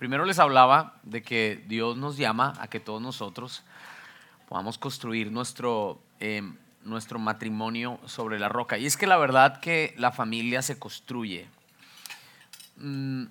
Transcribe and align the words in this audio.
Primero 0.00 0.24
les 0.24 0.38
hablaba 0.38 0.94
de 1.02 1.20
que 1.20 1.62
Dios 1.68 1.94
nos 1.98 2.16
llama 2.16 2.54
a 2.58 2.68
que 2.68 2.80
todos 2.80 3.02
nosotros 3.02 3.62
podamos 4.48 4.78
construir 4.78 5.30
nuestro, 5.30 6.00
em, 6.20 6.56
nuestro 6.84 7.18
matrimonio 7.18 8.00
sobre 8.06 8.38
la 8.38 8.48
roca. 8.48 8.78
Y 8.78 8.86
es 8.86 8.96
que 8.96 9.06
la 9.06 9.18
verdad 9.18 9.60
que 9.60 9.94
la 9.98 10.10
familia 10.10 10.62
se 10.62 10.78
construye. 10.78 11.50
Mm, 12.76 13.24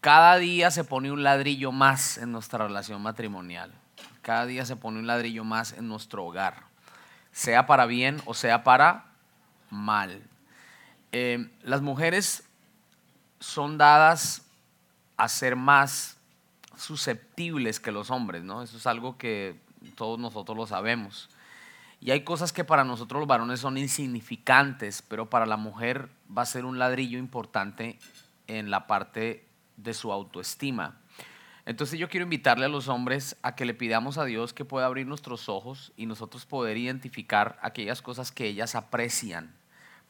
cada 0.00 0.36
día 0.36 0.70
se 0.70 0.84
pone 0.84 1.10
un 1.10 1.24
ladrillo 1.24 1.72
más 1.72 2.16
en 2.18 2.30
nuestra 2.30 2.64
relación 2.64 3.02
matrimonial. 3.02 3.72
Cada 4.22 4.46
día 4.46 4.64
se 4.64 4.76
pone 4.76 5.00
un 5.00 5.08
ladrillo 5.08 5.42
más 5.42 5.72
en 5.72 5.88
nuestro 5.88 6.24
hogar. 6.24 6.62
Sea 7.32 7.66
para 7.66 7.86
bien 7.86 8.22
o 8.24 8.34
sea 8.34 8.62
para 8.62 9.06
mal. 9.68 10.22
Em, 11.10 11.50
las 11.64 11.82
mujeres 11.82 12.44
son 13.40 13.78
dadas 13.78 14.43
a 15.16 15.28
ser 15.28 15.56
más 15.56 16.18
susceptibles 16.76 17.80
que 17.80 17.92
los 17.92 18.10
hombres, 18.10 18.42
¿no? 18.42 18.62
Eso 18.62 18.76
es 18.76 18.86
algo 18.86 19.16
que 19.16 19.60
todos 19.96 20.18
nosotros 20.18 20.56
lo 20.56 20.66
sabemos. 20.66 21.28
Y 22.00 22.10
hay 22.10 22.22
cosas 22.22 22.52
que 22.52 22.64
para 22.64 22.84
nosotros 22.84 23.20
los 23.20 23.28
varones 23.28 23.60
son 23.60 23.78
insignificantes, 23.78 25.02
pero 25.02 25.30
para 25.30 25.46
la 25.46 25.56
mujer 25.56 26.10
va 26.36 26.42
a 26.42 26.46
ser 26.46 26.64
un 26.64 26.78
ladrillo 26.78 27.18
importante 27.18 27.98
en 28.46 28.70
la 28.70 28.86
parte 28.86 29.46
de 29.76 29.94
su 29.94 30.12
autoestima. 30.12 30.98
Entonces 31.66 31.98
yo 31.98 32.10
quiero 32.10 32.24
invitarle 32.24 32.66
a 32.66 32.68
los 32.68 32.88
hombres 32.88 33.36
a 33.42 33.54
que 33.54 33.64
le 33.64 33.72
pidamos 33.72 34.18
a 34.18 34.24
Dios 34.24 34.52
que 34.52 34.66
pueda 34.66 34.84
abrir 34.84 35.06
nuestros 35.06 35.48
ojos 35.48 35.92
y 35.96 36.04
nosotros 36.04 36.44
poder 36.44 36.76
identificar 36.76 37.58
aquellas 37.62 38.02
cosas 38.02 38.32
que 38.32 38.46
ellas 38.46 38.74
aprecian 38.74 39.54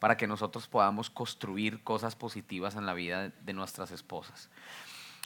para 0.00 0.16
que 0.16 0.26
nosotros 0.26 0.66
podamos 0.66 1.10
construir 1.10 1.82
cosas 1.84 2.16
positivas 2.16 2.74
en 2.74 2.86
la 2.86 2.94
vida 2.94 3.28
de 3.28 3.52
nuestras 3.52 3.92
esposas. 3.92 4.50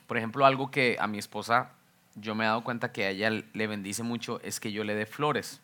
Por 0.09 0.17
ejemplo, 0.17 0.45
algo 0.45 0.73
que 0.73 0.97
a 0.99 1.07
mi 1.07 1.19
esposa 1.19 1.71
yo 2.17 2.35
me 2.35 2.45
he 2.45 2.49
dado 2.49 2.65
cuenta 2.65 2.91
que 2.91 3.05
a 3.05 3.11
ella 3.11 3.31
le 3.31 3.67
bendice 3.67 4.03
mucho 4.03 4.41
es 4.43 4.59
que 4.59 4.73
yo 4.73 4.83
le 4.83 4.95
dé 4.95 5.07
flores. 5.07 5.61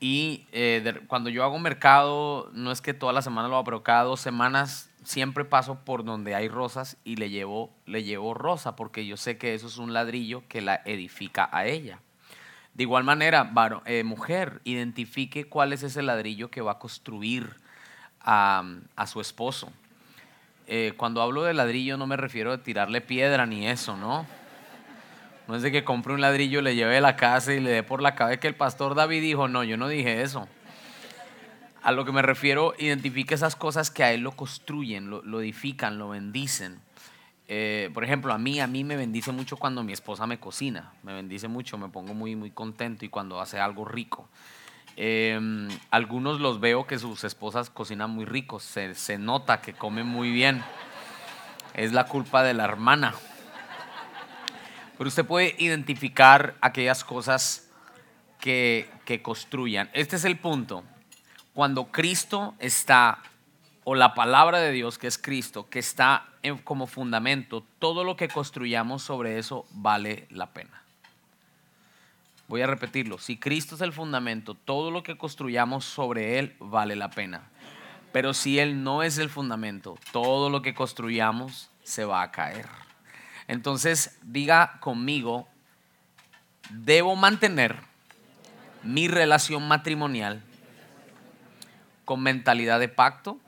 Y 0.00 0.46
eh, 0.52 1.00
cuando 1.06 1.30
yo 1.30 1.44
hago 1.44 1.58
mercado, 1.58 2.50
no 2.52 2.72
es 2.72 2.80
que 2.80 2.92
toda 2.92 3.12
la 3.12 3.22
semana 3.22 3.48
lo 3.48 3.54
hago, 3.54 3.64
pero 3.64 3.82
cada 3.82 4.02
dos 4.04 4.20
semanas 4.20 4.90
siempre 5.04 5.44
paso 5.44 5.78
por 5.84 6.04
donde 6.04 6.34
hay 6.34 6.48
rosas 6.48 6.96
y 7.04 7.16
le 7.16 7.30
llevo, 7.30 7.70
le 7.86 8.02
llevo 8.02 8.34
rosa, 8.34 8.76
porque 8.76 9.06
yo 9.06 9.16
sé 9.16 9.38
que 9.38 9.54
eso 9.54 9.68
es 9.68 9.78
un 9.78 9.92
ladrillo 9.92 10.42
que 10.48 10.60
la 10.60 10.82
edifica 10.84 11.48
a 11.52 11.66
ella. 11.66 12.00
De 12.74 12.82
igual 12.84 13.04
manera, 13.04 13.52
eh, 13.84 14.04
mujer, 14.04 14.60
identifique 14.64 15.44
cuál 15.44 15.72
es 15.72 15.82
ese 15.82 16.02
ladrillo 16.02 16.50
que 16.50 16.60
va 16.60 16.72
a 16.72 16.78
construir 16.78 17.56
a, 18.20 18.64
a 18.96 19.06
su 19.06 19.20
esposo. 19.20 19.70
Eh, 20.72 20.92
cuando 20.96 21.20
hablo 21.20 21.42
de 21.42 21.52
ladrillo 21.52 21.96
no 21.96 22.06
me 22.06 22.16
refiero 22.16 22.52
a 22.52 22.58
tirarle 22.58 23.00
piedra 23.00 23.44
ni 23.44 23.66
eso, 23.66 23.96
¿no? 23.96 24.24
No 25.48 25.56
es 25.56 25.62
de 25.62 25.72
que 25.72 25.82
compre 25.82 26.14
un 26.14 26.20
ladrillo, 26.20 26.62
le 26.62 26.76
lleve 26.76 26.98
a 26.98 27.00
la 27.00 27.16
casa 27.16 27.52
y 27.52 27.58
le 27.58 27.70
dé 27.70 27.82
por 27.82 28.00
la 28.00 28.14
cabeza 28.14 28.38
que 28.38 28.46
el 28.46 28.54
pastor 28.54 28.94
David 28.94 29.20
dijo, 29.20 29.48
no, 29.48 29.64
yo 29.64 29.76
no 29.76 29.88
dije 29.88 30.22
eso. 30.22 30.46
A 31.82 31.90
lo 31.90 32.04
que 32.04 32.12
me 32.12 32.22
refiero, 32.22 32.74
identifique 32.78 33.34
esas 33.34 33.56
cosas 33.56 33.90
que 33.90 34.04
a 34.04 34.12
él 34.12 34.20
lo 34.20 34.30
construyen, 34.30 35.10
lo, 35.10 35.40
edifican, 35.40 35.98
lo 35.98 36.10
bendicen. 36.10 36.78
Eh, 37.48 37.90
por 37.92 38.04
ejemplo, 38.04 38.32
a 38.32 38.38
mí, 38.38 38.60
a 38.60 38.68
mí 38.68 38.84
me 38.84 38.94
bendice 38.94 39.32
mucho 39.32 39.56
cuando 39.56 39.82
mi 39.82 39.92
esposa 39.92 40.24
me 40.28 40.38
cocina, 40.38 40.92
me 41.02 41.12
bendice 41.12 41.48
mucho, 41.48 41.78
me 41.78 41.88
pongo 41.88 42.14
muy, 42.14 42.36
muy 42.36 42.52
contento 42.52 43.04
y 43.04 43.08
cuando 43.08 43.40
hace 43.40 43.58
algo 43.58 43.84
rico. 43.84 44.28
Em, 45.02 45.70
algunos 45.90 46.40
los 46.40 46.60
veo 46.60 46.86
que 46.86 46.98
sus 46.98 47.24
esposas 47.24 47.70
cocinan 47.70 48.10
muy 48.10 48.26
ricos, 48.26 48.62
se, 48.62 49.16
nota 49.16 49.62
que 49.62 49.72
comen 49.72 50.06
muy 50.06 50.30
bien. 50.30 50.62
Es 51.72 51.94
la 51.94 52.04
culpa 52.04 52.42
de 52.42 52.52
la 52.52 52.64
hermana. 52.64 53.14
Pero 54.98 55.08
usted 55.08 55.24
puede 55.24 55.56
identificar 55.56 56.54
aquellas 56.60 57.02
cosas 57.02 57.70
que, 58.40 58.90
que 59.06 59.22
construyan. 59.22 59.88
Este 59.94 60.16
es 60.16 60.26
el 60.26 60.36
punto. 60.36 60.84
Cuando 61.54 61.86
Cristo 61.86 62.54
está, 62.58 63.22
o 63.84 63.94
la 63.94 64.12
palabra 64.12 64.58
de 64.58 64.70
Dios 64.70 64.98
que 64.98 65.06
es 65.06 65.16
Cristo, 65.16 65.70
que 65.70 65.78
está 65.78 66.28
como 66.62 66.86
fundamento, 66.86 67.64
todo 67.78 68.04
lo 68.04 68.16
que 68.16 68.28
construyamos 68.28 69.02
sobre 69.02 69.38
eso 69.38 69.64
vale 69.70 70.26
la 70.28 70.52
pena. 70.52 70.82
Voy 72.50 72.62
a 72.62 72.66
repetirlo, 72.66 73.16
si 73.18 73.36
Cristo 73.36 73.76
es 73.76 73.80
el 73.80 73.92
fundamento, 73.92 74.56
todo 74.56 74.90
lo 74.90 75.04
que 75.04 75.16
construyamos 75.16 75.84
sobre 75.84 76.40
Él 76.40 76.56
vale 76.58 76.96
la 76.96 77.08
pena. 77.08 77.48
Pero 78.10 78.34
si 78.34 78.58
Él 78.58 78.82
no 78.82 79.04
es 79.04 79.18
el 79.18 79.30
fundamento, 79.30 79.96
todo 80.10 80.50
lo 80.50 80.60
que 80.60 80.74
construyamos 80.74 81.70
se 81.84 82.04
va 82.04 82.22
a 82.22 82.32
caer. 82.32 82.66
Entonces, 83.46 84.18
diga 84.24 84.80
conmigo, 84.80 85.46
debo 86.70 87.14
mantener 87.14 87.76
mi 88.82 89.06
relación 89.06 89.68
matrimonial 89.68 90.42
con 92.04 92.20
mentalidad 92.20 92.80
de 92.80 92.88
pacto 92.88 93.38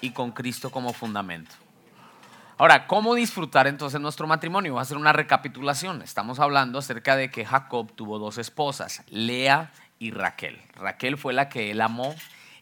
y 0.00 0.10
con 0.10 0.32
Cristo 0.32 0.72
como 0.72 0.92
fundamento. 0.92 1.54
Ahora, 2.60 2.88
¿cómo 2.88 3.14
disfrutar 3.14 3.68
entonces 3.68 4.00
nuestro 4.00 4.26
matrimonio? 4.26 4.72
Voy 4.72 4.80
a 4.80 4.82
hacer 4.82 4.96
una 4.96 5.12
recapitulación. 5.12 6.02
Estamos 6.02 6.40
hablando 6.40 6.80
acerca 6.80 7.14
de 7.14 7.30
que 7.30 7.44
Jacob 7.44 7.92
tuvo 7.94 8.18
dos 8.18 8.36
esposas, 8.36 9.04
Lea 9.10 9.70
y 10.00 10.10
Raquel. 10.10 10.60
Raquel 10.74 11.16
fue 11.16 11.32
la 11.32 11.48
que 11.48 11.70
él 11.70 11.80
amó 11.80 12.16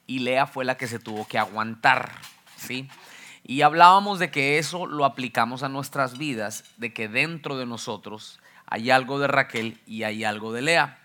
y 0.06 0.18
Lea 0.18 0.46
fue 0.46 0.66
la 0.66 0.76
que 0.76 0.86
se 0.86 0.98
tuvo 0.98 1.26
que 1.26 1.38
aguantar, 1.38 2.12
¿sí? 2.58 2.90
Y 3.42 3.62
hablábamos 3.62 4.18
de 4.18 4.30
que 4.30 4.58
eso 4.58 4.84
lo 4.84 5.06
aplicamos 5.06 5.62
a 5.62 5.70
nuestras 5.70 6.18
vidas, 6.18 6.64
de 6.76 6.92
que 6.92 7.08
dentro 7.08 7.56
de 7.56 7.64
nosotros 7.64 8.38
hay 8.66 8.90
algo 8.90 9.18
de 9.18 9.28
Raquel 9.28 9.80
y 9.86 10.02
hay 10.02 10.24
algo 10.24 10.52
de 10.52 10.60
Lea. 10.60 10.98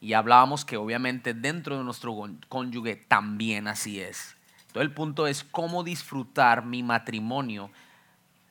Y 0.00 0.12
hablábamos 0.12 0.64
que 0.64 0.76
obviamente 0.76 1.34
dentro 1.34 1.76
de 1.76 1.82
nuestro 1.82 2.16
cónyuge 2.48 2.94
también 2.94 3.66
así 3.66 4.00
es. 4.00 4.36
Entonces 4.68 4.82
el 4.82 4.92
punto 4.92 5.26
es 5.26 5.42
cómo 5.42 5.82
disfrutar 5.82 6.64
mi 6.64 6.84
matrimonio 6.84 7.72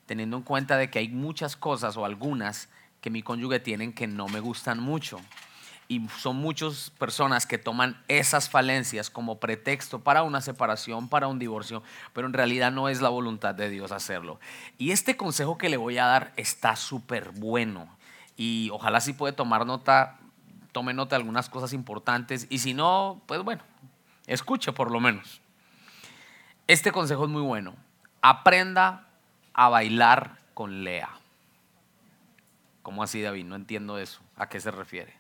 teniendo 0.08 0.38
en 0.38 0.44
cuenta 0.44 0.78
de 0.78 0.90
que 0.90 1.00
hay 1.00 1.10
muchas 1.10 1.56
cosas 1.56 1.98
o 1.98 2.06
algunas 2.06 2.70
que 3.02 3.12
mi 3.12 3.22
cónyuge 3.22 3.60
tienen 3.60 3.94
que 3.94 4.08
no 4.08 4.28
me 4.28 4.40
gustan 4.40 4.80
mucho. 4.80 5.20
Y 5.90 6.06
son 6.10 6.38
muchas 6.38 6.90
personas 6.90 7.46
que 7.46 7.58
toman 7.58 8.02
esas 8.08 8.50
falencias 8.50 9.10
como 9.10 9.40
pretexto 9.40 10.00
para 10.00 10.24
una 10.24 10.42
separación, 10.42 11.08
para 11.08 11.28
un 11.28 11.40
divorcio, 11.40 11.84
pero 12.12 12.28
en 12.28 12.34
realidad 12.34 12.72
no 12.72 12.90
es 12.90 13.00
la 13.00 13.10
voluntad 13.10 13.56
de 13.56 13.70
Dios 13.70 13.92
hacerlo. 13.92 14.40
Y 14.78 14.92
este 14.92 15.16
consejo 15.16 15.58
que 15.58 15.70
le 15.70 15.78
voy 15.78 15.98
a 15.98 16.06
dar 16.06 16.34
está 16.36 16.76
súper 16.76 17.32
bueno. 17.32 17.88
Y 18.36 18.70
ojalá 18.74 19.00
si 19.00 19.14
puede 19.14 19.34
tomar 19.34 19.66
nota, 19.66 20.20
tome 20.74 20.94
nota 20.94 21.16
de 21.16 21.22
algunas 21.22 21.50
cosas 21.50 21.72
importantes. 21.72 22.48
Y 22.50 22.60
si 22.60 22.74
no, 22.74 23.22
pues 23.26 23.42
bueno, 23.44 23.64
escuche 24.26 24.74
por 24.74 24.92
lo 24.92 25.00
menos. 25.00 25.42
Este 26.68 26.92
consejo 26.92 27.24
es 27.24 27.30
muy 27.30 27.42
bueno. 27.42 27.76
Aprenda 28.22 29.07
a 29.58 29.70
bailar 29.70 30.38
con 30.54 30.84
Lea. 30.84 31.10
¿Cómo 32.84 33.04
así, 33.04 33.22
David? 33.22 33.44
No 33.44 33.56
entiendo 33.56 33.98
eso. 33.98 34.22
¿A 34.38 34.48
qué 34.48 34.62
se 34.62 34.72
refiere? 34.72 35.14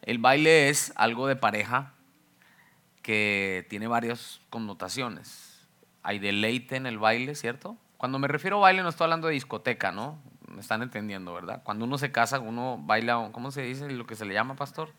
El 0.00 0.18
baile 0.18 0.68
es 0.68 0.92
algo 0.96 1.26
de 1.26 1.36
pareja 1.36 1.92
que 3.02 3.66
tiene 3.68 3.88
varias 3.88 4.40
connotaciones. 4.48 5.66
Hay 6.04 6.20
deleite 6.20 6.76
en 6.76 6.86
el 6.86 6.98
baile, 6.98 7.34
¿cierto? 7.34 7.76
Cuando 7.96 8.20
me 8.20 8.28
refiero 8.28 8.58
a 8.58 8.60
baile 8.60 8.82
no 8.82 8.88
estoy 8.88 9.04
hablando 9.06 9.26
de 9.26 9.34
discoteca, 9.34 9.90
¿no? 9.90 10.18
Me 10.46 10.60
están 10.60 10.82
entendiendo, 10.82 11.34
¿verdad? 11.34 11.62
Cuando 11.64 11.84
uno 11.84 11.98
se 11.98 12.12
casa, 12.12 12.38
uno 12.38 12.78
baila, 12.80 13.28
¿cómo 13.32 13.50
se 13.50 13.62
dice 13.62 13.90
lo 13.90 14.06
que 14.06 14.14
se 14.14 14.24
le 14.24 14.34
llama, 14.34 14.54
pastor? 14.54 14.90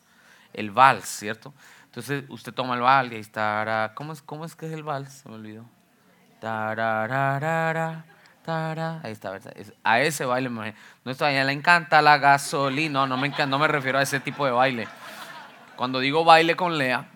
El 0.52 0.72
vals, 0.72 1.06
¿cierto? 1.06 1.54
Entonces 1.86 2.26
usted 2.28 2.54
toma 2.54 2.76
el 2.76 2.82
vals 2.82 3.14
y 3.14 3.16
estará, 3.16 3.94
¿cómo 3.96 4.12
es, 4.12 4.22
cómo 4.22 4.44
es 4.44 4.56
que 4.56 4.66
es 4.66 4.74
el 4.74 4.84
vals? 4.84 5.14
Se 5.14 5.30
me 5.30 5.36
olvidó. 5.36 5.66
Tarararara, 6.42 8.06
Ahí 9.04 9.12
está, 9.12 9.32
¿verdad? 9.32 9.54
A 9.84 10.02
ese 10.02 10.26
baile 10.26 10.50
me 10.50 10.76
No 11.06 11.12
a 11.12 11.32
ella 11.32 11.44
le 11.46 11.54
encanta 11.54 12.02
la 12.02 12.18
gasolina. 12.18 13.06
No, 13.06 13.08
no 13.08 13.18
me, 13.18 13.30
no 13.30 13.60
me 13.60 13.68
refiero 13.68 14.00
a 14.00 14.02
ese 14.02 14.20
tipo 14.20 14.46
de 14.46 14.52
baile. 14.52 14.88
Cuando 15.76 16.00
digo 16.00 16.24
baile 16.24 16.56
con 16.56 16.78
Lea, 16.78 17.10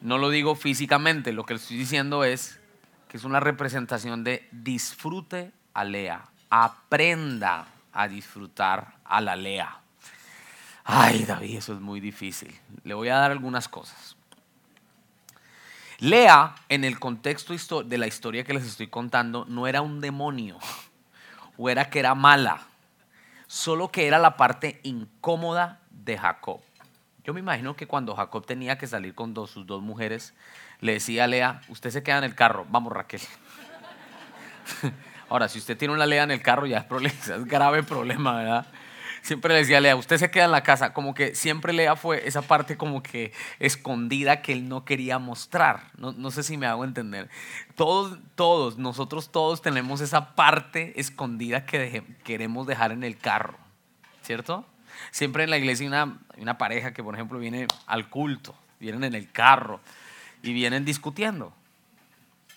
no 0.00 0.18
lo 0.18 0.30
digo 0.30 0.54
físicamente. 0.54 1.32
Lo 1.32 1.44
que 1.44 1.54
estoy 1.54 1.76
diciendo 1.76 2.24
es 2.24 2.58
que 3.08 3.16
es 3.16 3.24
una 3.24 3.40
representación 3.40 4.24
de 4.24 4.48
disfrute 4.50 5.52
a 5.74 5.84
Lea. 5.84 6.24
Aprenda 6.48 7.66
a 7.92 8.08
disfrutar 8.08 8.94
a 9.04 9.20
la 9.20 9.36
Lea. 9.36 9.78
Ay, 10.84 11.24
David, 11.24 11.58
eso 11.58 11.74
es 11.74 11.80
muy 11.80 12.00
difícil. 12.00 12.52
Le 12.84 12.94
voy 12.94 13.08
a 13.08 13.16
dar 13.16 13.30
algunas 13.30 13.68
cosas. 13.68 14.16
Lea, 16.00 16.54
en 16.70 16.84
el 16.84 16.98
contexto 16.98 17.82
de 17.82 17.98
la 17.98 18.06
historia 18.06 18.42
que 18.42 18.54
les 18.54 18.64
estoy 18.64 18.86
contando, 18.86 19.44
no 19.46 19.66
era 19.66 19.82
un 19.82 20.00
demonio 20.00 20.58
o 21.58 21.68
era 21.68 21.90
que 21.90 21.98
era 21.98 22.14
mala, 22.14 22.62
solo 23.46 23.92
que 23.92 24.06
era 24.06 24.18
la 24.18 24.38
parte 24.38 24.80
incómoda 24.82 25.80
de 25.90 26.16
Jacob. 26.16 26.60
Yo 27.22 27.34
me 27.34 27.40
imagino 27.40 27.76
que 27.76 27.86
cuando 27.86 28.16
Jacob 28.16 28.46
tenía 28.46 28.78
que 28.78 28.86
salir 28.86 29.14
con 29.14 29.34
sus 29.46 29.66
dos 29.66 29.82
mujeres, 29.82 30.32
le 30.80 30.94
decía 30.94 31.24
a 31.24 31.26
Lea, 31.26 31.60
usted 31.68 31.90
se 31.90 32.02
queda 32.02 32.16
en 32.16 32.24
el 32.24 32.34
carro, 32.34 32.66
vamos 32.70 32.94
Raquel. 32.94 33.20
Ahora, 35.28 35.48
si 35.48 35.58
usted 35.58 35.76
tiene 35.76 35.92
una 35.92 36.06
Lea 36.06 36.22
en 36.22 36.30
el 36.30 36.40
carro, 36.40 36.64
ya 36.64 36.78
es, 36.78 36.84
problema, 36.84 37.14
es 37.20 37.44
grave 37.44 37.82
problema, 37.82 38.36
¿verdad? 38.36 38.66
Siempre 39.22 39.52
le 39.52 39.60
decía 39.60 39.80
Lea, 39.80 39.96
usted 39.96 40.16
se 40.16 40.30
queda 40.30 40.46
en 40.46 40.50
la 40.50 40.62
casa, 40.62 40.92
como 40.92 41.14
que 41.14 41.34
siempre 41.34 41.72
Lea 41.72 41.96
fue 41.96 42.26
esa 42.26 42.42
parte 42.42 42.76
como 42.76 43.02
que 43.02 43.32
escondida 43.58 44.42
que 44.42 44.52
él 44.52 44.68
no 44.68 44.84
quería 44.84 45.18
mostrar. 45.18 45.90
No, 45.96 46.12
no 46.12 46.30
sé 46.30 46.42
si 46.42 46.56
me 46.56 46.66
hago 46.66 46.84
entender. 46.84 47.28
Todos, 47.74 48.18
todos, 48.34 48.78
nosotros 48.78 49.30
todos 49.30 49.62
tenemos 49.62 50.00
esa 50.00 50.34
parte 50.34 50.98
escondida 50.98 51.66
que 51.66 52.02
queremos 52.24 52.66
dejar 52.66 52.92
en 52.92 53.04
el 53.04 53.18
carro, 53.18 53.58
¿cierto? 54.22 54.64
Siempre 55.10 55.44
en 55.44 55.50
la 55.50 55.58
iglesia 55.58 55.84
hay 55.84 55.88
una, 55.88 56.18
una 56.36 56.58
pareja 56.58 56.92
que, 56.92 57.02
por 57.02 57.14
ejemplo, 57.14 57.38
viene 57.38 57.66
al 57.86 58.08
culto, 58.08 58.54
vienen 58.78 59.04
en 59.04 59.14
el 59.14 59.30
carro 59.30 59.80
y 60.42 60.52
vienen 60.52 60.84
discutiendo 60.84 61.52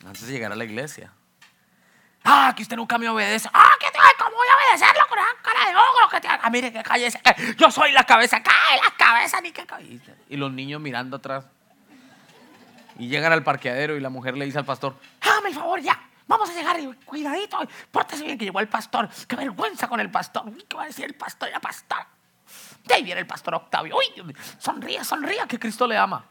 antes 0.05 0.27
de 0.27 0.33
llegar 0.33 0.51
a 0.51 0.55
la 0.55 0.65
iglesia. 0.65 1.11
Ah, 2.23 2.53
que 2.55 2.63
usted 2.63 2.77
nunca 2.77 2.97
me 2.97 3.09
obedece. 3.09 3.49
Ah, 3.53 3.71
que 3.79 3.87
¿cómo 4.17 4.31
voy 4.35 4.47
a 4.47 4.67
obedecerlo 4.67 5.07
con 5.09 5.19
esa 5.19 5.27
cara 5.41 5.69
de 5.69 5.75
ogro 5.75 6.09
que 6.09 6.21
tiene? 6.21 6.39
Ah, 6.41 6.49
mire 6.49 6.71
que 6.71 6.81
cállese. 6.81 7.21
Yo 7.57 7.69
soy 7.69 7.91
la 7.91 8.03
cabeza. 8.05 8.41
Cae 8.41 8.77
la 8.77 8.95
cabeza, 8.97 9.41
ni 9.41 9.51
que. 9.51 9.65
Y 10.29 10.37
los 10.37 10.51
niños 10.51 10.79
mirando 10.79 11.17
atrás. 11.17 11.45
Y 12.97 13.07
llegan 13.07 13.33
al 13.33 13.43
parqueadero 13.43 13.97
y 13.97 13.99
la 13.99 14.09
mujer 14.09 14.37
le 14.37 14.45
dice 14.45 14.59
al 14.59 14.65
pastor, 14.65 14.95
hágame 15.21 15.49
el 15.49 15.55
favor 15.55 15.81
ya. 15.81 15.99
Vamos 16.27 16.49
a 16.49 16.53
llegar, 16.53 16.77
cuidadito, 17.05 17.57
pórtese 17.91 18.23
bien 18.23 18.37
que 18.37 18.45
llegó 18.45 18.59
el 18.59 18.69
pastor. 18.69 19.09
Qué 19.27 19.35
vergüenza 19.35 19.87
con 19.87 19.99
el 19.99 20.09
pastor. 20.09 20.45
¿Qué 20.67 20.77
va 20.77 20.83
a 20.83 20.85
decir 20.85 21.05
el 21.05 21.15
pastor? 21.15 21.49
La 21.49 21.59
pastor. 21.59 22.05
De 22.85 22.93
ahí 22.93 23.03
viene 23.03 23.21
el 23.21 23.27
pastor 23.27 23.55
Octavio. 23.55 23.97
Uy, 23.97 24.35
sonríe, 24.57 25.03
sonríe, 25.03 25.45
que 25.47 25.59
Cristo 25.59 25.87
le 25.87 25.97
ama. 25.97 26.23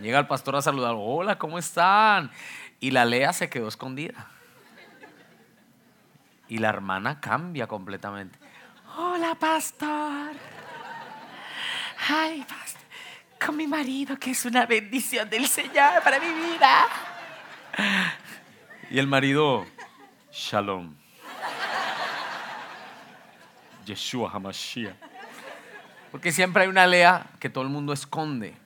Llega 0.00 0.18
el 0.18 0.26
pastor 0.26 0.56
a 0.56 0.62
saludar. 0.62 0.94
Hola, 0.96 1.38
¿cómo 1.38 1.58
están? 1.58 2.30
Y 2.80 2.90
la 2.90 3.04
Lea 3.04 3.32
se 3.32 3.48
quedó 3.48 3.68
escondida. 3.68 4.30
Y 6.48 6.58
la 6.58 6.68
hermana 6.68 7.20
cambia 7.20 7.66
completamente. 7.66 8.38
Hola, 8.96 9.34
pastor. 9.34 10.32
Ay, 12.08 12.44
pastor. 12.48 12.82
Con 13.44 13.56
mi 13.56 13.66
marido, 13.66 14.18
que 14.18 14.30
es 14.30 14.44
una 14.44 14.66
bendición 14.66 15.28
del 15.28 15.46
Señor 15.46 16.02
para 16.02 16.18
mi 16.18 16.32
vida. 16.32 16.86
Y 18.90 18.98
el 18.98 19.06
marido, 19.06 19.66
Shalom. 20.32 20.94
Yeshua 23.84 24.30
Hamashiach. 24.32 24.96
Porque 26.10 26.32
siempre 26.32 26.62
hay 26.62 26.68
una 26.68 26.86
Lea 26.86 27.26
que 27.40 27.50
todo 27.50 27.64
el 27.64 27.70
mundo 27.70 27.92
esconde. 27.92 28.56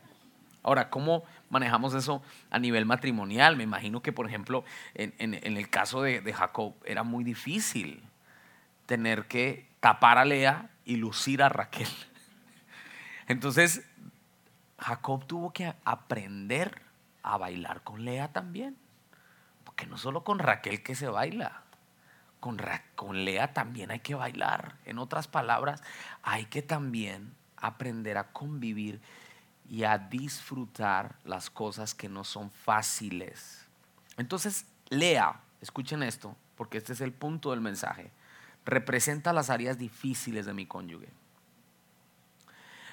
Ahora, 0.62 0.90
¿cómo 0.90 1.24
manejamos 1.50 1.92
eso 1.94 2.22
a 2.50 2.58
nivel 2.58 2.86
matrimonial? 2.86 3.56
Me 3.56 3.64
imagino 3.64 4.02
que, 4.02 4.12
por 4.12 4.26
ejemplo, 4.26 4.64
en, 4.94 5.34
el 5.34 5.68
caso 5.68 6.02
de, 6.02 6.20
de, 6.20 6.32
Jacob 6.32 6.74
era 6.84 7.02
muy 7.02 7.22
difícil 7.22 8.02
tener 8.86 9.26
que 9.26 9.68
tapar 9.80 10.18
a 10.18 10.24
Lea 10.24 10.70
y 10.84 10.96
lucir 10.96 11.42
a 11.42 11.48
Raquel. 11.48 11.88
Entonces, 13.28 13.86
Jacob 14.78 15.26
tuvo 15.26 15.52
que 15.52 15.74
aprender 15.84 16.82
a 17.22 17.36
bailar 17.36 17.82
con 17.82 18.04
Lea 18.04 18.32
también. 18.32 18.76
Porque 19.64 19.86
no 19.86 19.98
solo 19.98 20.24
con 20.24 20.38
Raquel 20.38 20.82
que 20.82 20.94
se 20.94 21.08
baila, 21.08 21.62
con, 22.40 22.60
con 22.96 23.24
Lea 23.24 23.52
también 23.52 23.90
hay 23.90 24.00
que 24.00 24.14
bailar. 24.14 24.76
En 24.84 24.98
otras 24.98 25.28
palabras, 25.28 25.82
hay 26.22 26.46
que 26.46 26.62
también 26.62 27.34
aprender 27.56 28.18
a 28.18 28.32
convivir 28.32 29.00
y 29.70 29.84
a 29.84 29.96
disfrutar 29.98 31.14
las 31.24 31.48
cosas 31.48 31.94
que 31.94 32.08
no 32.08 32.24
son 32.24 32.50
fáciles. 32.50 33.64
Entonces, 34.16 34.66
Lea, 34.88 35.40
escuchen 35.60 36.02
esto, 36.02 36.36
porque 36.56 36.78
este 36.78 36.92
es 36.92 37.00
el 37.00 37.12
punto 37.12 37.52
del 37.52 37.60
mensaje, 37.60 38.10
representa 38.66 39.32
las 39.32 39.48
áreas 39.48 39.78
difíciles 39.78 40.44
de 40.44 40.54
mi 40.54 40.66
cónyuge. 40.66 41.08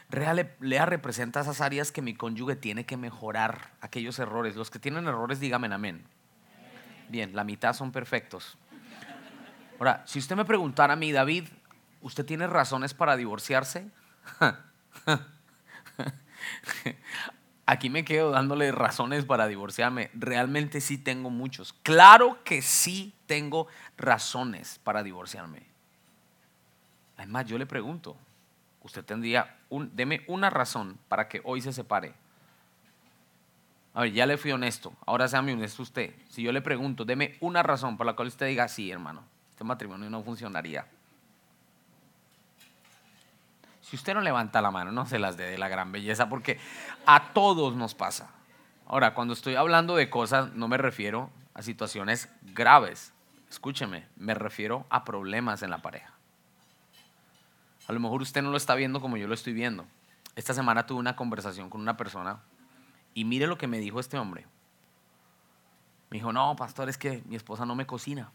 Lea 0.09 0.85
representa 0.85 1.41
esas 1.41 1.61
áreas 1.61 1.91
que 1.91 2.03
mi 2.03 2.13
cónyuge 2.13 2.55
tiene 2.55 2.85
que 2.85 2.95
mejorar, 2.95 3.71
aquellos 3.81 4.19
errores. 4.19 4.55
Los 4.55 4.69
que 4.69 4.79
tienen 4.79 5.07
errores, 5.07 5.39
díganme 5.39 5.67
amén. 5.73 6.05
Bien, 7.09 7.35
la 7.35 7.43
mitad 7.43 7.73
son 7.73 7.91
perfectos. 7.91 8.57
Ahora, 9.79 10.03
si 10.05 10.19
usted 10.19 10.35
me 10.35 10.45
preguntara 10.45 10.93
a 10.93 10.95
mí, 10.95 11.11
David, 11.11 11.45
¿usted 12.01 12.25
tiene 12.25 12.47
razones 12.47 12.93
para 12.93 13.17
divorciarse? 13.17 13.89
Aquí 17.65 17.89
me 17.89 18.05
quedo 18.05 18.31
dándole 18.31 18.71
razones 18.71 19.25
para 19.25 19.47
divorciarme. 19.47 20.09
Realmente 20.13 20.79
sí 20.79 20.97
tengo 20.97 21.29
muchos. 21.29 21.73
Claro 21.83 22.41
que 22.45 22.61
sí 22.61 23.13
tengo 23.25 23.67
razones 23.97 24.79
para 24.83 25.03
divorciarme. 25.03 25.63
Además, 27.17 27.45
yo 27.45 27.57
le 27.57 27.65
pregunto, 27.65 28.15
usted 28.83 29.03
tendría, 29.03 29.57
un, 29.69 29.93
deme 29.95 30.23
una 30.27 30.49
razón 30.49 30.97
para 31.09 31.27
que 31.27 31.41
hoy 31.43 31.61
se 31.61 31.73
separe. 31.73 32.13
A 33.93 34.01
ver, 34.01 34.13
ya 34.13 34.25
le 34.25 34.37
fui 34.37 34.51
honesto. 34.51 34.93
Ahora 35.05 35.27
séame 35.27 35.53
honesto 35.53 35.81
usted. 35.81 36.13
Si 36.29 36.43
yo 36.43 36.51
le 36.53 36.61
pregunto, 36.61 37.03
deme 37.03 37.35
una 37.41 37.63
razón 37.63 37.97
por 37.97 38.05
la 38.05 38.13
cual 38.13 38.29
usted 38.29 38.47
diga, 38.47 38.67
sí, 38.67 38.91
hermano, 38.91 39.23
este 39.49 39.63
matrimonio 39.63 40.09
no 40.09 40.23
funcionaría. 40.23 40.87
Si 43.87 43.95
usted 43.95 44.13
no 44.13 44.19
levanta 44.19 44.61
la 44.61 44.69
mano, 44.69 44.91
no 44.91 45.05
se 45.05 45.17
las 45.17 45.37
dé 45.37 45.45
de 45.45 45.57
la 45.57 45.69
gran 45.69 45.93
belleza, 45.93 46.27
porque 46.27 46.59
a 47.05 47.31
todos 47.31 47.73
nos 47.73 47.95
pasa. 47.95 48.29
Ahora, 48.85 49.13
cuando 49.13 49.33
estoy 49.33 49.55
hablando 49.55 49.95
de 49.95 50.09
cosas, 50.09 50.53
no 50.55 50.67
me 50.67 50.77
refiero 50.77 51.29
a 51.53 51.61
situaciones 51.61 52.27
graves. 52.41 53.13
Escúcheme, 53.49 54.05
me 54.17 54.33
refiero 54.33 54.85
a 54.89 55.05
problemas 55.05 55.63
en 55.63 55.69
la 55.69 55.77
pareja. 55.77 56.11
A 57.87 57.93
lo 57.93 58.01
mejor 58.01 58.21
usted 58.21 58.41
no 58.41 58.51
lo 58.51 58.57
está 58.57 58.75
viendo 58.75 58.99
como 58.99 59.15
yo 59.15 59.25
lo 59.25 59.33
estoy 59.33 59.53
viendo. 59.53 59.85
Esta 60.35 60.53
semana 60.53 60.85
tuve 60.85 60.99
una 60.99 61.15
conversación 61.15 61.69
con 61.69 61.79
una 61.79 61.95
persona 61.95 62.41
y 63.13 63.23
mire 63.23 63.47
lo 63.47 63.57
que 63.57 63.67
me 63.67 63.79
dijo 63.79 64.01
este 64.01 64.17
hombre. 64.17 64.47
Me 66.09 66.17
dijo, 66.17 66.33
no, 66.33 66.53
pastor, 66.57 66.89
es 66.89 66.97
que 66.97 67.23
mi 67.25 67.37
esposa 67.37 67.65
no 67.65 67.73
me 67.73 67.85
cocina. 67.85 68.31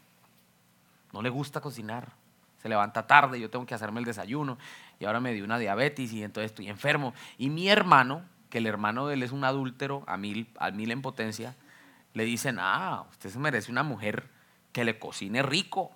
No 1.11 1.21
le 1.21 1.29
gusta 1.29 1.61
cocinar 1.61 2.22
se 2.63 2.69
levanta 2.69 3.05
tarde, 3.05 3.41
yo 3.41 3.49
tengo 3.49 3.65
que 3.65 3.75
hacerme 3.75 3.99
el 3.99 4.05
desayuno 4.05 4.57
y 4.97 5.03
ahora 5.03 5.19
me 5.19 5.33
dio 5.33 5.43
una 5.43 5.59
diabetes 5.59 6.13
y 6.13 6.23
entonces 6.23 6.51
estoy 6.51 6.69
enfermo. 6.69 7.13
Y 7.37 7.49
mi 7.49 7.67
hermano, 7.67 8.23
que 8.49 8.59
el 8.59 8.67
hermano 8.67 9.05
de 9.05 9.15
él 9.15 9.23
es 9.23 9.33
un 9.33 9.43
adúltero 9.43 10.05
a 10.07 10.15
mil, 10.15 10.49
a 10.57 10.71
mil 10.71 10.89
en 10.91 11.01
potencia, 11.01 11.57
le 12.13 12.23
dicen, 12.23 12.59
ah, 12.61 13.03
usted 13.11 13.31
se 13.31 13.37
merece 13.37 13.69
una 13.69 13.83
mujer 13.83 14.29
que 14.71 14.85
le 14.85 14.97
cocine 14.97 15.43
rico. 15.43 15.91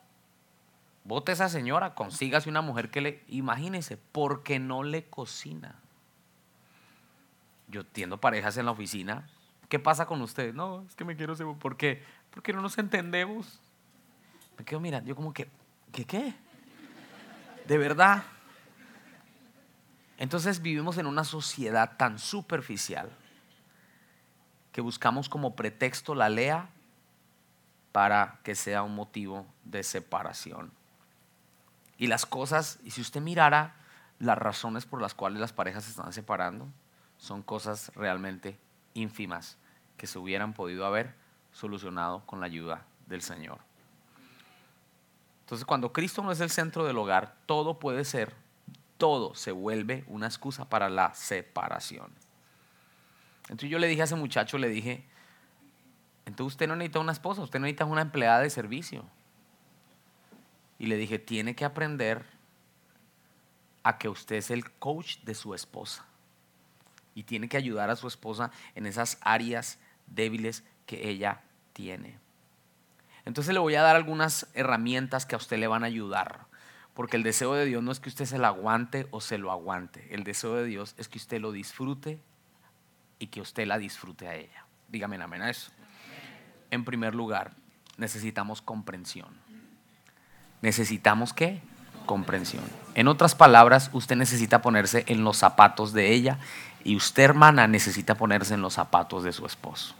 Vote 1.05 1.31
esa 1.31 1.47
señora, 1.47 1.95
consígase 1.95 2.49
una 2.49 2.61
mujer 2.61 2.91
que 2.91 2.99
le, 2.99 3.23
imagínese, 3.29 3.95
porque 3.95 4.59
no 4.59 4.83
le 4.83 5.05
cocina. 5.05 5.75
Yo 7.69 7.79
entiendo 7.79 8.19
parejas 8.19 8.57
en 8.57 8.65
la 8.65 8.71
oficina. 8.71 9.25
¿Qué 9.69 9.79
pasa 9.79 10.05
con 10.05 10.21
usted? 10.21 10.53
No, 10.53 10.83
es 10.85 10.95
que 10.95 11.05
me 11.05 11.15
quiero 11.15 11.33
por 11.59 11.77
qué. 11.77 12.03
Porque 12.31 12.51
no 12.51 12.61
nos 12.61 12.77
entendemos. 12.77 13.61
Me 14.57 14.65
quedo 14.65 14.81
mirando, 14.81 15.07
yo 15.07 15.15
como 15.15 15.33
que, 15.33 15.47
¿qué 15.93 16.03
qué? 16.03 16.33
De 17.67 17.77
verdad. 17.77 18.23
Entonces 20.17 20.61
vivimos 20.61 20.97
en 20.97 21.05
una 21.05 21.25
sociedad 21.25 21.97
tan 21.97 22.17
superficial 22.17 23.09
que 24.71 24.79
buscamos 24.79 25.27
como 25.27 25.55
pretexto 25.55 26.15
la 26.15 26.29
lea 26.29 26.69
para 27.91 28.39
que 28.43 28.55
sea 28.55 28.83
un 28.83 28.95
motivo 28.95 29.45
de 29.65 29.83
separación. 29.83 30.71
Y 31.97 32.07
las 32.07 32.25
cosas, 32.25 32.79
y 32.83 32.91
si 32.91 33.01
usted 33.01 33.21
mirara 33.21 33.75
las 34.19 34.37
razones 34.37 34.85
por 34.85 35.01
las 35.01 35.13
cuales 35.13 35.39
las 35.39 35.51
parejas 35.51 35.83
se 35.83 35.89
están 35.89 36.13
separando, 36.13 36.67
son 37.17 37.43
cosas 37.43 37.91
realmente 37.95 38.57
ínfimas 38.93 39.57
que 39.97 40.07
se 40.07 40.19
hubieran 40.19 40.53
podido 40.53 40.85
haber 40.85 41.15
solucionado 41.51 42.25
con 42.25 42.39
la 42.39 42.45
ayuda 42.45 42.85
del 43.07 43.21
Señor. 43.21 43.66
Entonces, 45.47 45.63
cuando 45.63 45.93
Cristo 45.93 46.21
no 46.21 46.33
es 46.33 46.41
el 46.41 46.49
centro 46.49 46.83
del 46.83 46.97
hogar, 46.97 47.37
todo 47.45 47.79
puede 47.79 48.03
ser, 48.03 48.33
todo 48.97 49.33
se 49.33 49.53
vuelve 49.53 50.03
una 50.07 50.25
excusa 50.25 50.67
para 50.67 50.89
la 50.89 51.13
separación. 51.13 52.11
Entonces 53.43 53.69
yo 53.69 53.79
le 53.79 53.87
dije 53.87 54.01
a 54.01 54.03
ese 54.03 54.17
muchacho, 54.17 54.57
le 54.57 54.67
dije, 54.67 55.05
entonces 56.25 56.55
usted 56.55 56.67
no 56.67 56.75
necesita 56.75 56.99
una 56.99 57.13
esposa, 57.13 57.43
usted 57.43 57.61
necesita 57.61 57.85
una 57.85 58.01
empleada 58.01 58.41
de 58.41 58.49
servicio. 58.49 59.05
Y 60.79 60.87
le 60.87 60.97
dije, 60.97 61.17
tiene 61.17 61.55
que 61.55 61.63
aprender 61.63 62.25
a 63.83 63.97
que 63.97 64.09
usted 64.09 64.35
es 64.35 64.51
el 64.51 64.69
coach 64.71 65.19
de 65.19 65.33
su 65.33 65.53
esposa. 65.53 66.05
Y 67.15 67.23
tiene 67.23 67.47
que 67.47 67.55
ayudar 67.55 67.89
a 67.89 67.95
su 67.95 68.09
esposa 68.09 68.51
en 68.75 68.85
esas 68.85 69.17
áreas 69.21 69.79
débiles 70.07 70.65
que 70.85 71.07
ella 71.07 71.39
tiene. 71.71 72.26
Entonces 73.27 73.53
le 73.53 73.59
voy 73.59 73.75
a 73.75 73.81
dar 73.81 73.97
algunas 73.97 74.47
herramientas 74.53 75.25
que 75.25 75.35
a 75.35 75.37
usted 75.37 75.57
le 75.57 75.67
van 75.67 75.83
a 75.83 75.87
ayudar. 75.87 76.45
Porque 76.93 77.17
el 77.17 77.23
deseo 77.23 77.53
de 77.55 77.65
Dios 77.65 77.83
no 77.83 77.91
es 77.91 77.99
que 77.99 78.07
usted 78.07 78.23
se 78.23 78.37
lo 78.37 78.47
aguante 78.47 79.05
o 79.11 79.19
se 79.19 79.37
lo 79.37 79.51
aguante. 79.51 80.07
El 80.11 80.23
deseo 80.23 80.55
de 80.55 80.63
Dios 80.63 80.95
es 80.97 81.09
que 81.09 81.17
usted 81.17 81.41
lo 81.41 81.51
disfrute 81.51 82.21
y 83.19 83.27
que 83.27 83.41
usted 83.41 83.67
la 83.67 83.79
disfrute 83.79 84.29
a 84.29 84.35
ella. 84.35 84.65
Dígame 84.87 85.21
amén 85.21 85.41
a 85.41 85.49
eso. 85.49 85.71
En 86.71 86.85
primer 86.85 87.15
lugar, 87.15 87.51
necesitamos 87.97 88.61
comprensión. 88.61 89.35
¿Necesitamos 90.61 91.33
qué? 91.33 91.61
Comprensión. 92.05 92.63
En 92.95 93.09
otras 93.09 93.35
palabras, 93.35 93.89
usted 93.91 94.15
necesita 94.15 94.61
ponerse 94.61 95.03
en 95.07 95.25
los 95.25 95.35
zapatos 95.35 95.91
de 95.91 96.13
ella 96.13 96.39
y 96.85 96.95
usted, 96.95 97.23
hermana, 97.23 97.67
necesita 97.67 98.15
ponerse 98.15 98.53
en 98.53 98.61
los 98.61 98.75
zapatos 98.75 99.25
de 99.25 99.33
su 99.33 99.45
esposo. 99.45 99.95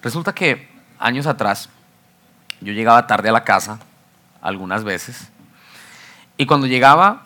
Resulta 0.00 0.34
que 0.34 0.70
años 0.98 1.26
atrás 1.26 1.68
yo 2.60 2.72
llegaba 2.72 3.06
tarde 3.06 3.28
a 3.28 3.32
la 3.32 3.44
casa, 3.44 3.78
algunas 4.40 4.84
veces, 4.84 5.30
y 6.36 6.46
cuando 6.46 6.66
llegaba 6.66 7.24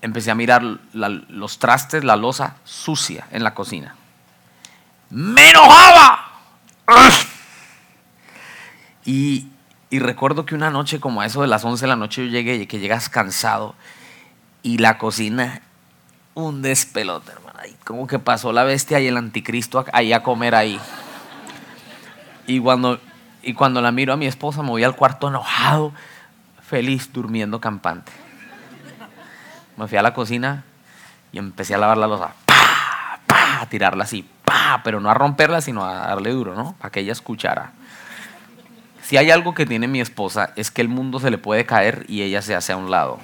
empecé 0.00 0.30
a 0.30 0.34
mirar 0.34 0.62
los 0.62 1.58
trastes, 1.58 2.04
la 2.04 2.16
losa 2.16 2.56
sucia 2.64 3.26
en 3.30 3.42
la 3.42 3.54
cocina. 3.54 3.96
¡Me 5.10 5.50
enojaba! 5.50 6.28
Y, 9.04 9.48
recuerdo 9.90 10.44
que 10.44 10.54
una 10.54 10.70
noche, 10.70 11.00
como 11.00 11.22
a 11.22 11.26
eso 11.26 11.40
de 11.40 11.48
las 11.48 11.64
11 11.64 11.84
de 11.84 11.88
la 11.88 11.96
noche, 11.96 12.26
yo 12.26 12.30
llegué 12.30 12.56
y 12.56 12.66
que 12.66 12.78
llegas 12.78 13.08
cansado 13.08 13.74
y 14.62 14.78
la 14.78 14.98
cocina, 14.98 15.62
un 16.34 16.60
despelote, 16.62 17.32
hermano. 17.32 17.58
como 17.84 18.06
que 18.06 18.18
pasó 18.18 18.52
la 18.52 18.64
bestia 18.64 19.00
y 19.00 19.06
el 19.06 19.16
anticristo 19.16 19.84
ahí 19.92 20.12
a 20.12 20.22
comer 20.22 20.54
ahí. 20.54 20.78
Y 22.46 22.60
cuando, 22.60 23.00
y 23.42 23.54
cuando 23.54 23.80
la 23.80 23.92
miro 23.92 24.12
a 24.12 24.16
mi 24.16 24.26
esposa, 24.26 24.62
me 24.62 24.70
voy 24.70 24.84
al 24.84 24.96
cuarto 24.96 25.28
enojado, 25.28 25.92
feliz, 26.62 27.12
durmiendo 27.12 27.60
campante. 27.60 28.12
Me 29.76 29.86
fui 29.86 29.96
a 29.96 30.02
la 30.02 30.12
cocina 30.12 30.64
y 31.32 31.38
empecé 31.38 31.74
a 31.74 31.78
lavar 31.78 31.98
la 31.98 32.06
losa. 32.06 32.32
¡Pah! 32.44 33.60
A 33.60 33.66
tirarla 33.68 34.04
así. 34.04 34.28
¡Pah! 34.44 34.80
Pero 34.82 35.00
no 35.00 35.10
a 35.10 35.14
romperla, 35.14 35.60
sino 35.60 35.84
a 35.84 36.08
darle 36.08 36.30
duro, 36.30 36.54
¿no? 36.54 36.74
Para 36.78 36.90
que 36.90 37.00
ella 37.00 37.12
escuchara. 37.12 37.72
Si 39.02 39.16
hay 39.16 39.30
algo 39.30 39.54
que 39.54 39.64
tiene 39.64 39.88
mi 39.88 40.00
esposa 40.00 40.52
es 40.56 40.70
que 40.70 40.82
el 40.82 40.88
mundo 40.88 41.20
se 41.20 41.30
le 41.30 41.38
puede 41.38 41.64
caer 41.64 42.04
y 42.08 42.22
ella 42.22 42.42
se 42.42 42.54
hace 42.54 42.72
a 42.72 42.76
un 42.76 42.90
lado. 42.90 43.18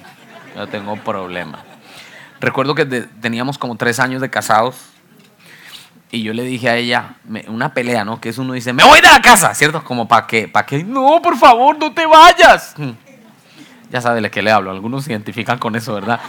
No 0.55 0.67
tengo 0.67 0.95
problema. 0.95 1.59
Recuerdo 2.39 2.73
que 2.73 2.85
teníamos 2.85 3.57
como 3.57 3.75
tres 3.75 3.99
años 3.99 4.21
de 4.21 4.29
casados 4.29 4.94
y 6.15 6.23
yo 6.23 6.33
le 6.33 6.43
dije 6.43 6.69
a 6.69 6.77
ella, 6.77 7.15
una 7.47 7.73
pelea, 7.73 8.05
¿no? 8.05 8.21
Que 8.21 8.29
es 8.29 8.37
uno 8.37 8.53
dice, 8.53 8.71
me 8.71 8.85
voy 8.85 9.01
de 9.01 9.09
la 9.09 9.21
casa, 9.21 9.53
¿cierto? 9.53 9.83
Como 9.83 10.07
para 10.07 10.25
que, 10.25 10.47
para 10.47 10.65
que, 10.65 10.81
no, 10.81 11.21
por 11.21 11.37
favor, 11.37 11.77
no 11.77 11.93
te 11.93 12.05
vayas. 12.05 12.73
Hmm. 12.77 12.91
Ya 13.89 13.99
sabe 13.99 14.21
de 14.21 14.31
qué 14.31 14.41
le 14.41 14.49
hablo, 14.49 14.71
algunos 14.71 15.03
se 15.03 15.11
identifican 15.11 15.57
con 15.57 15.75
eso, 15.75 15.93
¿verdad? 15.93 16.21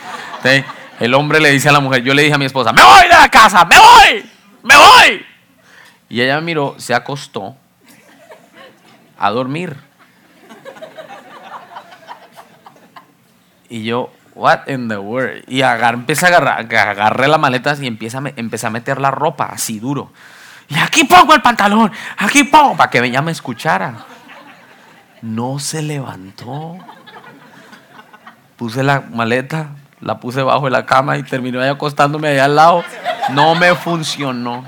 El 0.98 1.14
hombre 1.14 1.40
le 1.40 1.52
dice 1.52 1.68
a 1.68 1.72
la 1.72 1.78
mujer, 1.78 2.02
yo 2.02 2.14
le 2.14 2.22
dije 2.22 2.34
a 2.34 2.38
mi 2.38 2.46
esposa, 2.46 2.72
me 2.72 2.82
voy 2.82 3.02
de 3.02 3.08
la 3.10 3.28
casa, 3.28 3.64
me 3.64 3.78
voy, 3.78 4.28
me 4.64 4.76
voy. 4.76 5.24
Y 6.08 6.20
ella 6.20 6.40
miró, 6.40 6.74
se 6.78 6.92
acostó 6.92 7.54
a 9.16 9.30
dormir. 9.30 9.76
Y 13.68 13.84
yo, 13.84 14.10
What 14.36 14.68
in 14.68 14.88
the 14.88 14.98
world? 14.98 15.44
Y 15.48 15.62
agar, 15.62 15.94
empieza 15.94 16.26
a 16.26 16.28
agarrar, 16.28 16.58
agarré 16.60 17.26
las 17.26 17.40
maletas 17.40 17.80
y 17.80 17.86
empieza 17.86 18.18
a, 18.18 18.32
empecé 18.36 18.66
a 18.66 18.70
meter 18.70 19.00
la 19.00 19.10
ropa 19.10 19.46
así 19.46 19.80
duro. 19.80 20.12
Y 20.68 20.76
aquí 20.76 21.04
pongo 21.04 21.34
el 21.34 21.40
pantalón, 21.40 21.90
aquí 22.18 22.44
pongo, 22.44 22.76
para 22.76 22.90
que 22.90 23.02
ella 23.02 23.22
me 23.22 23.32
escuchara. 23.32 24.04
No 25.22 25.58
se 25.58 25.80
levantó. 25.80 26.76
Puse 28.56 28.82
la 28.82 29.04
maleta, 29.10 29.70
la 30.00 30.20
puse 30.20 30.42
bajo 30.42 30.66
de 30.66 30.70
la 30.70 30.84
cama 30.84 31.16
y 31.16 31.22
terminó 31.22 31.62
acostándome 31.62 32.28
allá 32.28 32.44
al 32.44 32.56
lado. 32.56 32.84
No 33.30 33.54
me 33.54 33.74
funcionó. 33.74 34.66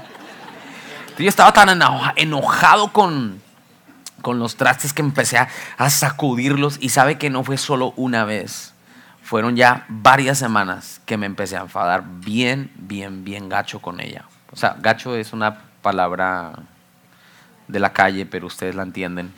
Yo 1.18 1.28
estaba 1.28 1.52
tan 1.52 1.82
enojado 2.16 2.90
con, 2.92 3.42
con 4.22 4.38
los 4.38 4.56
trastes 4.56 4.94
que 4.94 5.02
empecé 5.02 5.46
a 5.76 5.90
sacudirlos 5.90 6.78
y 6.80 6.88
sabe 6.88 7.18
que 7.18 7.28
no 7.28 7.44
fue 7.44 7.58
solo 7.58 7.92
una 7.96 8.24
vez 8.24 8.72
fueron 9.28 9.56
ya 9.56 9.84
varias 9.90 10.38
semanas 10.38 11.02
que 11.04 11.18
me 11.18 11.26
empecé 11.26 11.58
a 11.58 11.60
enfadar 11.60 12.02
bien, 12.02 12.70
bien, 12.76 13.24
bien 13.24 13.50
gacho 13.50 13.78
con 13.78 14.00
ella. 14.00 14.24
O 14.50 14.56
sea, 14.56 14.76
gacho 14.80 15.14
es 15.14 15.34
una 15.34 15.64
palabra 15.82 16.54
de 17.66 17.78
la 17.78 17.92
calle, 17.92 18.24
pero 18.24 18.46
ustedes 18.46 18.74
la 18.74 18.84
entienden. 18.84 19.30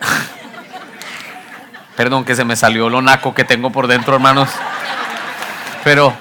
Perdón 1.94 2.24
que 2.24 2.34
se 2.34 2.46
me 2.46 2.56
salió 2.56 2.88
lo 2.88 3.02
naco 3.02 3.34
que 3.34 3.44
tengo 3.44 3.68
por 3.70 3.86
dentro, 3.86 4.14
hermanos. 4.14 4.48
Pero 5.84 6.14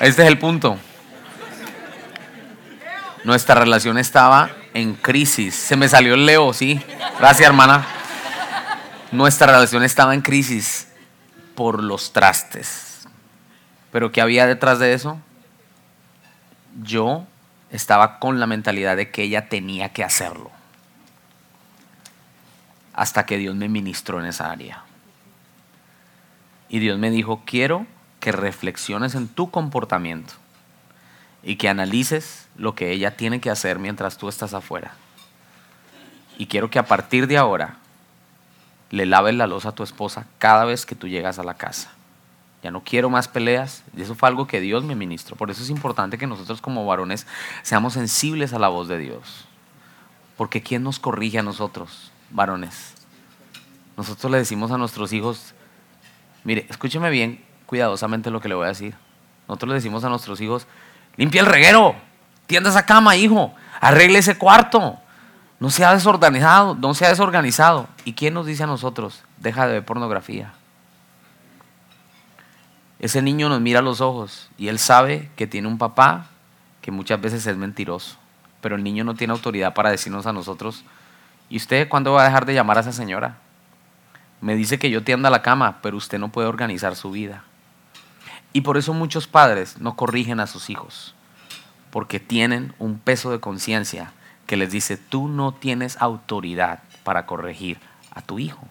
este 0.00 0.22
es 0.22 0.28
el 0.28 0.38
punto. 0.38 0.76
Nuestra 3.22 3.54
relación 3.54 3.96
estaba 3.96 4.50
en 4.74 4.94
crisis. 4.94 5.54
Se 5.54 5.76
me 5.76 5.88
salió 5.88 6.14
el 6.14 6.26
Leo, 6.26 6.52
sí. 6.52 6.84
Gracias, 7.20 7.46
hermana 7.46 7.86
nuestra 9.10 9.46
relación 9.46 9.82
estaba 9.84 10.14
en 10.14 10.20
crisis 10.20 10.88
por 11.54 11.82
los 11.82 12.12
trastes. 12.12 13.08
Pero 13.90 14.12
¿qué 14.12 14.20
había 14.20 14.46
detrás 14.46 14.78
de 14.78 14.92
eso? 14.92 15.18
Yo 16.82 17.26
estaba 17.70 18.18
con 18.18 18.38
la 18.38 18.46
mentalidad 18.46 18.96
de 18.96 19.10
que 19.10 19.22
ella 19.22 19.48
tenía 19.48 19.90
que 19.90 20.04
hacerlo. 20.04 20.50
Hasta 22.92 23.26
que 23.26 23.38
Dios 23.38 23.54
me 23.54 23.68
ministró 23.68 24.20
en 24.20 24.26
esa 24.26 24.50
área. 24.50 24.84
Y 26.68 26.80
Dios 26.80 26.98
me 26.98 27.10
dijo, 27.10 27.42
quiero 27.46 27.86
que 28.20 28.32
reflexiones 28.32 29.14
en 29.14 29.28
tu 29.28 29.50
comportamiento 29.50 30.34
y 31.42 31.56
que 31.56 31.68
analices 31.68 32.48
lo 32.56 32.74
que 32.74 32.90
ella 32.90 33.16
tiene 33.16 33.40
que 33.40 33.50
hacer 33.50 33.78
mientras 33.78 34.18
tú 34.18 34.28
estás 34.28 34.52
afuera. 34.52 34.92
Y 36.36 36.46
quiero 36.46 36.70
que 36.70 36.78
a 36.78 36.86
partir 36.86 37.26
de 37.26 37.38
ahora 37.38 37.76
le 38.90 39.06
laves 39.06 39.34
la 39.34 39.46
losa 39.46 39.70
a 39.70 39.74
tu 39.74 39.82
esposa 39.82 40.26
cada 40.38 40.64
vez 40.64 40.86
que 40.86 40.94
tú 40.94 41.08
llegas 41.08 41.38
a 41.38 41.44
la 41.44 41.54
casa. 41.54 41.90
Ya 42.62 42.70
no 42.70 42.82
quiero 42.82 43.10
más 43.10 43.28
peleas. 43.28 43.84
Y 43.96 44.02
eso 44.02 44.14
fue 44.14 44.28
algo 44.28 44.46
que 44.46 44.60
Dios 44.60 44.84
me 44.84 44.94
ministró. 44.94 45.36
Por 45.36 45.50
eso 45.50 45.62
es 45.62 45.70
importante 45.70 46.18
que 46.18 46.26
nosotros 46.26 46.60
como 46.60 46.86
varones 46.86 47.26
seamos 47.62 47.92
sensibles 47.92 48.52
a 48.52 48.58
la 48.58 48.68
voz 48.68 48.88
de 48.88 48.98
Dios. 48.98 49.44
Porque 50.36 50.62
¿quién 50.62 50.82
nos 50.82 50.98
corrige 50.98 51.38
a 51.38 51.42
nosotros, 51.42 52.12
varones? 52.30 52.94
Nosotros 53.96 54.30
le 54.30 54.38
decimos 54.38 54.70
a 54.70 54.78
nuestros 54.78 55.12
hijos, 55.12 55.54
mire, 56.44 56.66
escúcheme 56.68 57.10
bien 57.10 57.44
cuidadosamente 57.66 58.30
lo 58.30 58.40
que 58.40 58.48
le 58.48 58.54
voy 58.54 58.64
a 58.64 58.68
decir. 58.68 58.94
Nosotros 59.48 59.68
le 59.70 59.74
decimos 59.74 60.04
a 60.04 60.08
nuestros 60.08 60.40
hijos, 60.40 60.66
limpia 61.16 61.40
el 61.40 61.46
reguero, 61.46 61.96
tienda 62.46 62.70
esa 62.70 62.86
cama, 62.86 63.16
hijo, 63.16 63.52
arregle 63.80 64.20
ese 64.20 64.38
cuarto, 64.38 64.98
no 65.60 65.70
se 65.70 65.84
ha 65.84 65.92
desorganizado, 65.92 66.74
no 66.76 66.94
se 66.94 67.04
ha 67.04 67.08
desorganizado. 67.08 67.88
¿Y 68.04 68.12
quién 68.12 68.34
nos 68.34 68.46
dice 68.46 68.62
a 68.62 68.66
nosotros? 68.66 69.24
Deja 69.38 69.66
de 69.66 69.74
ver 69.74 69.84
pornografía. 69.84 70.52
Ese 73.00 73.22
niño 73.22 73.48
nos 73.48 73.60
mira 73.60 73.80
a 73.80 73.82
los 73.82 74.00
ojos 74.00 74.50
y 74.56 74.68
él 74.68 74.78
sabe 74.78 75.30
que 75.36 75.46
tiene 75.46 75.68
un 75.68 75.78
papá 75.78 76.26
que 76.80 76.90
muchas 76.90 77.20
veces 77.20 77.46
es 77.46 77.56
mentiroso. 77.56 78.16
Pero 78.60 78.76
el 78.76 78.82
niño 78.82 79.04
no 79.04 79.14
tiene 79.14 79.32
autoridad 79.32 79.74
para 79.74 79.90
decirnos 79.90 80.26
a 80.26 80.32
nosotros, 80.32 80.84
¿y 81.48 81.56
usted 81.56 81.88
cuándo 81.88 82.12
va 82.12 82.22
a 82.22 82.24
dejar 82.24 82.44
de 82.44 82.54
llamar 82.54 82.76
a 82.76 82.80
esa 82.80 82.92
señora? 82.92 83.38
Me 84.40 84.56
dice 84.56 84.78
que 84.78 84.90
yo 84.90 85.04
tienda 85.04 85.30
la 85.30 85.42
cama, 85.42 85.78
pero 85.82 85.96
usted 85.96 86.18
no 86.18 86.30
puede 86.30 86.48
organizar 86.48 86.96
su 86.96 87.10
vida. 87.10 87.44
Y 88.52 88.62
por 88.62 88.76
eso 88.76 88.94
muchos 88.94 89.26
padres 89.26 89.78
no 89.78 89.96
corrigen 89.96 90.40
a 90.40 90.46
sus 90.46 90.70
hijos, 90.70 91.14
porque 91.90 92.18
tienen 92.18 92.74
un 92.78 92.98
peso 92.98 93.30
de 93.30 93.40
conciencia 93.40 94.12
que 94.48 94.56
les 94.56 94.72
dice, 94.72 94.96
tú 94.96 95.28
no 95.28 95.52
tienes 95.52 96.00
autoridad 96.00 96.80
para 97.04 97.26
corregir 97.26 97.78
a 98.10 98.22
tu 98.22 98.38
hijo. 98.38 98.66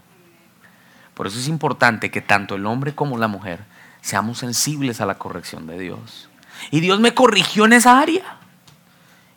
Por 1.14 1.28
eso 1.28 1.38
es 1.40 1.48
importante 1.48 2.10
que 2.10 2.20
tanto 2.20 2.56
el 2.56 2.66
hombre 2.66 2.96
como 2.96 3.18
la 3.20 3.28
mujer 3.28 3.60
seamos 4.02 4.40
sensibles 4.40 5.02
a 5.02 5.06
la 5.06 5.20
corrección 5.20 5.68
de 5.68 5.78
Dios. 5.78 6.30
Y 6.72 6.80
Dios 6.80 7.00
me 7.00 7.14
corrigió 7.14 7.66
en 7.66 7.74
esa 7.74 8.00
área. 8.00 8.38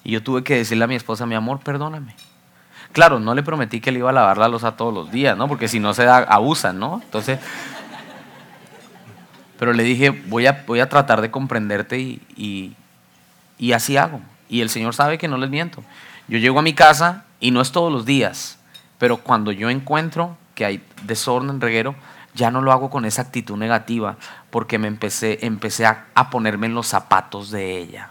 Y 0.02 0.12
yo 0.12 0.22
tuve 0.22 0.42
que 0.42 0.56
decirle 0.56 0.84
a 0.84 0.86
mi 0.86 0.94
esposa, 0.94 1.26
mi 1.26 1.34
amor, 1.34 1.60
perdóname. 1.60 2.16
Claro, 2.92 3.20
no 3.20 3.34
le 3.34 3.42
prometí 3.42 3.82
que 3.82 3.92
le 3.92 3.98
iba 3.98 4.08
a 4.08 4.14
lavar 4.14 4.38
la 4.38 4.48
losa 4.48 4.78
todos 4.78 4.94
los 4.94 5.12
días, 5.12 5.36
¿no? 5.36 5.46
Porque 5.46 5.68
si 5.68 5.78
no 5.78 5.92
se 5.92 6.04
da, 6.04 6.20
abusan, 6.20 6.78
¿no? 6.78 7.02
Entonces, 7.04 7.38
pero 9.58 9.74
le 9.74 9.82
dije, 9.82 10.08
voy 10.08 10.46
a, 10.46 10.64
voy 10.66 10.80
a 10.80 10.88
tratar 10.88 11.20
de 11.20 11.30
comprenderte 11.30 11.98
y, 11.98 12.74
y 13.58 13.72
así 13.72 13.98
hago. 13.98 14.22
Y 14.48 14.62
el 14.62 14.70
Señor 14.70 14.94
sabe 14.94 15.18
que 15.18 15.28
no 15.28 15.36
les 15.36 15.50
miento. 15.50 15.84
Yo 16.30 16.38
llego 16.38 16.60
a 16.60 16.62
mi 16.62 16.74
casa 16.74 17.24
y 17.40 17.50
no 17.50 17.60
es 17.60 17.72
todos 17.72 17.92
los 17.92 18.06
días, 18.06 18.60
pero 18.98 19.16
cuando 19.16 19.50
yo 19.50 19.68
encuentro 19.68 20.38
que 20.54 20.64
hay 20.64 20.86
desorden, 21.02 21.60
reguero, 21.60 21.96
ya 22.34 22.52
no 22.52 22.62
lo 22.62 22.70
hago 22.70 22.88
con 22.88 23.04
esa 23.04 23.22
actitud 23.22 23.56
negativa, 23.56 24.16
porque 24.50 24.78
me 24.78 24.86
empecé, 24.86 25.44
empecé 25.44 25.86
a, 25.86 26.06
a 26.14 26.30
ponerme 26.30 26.68
en 26.68 26.74
los 26.74 26.86
zapatos 26.86 27.50
de 27.50 27.78
ella. 27.78 28.10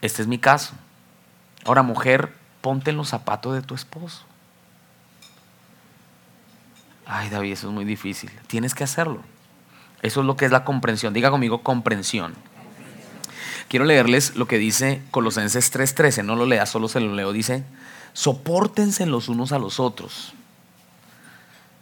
Este 0.00 0.22
es 0.22 0.26
mi 0.26 0.38
caso. 0.38 0.74
Ahora, 1.64 1.84
mujer, 1.84 2.34
ponte 2.60 2.90
en 2.90 2.96
los 2.96 3.10
zapatos 3.10 3.54
de 3.54 3.62
tu 3.62 3.76
esposo. 3.76 4.24
Ay, 7.06 7.30
David, 7.30 7.52
eso 7.52 7.68
es 7.68 7.72
muy 7.72 7.84
difícil. 7.84 8.32
Tienes 8.48 8.74
que 8.74 8.82
hacerlo. 8.82 9.20
Eso 10.02 10.18
es 10.18 10.26
lo 10.26 10.36
que 10.36 10.46
es 10.46 10.50
la 10.50 10.64
comprensión. 10.64 11.14
Diga 11.14 11.30
conmigo 11.30 11.62
comprensión. 11.62 12.34
Quiero 13.68 13.84
leerles 13.84 14.36
lo 14.36 14.46
que 14.46 14.58
dice 14.58 15.02
Colosenses 15.10 15.72
3:13. 15.72 16.24
No 16.24 16.36
lo 16.36 16.46
lea, 16.46 16.66
solo 16.66 16.88
se 16.88 17.00
lo 17.00 17.14
leo. 17.14 17.32
Dice, 17.32 17.64
soportense 18.12 19.06
los 19.06 19.28
unos 19.28 19.52
a 19.52 19.58
los 19.58 19.80
otros. 19.80 20.32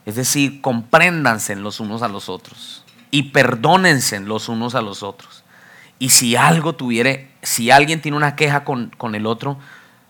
Es 0.05 0.17
decir, 0.17 0.61
compréndanse 0.61 1.55
los 1.57 1.81
unos 1.81 2.03
a 2.03 2.09
los 2.09 2.29
otros 2.29 2.85
y 3.11 3.25
perdónense 3.25 4.19
los 4.21 4.49
unos 4.49 4.75
a 4.75 4.83
los 4.83 5.03
otros. 5.03 5.45
Y 5.99 6.09
si 6.09 6.35
algo 6.35 6.75
tuviere, 6.75 7.31
si 7.43 7.71
alguien 7.71 8.01
tiene 8.01 8.17
una 8.17 8.35
queja 8.35 8.65
con, 8.65 8.91
con 8.99 9.15
el 9.15 9.27
otro, 9.27 9.59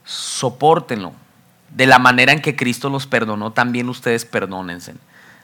soportenlo. 0.04 1.12
De 1.68 1.86
la 1.86 1.98
manera 1.98 2.32
en 2.32 2.40
que 2.40 2.56
Cristo 2.56 2.88
los 2.88 3.06
perdonó, 3.06 3.52
también 3.52 3.88
ustedes 3.88 4.24
perdónense. 4.24 4.94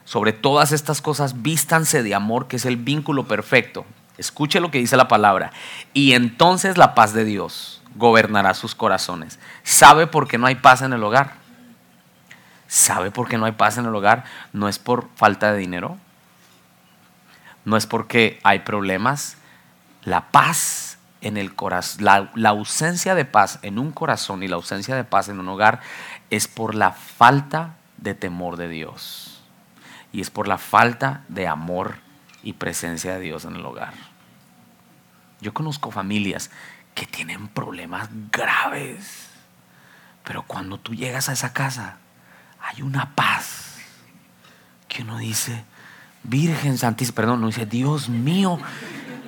Sobre 0.04 0.32
todas 0.32 0.72
estas 0.72 1.02
cosas, 1.02 1.42
vístanse 1.42 2.02
de 2.02 2.14
amor, 2.14 2.48
que 2.48 2.56
es 2.56 2.64
el 2.64 2.76
vínculo 2.76 3.28
perfecto. 3.28 3.84
Escuche 4.18 4.60
lo 4.60 4.70
que 4.70 4.78
dice 4.78 4.96
la 4.96 5.08
palabra. 5.08 5.52
Y 5.94 6.12
entonces 6.12 6.76
la 6.76 6.94
paz 6.94 7.14
de 7.14 7.24
Dios 7.24 7.80
gobernará 7.94 8.52
sus 8.54 8.74
corazones. 8.74 9.38
¿Sabe 9.62 10.06
por 10.06 10.28
qué 10.28 10.38
no 10.38 10.46
hay 10.46 10.56
paz 10.56 10.82
en 10.82 10.92
el 10.92 11.02
hogar? 11.02 11.34
¿Sabe 12.66 13.10
por 13.10 13.28
qué 13.28 13.38
no 13.38 13.46
hay 13.46 13.52
paz 13.52 13.78
en 13.78 13.86
el 13.86 13.94
hogar? 13.94 14.24
No 14.52 14.68
es 14.68 14.78
por 14.78 15.08
falta 15.14 15.52
de 15.52 15.58
dinero. 15.58 15.96
No 17.64 17.76
es 17.76 17.86
porque 17.86 18.40
hay 18.42 18.60
problemas. 18.60 19.36
La 20.02 20.30
paz 20.30 20.98
en 21.20 21.36
el 21.36 21.54
corazón, 21.54 22.04
la, 22.04 22.30
la, 22.34 22.50
ausencia 22.50 23.14
de 23.14 23.24
paz 23.24 23.58
en 23.62 23.78
un 23.78 23.90
corazón 23.90 24.42
y 24.42 24.48
la 24.48 24.56
ausencia 24.56 24.94
de 24.94 25.02
paz 25.02 25.28
en 25.28 25.40
un 25.40 25.48
hogar 25.48 25.80
es 26.30 26.46
por 26.46 26.74
la 26.74 26.92
falta 26.92 27.74
de 27.96 28.14
temor 28.14 28.56
de 28.56 28.68
Dios. 28.68 29.40
Y 30.12 30.20
es 30.20 30.30
por 30.30 30.48
la 30.48 30.58
falta 30.58 31.22
de 31.28 31.46
amor 31.46 31.96
y 32.42 32.54
presencia 32.54 33.14
de 33.14 33.20
Dios 33.20 33.44
en 33.44 33.56
el 33.56 33.66
hogar. 33.66 34.07
Yo 35.40 35.54
conozco 35.54 35.90
familias 35.90 36.50
que 36.94 37.06
tienen 37.06 37.48
problemas 37.48 38.08
graves, 38.32 39.28
pero 40.24 40.42
cuando 40.42 40.78
tú 40.78 40.94
llegas 40.94 41.28
a 41.28 41.32
esa 41.32 41.52
casa, 41.52 41.98
hay 42.60 42.82
una 42.82 43.14
paz 43.14 43.76
que 44.88 45.02
uno 45.02 45.18
dice, 45.18 45.64
Virgen 46.24 46.76
Santísima, 46.76 47.14
perdón, 47.14 47.40
no 47.40 47.46
dice, 47.46 47.66
Dios 47.66 48.08
mío, 48.08 48.58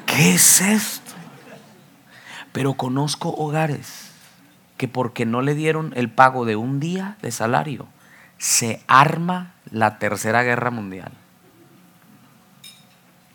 ¿qué 0.07 0.35
es 0.35 0.61
esto? 0.61 1.13
Pero 2.53 2.75
conozco 2.75 3.31
hogares 3.31 4.11
que 4.77 4.89
porque 4.89 5.27
no 5.27 5.43
le 5.43 5.55
dieron 5.55 5.93
el 5.95 6.11
pago 6.11 6.45
de 6.45 6.57
un 6.57 6.81
día 6.81 7.17
de 7.23 7.31
salario, 7.31 7.87
se 8.39 8.83
arma 8.89 9.53
la 9.71 9.99
tercera 9.99 10.43
guerra 10.43 10.71
mundial. 10.71 11.13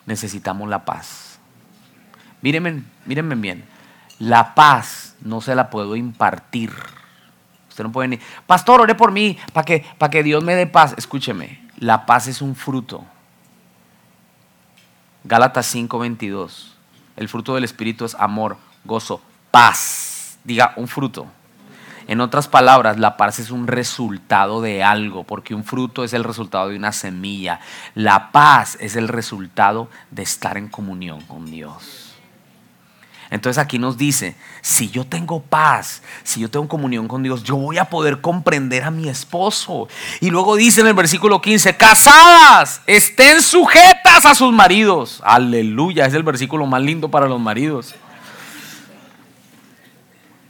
Necesitamos 0.08 0.68
la 0.70 0.84
paz. 0.86 1.35
Mírenme, 2.46 2.84
mírenme 3.06 3.34
bien, 3.34 3.66
la 4.20 4.54
paz 4.54 5.16
no 5.22 5.42
se 5.42 5.56
la 5.56 5.72
puedo 5.72 5.96
impartir 5.96 6.72
Usted 7.76 7.84
no 7.84 7.92
puede 7.92 8.08
ni, 8.08 8.20
pastor, 8.48 8.80
ore 8.80 8.96
por 8.96 9.12
mí 9.12 9.38
para 9.52 9.66
que, 9.66 9.86
para 9.98 10.10
que 10.10 10.24
Dios 10.24 10.42
me 10.42 10.56
dé 10.56 10.66
paz. 10.66 10.96
Escúcheme, 10.98 11.60
la 11.78 12.06
paz 12.06 12.28
es 12.28 12.42
un 12.42 12.56
fruto. 12.56 13.04
Gálatas 15.26 15.76
5:22. 15.76 16.72
El 17.18 17.28
fruto 17.28 17.54
del 17.54 17.66
Espíritu 17.66 18.06
es 18.06 18.16
amor, 18.16 18.56
gozo, 18.86 19.22
paz. 19.52 20.40
Diga, 20.46 20.72
un 20.78 20.88
fruto. 20.88 21.28
En 22.08 22.22
otras 22.22 22.48
palabras, 22.48 22.98
la 22.98 23.18
paz 23.18 23.40
es 23.40 23.52
un 23.52 23.68
resultado 23.68 24.62
de 24.62 24.82
algo, 24.82 25.26
porque 25.26 25.54
un 25.54 25.66
fruto 25.66 26.06
es 26.06 26.14
el 26.14 26.24
resultado 26.24 26.70
de 26.70 26.78
una 26.78 26.94
semilla. 26.94 27.60
La 27.94 28.32
paz 28.32 28.78
es 28.80 28.96
el 28.96 29.10
resultado 29.10 29.90
de 30.12 30.24
estar 30.24 30.58
en 30.58 30.70
comunión 30.70 31.20
con 31.24 31.52
Dios. 31.52 32.05
Entonces 33.30 33.62
aquí 33.62 33.80
nos 33.80 33.98
dice, 33.98 34.36
si 34.62 34.90
yo 34.90 35.06
tengo 35.06 35.42
paz, 35.42 36.02
si 36.24 36.42
yo 36.42 36.50
tengo 36.50 36.68
comunión 36.68 37.08
con 37.08 37.24
Dios, 37.24 37.44
yo 37.44 37.56
voy 37.56 37.78
a 37.78 37.86
poder 37.86 38.22
comprender 38.22 38.84
a 38.84 38.92
mi 38.92 39.10
esposo. 39.10 39.88
Y 40.22 40.30
luego 40.30 40.56
dice 40.56 40.82
en 40.82 40.88
el 40.88 40.94
versículo 40.94 41.42
15, 41.42 41.76
casadas, 41.76 42.82
estén 42.86 43.42
sujetas 43.42 44.26
a 44.26 44.36
sus 44.36 44.54
maridos. 44.54 45.22
Aleluya, 45.26 46.06
es 46.06 46.14
el 46.14 46.24
versículo 46.24 46.66
más 46.66 46.82
lindo 46.82 47.10
para 47.10 47.28
los 47.28 47.40
maridos. 47.40 47.96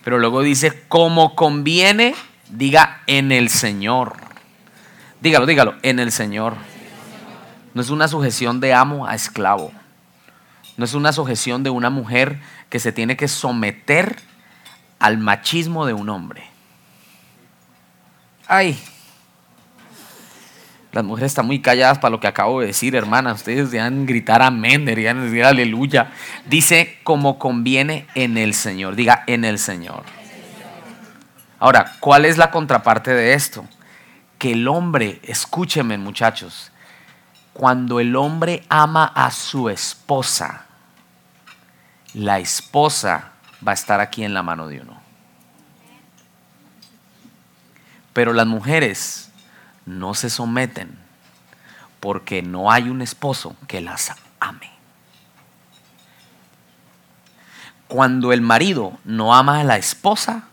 Pero 0.04 0.20
luego 0.20 0.42
dice, 0.42 0.84
como 0.88 1.34
conviene, 1.34 2.14
diga 2.50 3.02
en 3.08 3.32
el 3.32 3.50
Señor. 3.50 4.18
Dígalo, 5.22 5.46
dígalo, 5.46 5.76
en 5.82 6.00
el 6.00 6.12
Señor. 6.12 6.54
No 7.74 7.82
es 7.82 7.90
una 7.90 8.08
sujeción 8.08 8.60
de 8.60 8.74
amo 8.74 9.08
a 9.08 9.16
esclavo. 9.16 9.72
No 10.78 10.86
es 10.86 10.94
una 10.94 11.14
sujeción 11.14 11.64
de 11.64 11.70
una 11.70 11.90
mujer 11.90 12.40
que 12.70 12.80
se 12.80 12.92
tiene 12.92 13.18
que 13.18 13.28
someter 13.28 14.18
al 15.00 15.18
machismo 15.18 15.86
de 15.86 15.94
un 15.94 16.10
hombre. 16.10 16.44
Ay, 18.48 18.78
las 20.96 21.04
mujeres 21.04 21.34
están 21.34 21.46
muy 21.46 21.60
calladas 21.60 22.00
para 22.00 22.12
lo 22.12 22.22
que 22.22 22.28
acabo 22.28 22.62
de 22.62 22.68
decir, 22.68 22.96
hermana. 22.96 23.34
Ustedes 23.34 23.70
deberían 23.70 24.06
gritar 24.06 24.42
amén, 24.42 24.86
deberían 24.86 25.22
decir 25.22 25.44
aleluya. 25.44 26.12
Dice 26.46 27.00
como 27.04 27.38
conviene 27.38 28.08
en 28.16 28.38
el 28.38 28.54
Señor. 28.54 28.96
Diga 28.96 29.26
en 29.28 29.44
el 29.44 29.60
Señor. 29.60 30.04
Ahora, 31.60 31.96
¿cuál 32.00 32.24
es 32.24 32.38
la 32.38 32.50
contraparte 32.50 33.14
de 33.14 33.34
esto? 33.34 33.68
Que 34.38 34.54
el 34.54 34.70
hombre, 34.70 35.20
escúcheme 35.24 35.98
muchachos, 35.98 36.72
cuando 37.52 38.00
el 38.00 38.16
hombre 38.16 38.64
ama 38.70 39.04
a 39.04 39.32
su 39.32 39.68
esposa, 39.68 40.65
la 42.16 42.40
esposa 42.40 43.34
va 43.66 43.72
a 43.72 43.74
estar 43.74 44.00
aquí 44.00 44.24
en 44.24 44.34
la 44.34 44.42
mano 44.42 44.70
de 44.70 44.80
uno. 44.80 45.02
Pero 48.14 48.32
las 48.32 48.48
mujeres 48.48 49.30
no 49.86 50.14
se 50.14 50.30
someten 50.30 50.98
porque 52.00 52.42
no 52.42 52.72
hay 52.72 52.88
un 52.88 53.02
esposo 53.02 53.58
que 53.68 53.82
las 53.82 54.14
ame. 54.40 54.72
Cuando 57.90 58.32
el 58.32 58.40
marido 58.40 58.98
no 59.04 59.36
ama 59.36 59.60
a 59.60 59.66
la 59.66 59.76
esposa, 59.76 60.46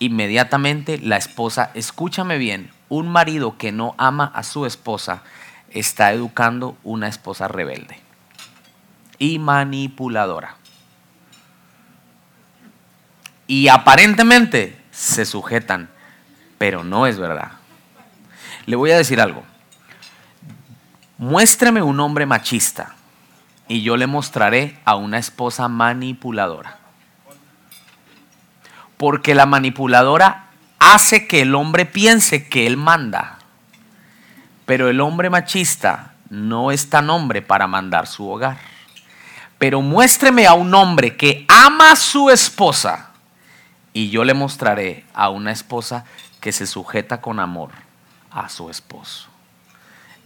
inmediatamente 0.00 0.98
la 0.98 1.16
esposa, 1.16 1.70
escúchame 1.72 2.36
bien, 2.36 2.70
un 2.90 3.08
marido 3.08 3.56
que 3.56 3.72
no 3.72 3.94
ama 3.96 4.30
a 4.34 4.42
su 4.42 4.66
esposa 4.66 5.22
está 5.70 6.12
educando 6.12 6.76
una 6.84 7.08
esposa 7.08 7.48
rebelde 7.48 7.98
y 9.18 9.38
manipuladora 9.38 10.59
y 13.50 13.66
aparentemente 13.66 14.80
se 14.92 15.24
sujetan, 15.24 15.90
pero 16.56 16.84
no 16.84 17.08
es 17.08 17.18
verdad. 17.18 17.50
Le 18.66 18.76
voy 18.76 18.92
a 18.92 18.96
decir 18.96 19.20
algo. 19.20 19.42
Muéstreme 21.18 21.82
un 21.82 21.98
hombre 21.98 22.26
machista 22.26 22.94
y 23.66 23.82
yo 23.82 23.96
le 23.96 24.06
mostraré 24.06 24.78
a 24.84 24.94
una 24.94 25.18
esposa 25.18 25.66
manipuladora. 25.66 26.78
Porque 28.96 29.34
la 29.34 29.46
manipuladora 29.46 30.44
hace 30.78 31.26
que 31.26 31.40
el 31.40 31.56
hombre 31.56 31.86
piense 31.86 32.48
que 32.48 32.68
él 32.68 32.76
manda. 32.76 33.40
Pero 34.64 34.88
el 34.88 35.00
hombre 35.00 35.28
machista 35.28 36.12
no 36.28 36.70
es 36.70 36.88
tan 36.88 37.10
hombre 37.10 37.42
para 37.42 37.66
mandar 37.66 38.06
su 38.06 38.30
hogar. 38.30 38.58
Pero 39.58 39.82
muéstreme 39.82 40.46
a 40.46 40.54
un 40.54 40.72
hombre 40.72 41.16
que 41.16 41.46
ama 41.48 41.90
a 41.90 41.96
su 41.96 42.30
esposa 42.30 43.09
y 43.92 44.10
yo 44.10 44.24
le 44.24 44.34
mostraré 44.34 45.04
a 45.14 45.30
una 45.30 45.52
esposa 45.52 46.04
que 46.40 46.52
se 46.52 46.66
sujeta 46.66 47.20
con 47.20 47.40
amor 47.40 47.70
a 48.30 48.48
su 48.48 48.70
esposo. 48.70 49.28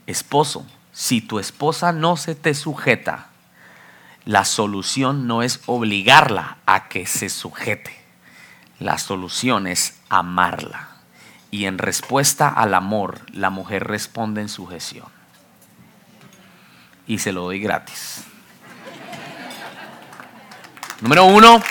Esposo, 0.07 0.67
si 0.93 1.21
tu 1.21 1.39
esposa 1.39 1.93
no 1.93 2.17
se 2.17 2.35
te 2.35 2.55
sujeta, 2.55 3.29
la 4.25 4.45
solución 4.45 5.27
no 5.27 5.43
es 5.43 5.61
obligarla 5.67 6.59
a 6.67 6.89
que 6.89 7.07
se 7.07 7.29
sujete. 7.29 8.01
La 8.79 8.99
solución 8.99 9.67
es 9.67 10.01
amarla. 10.09 10.89
Y 11.51 11.67
en 11.67 11.79
respuesta 11.79 12.49
al 12.49 12.75
amor, 12.75 13.21
la 13.33 13.51
mujer 13.51 13.85
responde 13.85 14.41
en 14.41 14.49
sujeción. 14.49 15.07
Y 17.07 17.19
se 17.19 17.33
lo 17.33 17.43
doy 17.43 17.61
gratis. 17.61 18.25
Número 21.01 21.27
uno, 21.27 21.63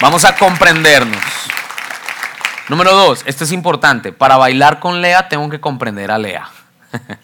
Vamos 0.00 0.24
a 0.24 0.34
comprendernos. 0.34 1.22
Número 2.70 2.94
dos, 2.94 3.22
esto 3.26 3.44
es 3.44 3.52
importante. 3.52 4.12
Para 4.12 4.38
bailar 4.38 4.80
con 4.80 5.02
Lea 5.02 5.28
tengo 5.28 5.50
que 5.50 5.60
comprender 5.60 6.10
a 6.10 6.16
Lea. 6.16 6.48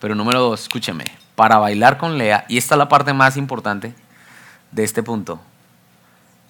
Pero 0.00 0.14
número 0.14 0.38
dos, 0.38 0.62
escúcheme. 0.62 1.04
Para 1.34 1.58
bailar 1.58 1.98
con 1.98 2.16
Lea, 2.16 2.44
y 2.48 2.56
esta 2.56 2.76
es 2.76 2.78
la 2.78 2.88
parte 2.88 3.12
más 3.12 3.36
importante 3.36 3.94
de 4.70 4.84
este 4.84 5.02
punto, 5.02 5.40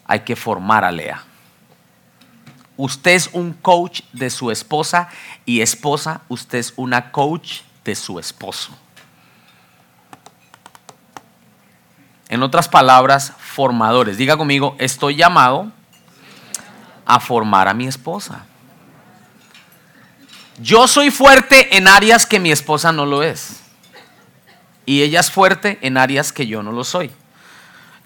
hay 0.05 0.20
que 0.20 0.37
formar 0.37 0.85
a 0.85 0.92
Lea. 0.92 1.22
Usted 2.77 3.12
es 3.12 3.31
un 3.33 3.55
coach 3.55 4.03
de 4.12 4.29
su 4.29 4.50
esposa 4.50 5.09
y 5.46 5.62
esposa, 5.62 6.20
usted 6.29 6.59
es 6.59 6.74
una 6.77 7.11
coach 7.11 7.61
de 7.85 7.94
su 7.94 8.18
esposo. 8.18 8.77
En 12.29 12.43
otras 12.43 12.69
palabras, 12.69 13.33
formadores. 13.39 14.17
Diga 14.17 14.37
conmigo, 14.37 14.77
estoy 14.79 15.17
llamado 15.17 15.71
a 17.05 17.21
formar 17.21 17.69
a 17.69 17.75
mi 17.75 17.87
esposa. 17.87 18.47
Yo 20.59 20.87
soy 20.87 21.11
fuerte 21.11 21.77
en 21.77 21.89
áreas 21.89 22.27
que 22.27 22.39
mi 22.39 22.53
esposa 22.53 22.93
no 22.93 23.07
lo 23.07 23.23
es. 23.23 23.61
Y 24.87 25.03
ella 25.03 25.21
es 25.21 25.31
fuerte 25.31 25.79
en 25.83 25.97
áreas 25.97 26.33
que 26.33 26.47
yo 26.47 26.63
no 26.63 26.73
lo 26.73 26.85
soy. 26.85 27.11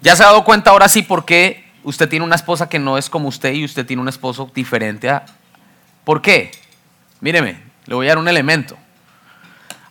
¿Ya 0.01 0.17
se 0.17 0.23
ha 0.23 0.27
dado 0.27 0.45
cuenta 0.45 0.71
ahora 0.71 0.89
sí 0.89 1.03
por 1.03 1.25
qué 1.25 1.65
usted 1.83 2.09
tiene 2.09 2.25
una 2.25 2.37
esposa 2.37 2.69
que 2.69 2.79
no 2.79 2.99
es 2.99 3.11
como 3.11 3.29
usted 3.29 3.53
y 3.53 3.65
usted 3.65 3.85
tiene 3.87 4.03
un 4.03 4.09
esposo 4.09 4.51
diferente 4.55 5.11
a... 5.11 5.27
¿Por 6.05 6.23
qué? 6.23 6.51
Míreme, 7.21 7.63
le 7.87 7.95
voy 7.95 8.07
a 8.07 8.11
dar 8.11 8.19
un 8.19 8.29
elemento. 8.29 8.79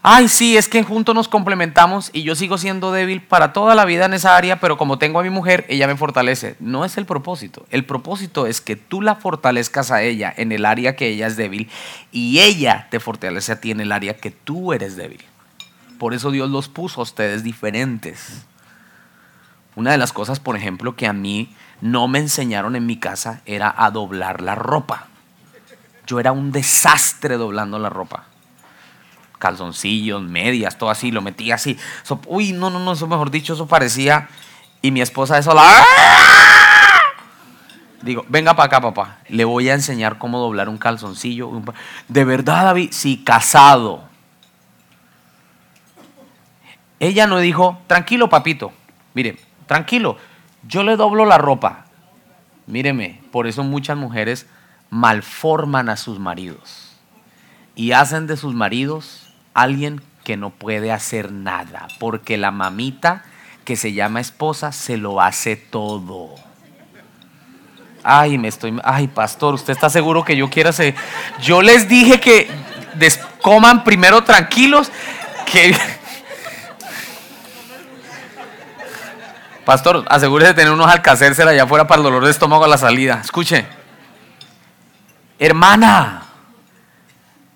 Ay, 0.10 0.30
sí, 0.30 0.56
es 0.56 0.70
que 0.70 0.84
juntos 0.84 1.13
nos 1.13 1.28
complementamos 1.28 2.12
y 2.13 2.24
yo 2.24 2.34
sigo 2.34 2.58
siendo 2.58 2.93
débil 2.93 3.22
para 3.22 3.52
toda 3.52 3.76
la 3.76 3.84
vida 3.84 4.06
en 4.06 4.13
esa 4.13 4.38
área, 4.38 4.58
pero 4.62 4.78
como 4.78 4.98
tengo 4.98 5.20
a 5.20 5.24
mi 5.24 5.30
mujer, 5.30 5.65
ella 5.67 5.86
me 5.86 5.98
fortalece. 5.98 6.56
No 6.62 6.86
es 6.86 6.98
el 6.98 7.06
propósito. 7.06 7.65
El 7.72 7.84
propósito 7.84 8.48
es 8.48 8.62
que 8.62 8.78
tú 8.78 9.02
la 9.02 9.15
fortalezcas 9.15 9.91
a 9.91 10.04
ella 10.04 10.34
en 10.38 10.54
el 10.54 10.63
área 10.63 10.96
que 10.96 11.10
ella 11.10 11.28
es 11.28 11.36
débil 11.36 11.70
y 12.13 12.39
ella 12.39 12.88
te 12.89 13.02
fortalece 13.02 13.52
a 13.52 13.60
ti 13.60 13.72
en 13.72 13.82
el 13.82 13.91
área 13.91 14.15
que 14.15 14.32
tú 14.32 14.72
eres 14.72 14.96
débil. 14.96 15.26
Por 16.00 16.13
eso 16.13 16.32
Dios 16.32 16.50
los 16.50 16.70
puso 16.70 17.02
a 17.02 17.04
ustedes 17.04 17.43
diferentes. 17.43 18.46
Una 19.76 19.91
de 19.91 19.98
las 19.98 20.13
cosas, 20.13 20.39
por 20.39 20.56
ejemplo, 20.56 20.96
que 20.96 21.08
a 21.08 21.12
mí 21.12 21.54
no 21.82 22.08
me 22.08 22.20
enseñaron 22.20 22.78
en 22.78 22.86
mi 22.86 22.96
casa 22.96 23.41
era 23.46 23.76
a 23.78 23.91
doblar 23.91 24.41
la 24.41 24.56
ropa. 24.56 25.08
Yo 26.06 26.22
era 26.22 26.32
un 26.32 26.54
desastre 26.54 27.36
doblando 27.36 27.78
la 27.78 27.89
ropa. 27.89 28.24
Calzoncillos, 29.39 30.21
medias, 30.21 30.78
todo 30.78 30.89
así, 30.89 31.12
lo 31.12 31.21
metía 31.21 31.56
así. 31.56 31.78
uy, 32.28 32.54
no, 32.54 32.69
no, 32.69 32.80
no, 32.80 32.93
eso 32.93 33.08
mejor 33.08 33.32
dicho, 33.32 33.54
eso 33.54 33.67
parecía. 33.67 34.30
Y 34.82 34.91
mi 34.91 35.02
esposa 35.02 35.38
eso 35.38 35.54
la... 35.54 35.86
Digo, 38.02 38.26
venga 38.30 38.56
para 38.56 38.67
acá, 38.67 38.82
papá. 38.82 39.17
Le 39.28 39.43
voy 39.43 39.69
a 39.69 39.73
enseñar 39.73 40.17
cómo 40.17 40.39
doblar 40.39 40.69
un 40.69 40.78
calzoncillo. 40.78 41.52
De 42.08 42.23
verdad, 42.26 42.65
David, 42.65 42.89
sí, 42.91 43.23
casado. 43.23 44.04
Ella 47.00 47.28
no 47.28 47.39
dijo, 47.39 47.80
tranquilo, 47.88 48.30
papito. 48.30 48.71
Mire, 49.13 49.38
tranquilo, 49.65 50.17
yo 50.67 50.84
le 50.84 50.95
doblo 50.95 51.26
la 51.26 51.38
ropa. 51.38 51.86
Míreme, 52.65 53.21
por 53.32 53.47
eso 53.47 53.63
muchas 53.63 53.97
mujeres 53.97 54.47
malforman 54.89 55.89
a 55.89 55.97
sus 55.97 56.19
maridos 56.19 56.95
y 57.76 57.91
hacen 57.91 58.28
de 58.28 58.38
sus 58.38 58.54
maridos 58.54 59.27
alguien 59.62 60.02
que 60.24 60.38
no 60.38 60.50
puede 60.50 60.91
hacer 60.91 61.32
nada, 61.32 61.88
porque 62.00 62.38
la 62.38 62.52
mamita 62.52 63.24
que 63.65 63.76
se 63.76 63.93
llama 63.93 64.20
esposa 64.22 64.72
se 64.72 64.98
lo 64.98 65.22
hace 65.22 65.56
todo. 65.56 66.36
Ay, 68.04 68.38
me 68.38 68.48
estoy, 68.48 68.80
ay, 68.84 69.08
pastor, 69.08 69.54
¿usted 69.54 69.74
está 69.74 69.89
seguro 69.89 70.24
que 70.24 70.38
yo 70.38 70.50
quiero 70.50 70.70
hacer? 70.70 70.96
Yo 71.41 71.62
les 71.62 71.88
dije 71.89 72.20
que 72.20 72.50
coman 73.41 73.84
primero 73.84 74.24
tranquilos, 74.24 74.91
Pastor, 79.65 80.06
asegúrese 80.10 80.54
de 80.54 80.54
tener 80.54 80.72
unos 80.72 80.88
alcacércelas 80.88 81.52
allá 81.52 81.63
afuera 81.63 81.88
para 81.88 82.00
el 82.00 82.04
dolor 82.04 82.24
de 82.24 82.32
estómago 82.32 82.63
a 82.63 82.67
la 82.70 82.78
salida. 82.78 83.20
Escuche. 83.22 83.67
Hermana, 85.39 86.24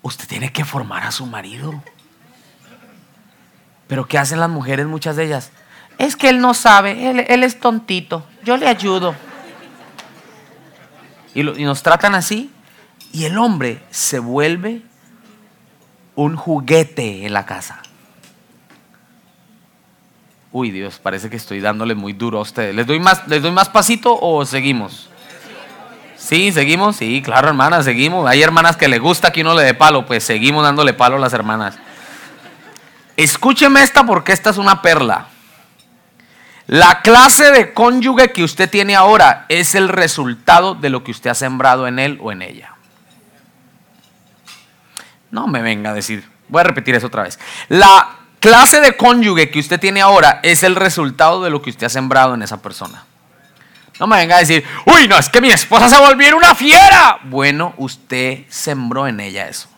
usted 0.02 0.28
tiene 0.28 0.52
que 0.52 0.64
formar 0.64 1.04
a 1.04 1.10
su 1.10 1.24
marido. 1.26 1.82
Pero 3.92 4.06
¿qué 4.06 4.16
hacen 4.16 4.40
las 4.40 4.48
mujeres, 4.48 4.86
muchas 4.86 5.16
de 5.16 5.24
ellas? 5.26 5.50
Es 5.98 6.16
que 6.16 6.30
él 6.30 6.40
no 6.40 6.54
sabe, 6.54 7.10
él, 7.10 7.44
es 7.44 7.60
tontito, 7.60 8.24
yo 8.42 8.56
le 8.56 8.66
ayudo. 8.66 9.14
Y, 11.34 11.42
nos 11.42 11.82
tratan 11.82 12.14
así. 12.14 12.50
Y 13.12 13.26
el 13.26 13.36
hombre 13.36 13.82
se 13.90 14.18
vuelve 14.18 14.80
un 16.14 16.36
juguete 16.36 17.26
en 17.26 17.34
la 17.34 17.44
casa. 17.44 17.82
Uy, 20.52 20.70
Dios, 20.70 20.98
parece 20.98 21.28
que 21.28 21.36
estoy 21.36 21.60
dándole 21.60 21.94
muy 21.94 22.14
duro 22.14 22.38
a 22.38 22.40
ustedes. 22.40 22.74
¿Les 22.74 22.86
doy 22.86 22.98
más, 22.98 23.28
les 23.28 23.42
doy 23.42 23.52
más 23.52 23.68
pasito 23.68 24.18
o 24.18 24.46
seguimos? 24.46 25.10
Sí, 26.16 26.50
seguimos. 26.50 26.96
Sí, 26.96 27.20
claro, 27.20 27.48
hermanas, 27.48 27.84
seguimos. 27.84 28.26
Hay 28.26 28.40
hermanas 28.40 28.78
que 28.78 28.88
le 28.88 28.98
gusta 28.98 29.32
que 29.32 29.42
uno 29.42 29.54
le 29.54 29.64
dé 29.64 29.74
palo, 29.74 30.06
pues 30.06 30.24
seguimos 30.24 30.62
dándole 30.62 30.94
palo 30.94 31.16
a 31.16 31.18
las 31.18 31.34
hermanas. 31.34 31.78
Escúcheme 33.16 33.82
esta 33.82 34.04
porque 34.04 34.32
esta 34.32 34.50
es 34.50 34.58
una 34.58 34.82
perla. 34.82 35.28
La 36.66 37.02
clase 37.02 37.50
de 37.50 37.74
cónyuge 37.74 38.32
que 38.32 38.44
usted 38.44 38.70
tiene 38.70 38.94
ahora 38.94 39.46
es 39.48 39.74
el 39.74 39.88
resultado 39.88 40.74
de 40.74 40.90
lo 40.90 41.04
que 41.04 41.10
usted 41.10 41.30
ha 41.30 41.34
sembrado 41.34 41.86
en 41.86 41.98
él 41.98 42.18
o 42.22 42.32
en 42.32 42.42
ella. 42.42 42.74
No 45.30 45.46
me 45.46 45.60
venga 45.62 45.90
a 45.90 45.94
decir. 45.94 46.30
Voy 46.48 46.60
a 46.60 46.64
repetir 46.64 46.94
eso 46.94 47.08
otra 47.08 47.24
vez. 47.24 47.38
La 47.68 48.16
clase 48.38 48.80
de 48.80 48.96
cónyuge 48.96 49.50
que 49.50 49.58
usted 49.58 49.80
tiene 49.80 50.02
ahora 50.02 50.40
es 50.42 50.62
el 50.62 50.76
resultado 50.76 51.42
de 51.42 51.50
lo 51.50 51.62
que 51.62 51.70
usted 51.70 51.86
ha 51.86 51.90
sembrado 51.90 52.34
en 52.34 52.42
esa 52.42 52.60
persona. 52.60 53.04
No 53.98 54.06
me 54.06 54.16
venga 54.16 54.36
a 54.36 54.40
decir, 54.40 54.64
uy, 54.84 55.08
no, 55.08 55.16
es 55.16 55.28
que 55.28 55.40
mi 55.40 55.50
esposa 55.50 55.88
se 55.88 55.98
volvió 55.98 56.36
una 56.36 56.54
fiera. 56.54 57.18
Bueno, 57.24 57.74
usted 57.76 58.44
sembró 58.48 59.06
en 59.06 59.20
ella 59.20 59.48
eso. 59.48 59.71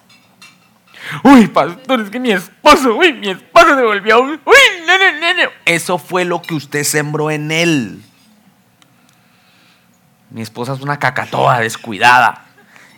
Uy, 1.22 1.48
pastor, 1.48 2.00
es 2.00 2.10
que 2.10 2.20
mi 2.20 2.32
esposo, 2.32 2.96
uy, 2.96 3.12
mi 3.12 3.30
esposa 3.30 3.76
se 3.76 3.82
volvió, 3.82 4.22
uy, 4.22 4.38
no, 4.86 4.98
no, 4.98 5.12
no, 5.20 5.34
no. 5.34 5.50
Eso 5.64 5.98
fue 5.98 6.24
lo 6.24 6.42
que 6.42 6.54
usted 6.54 6.84
sembró 6.84 7.30
en 7.30 7.50
él. 7.50 8.02
Mi 10.30 10.42
esposa 10.42 10.72
es 10.72 10.80
una 10.80 10.98
cacatoa 10.98 11.60
descuidada. 11.60 12.44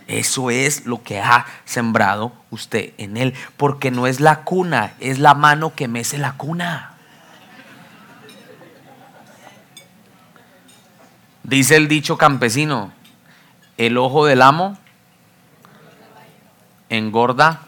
Eso 0.07 0.51
es 0.51 0.87
lo 0.87 1.03
que 1.03 1.21
ha 1.21 1.47
sembrado 1.65 2.33
usted 2.51 2.93
en 2.97 3.17
él, 3.17 3.35
porque 3.57 3.91
no 3.91 4.07
es 4.07 4.21
la 4.21 4.43
cuna, 4.45 4.95
es 5.01 5.19
la 5.19 5.35
mano 5.35 5.75
que 5.75 5.89
mece 5.89 6.17
la 6.17 6.35
cuna. 6.35 6.93
Dice 11.43 11.77
el 11.77 11.89
dicho 11.89 12.17
campesino, 12.17 12.93
el 13.77 13.99
ojo 13.99 14.27
del 14.27 14.43
amo 14.43 14.79
engorda. 16.89 17.61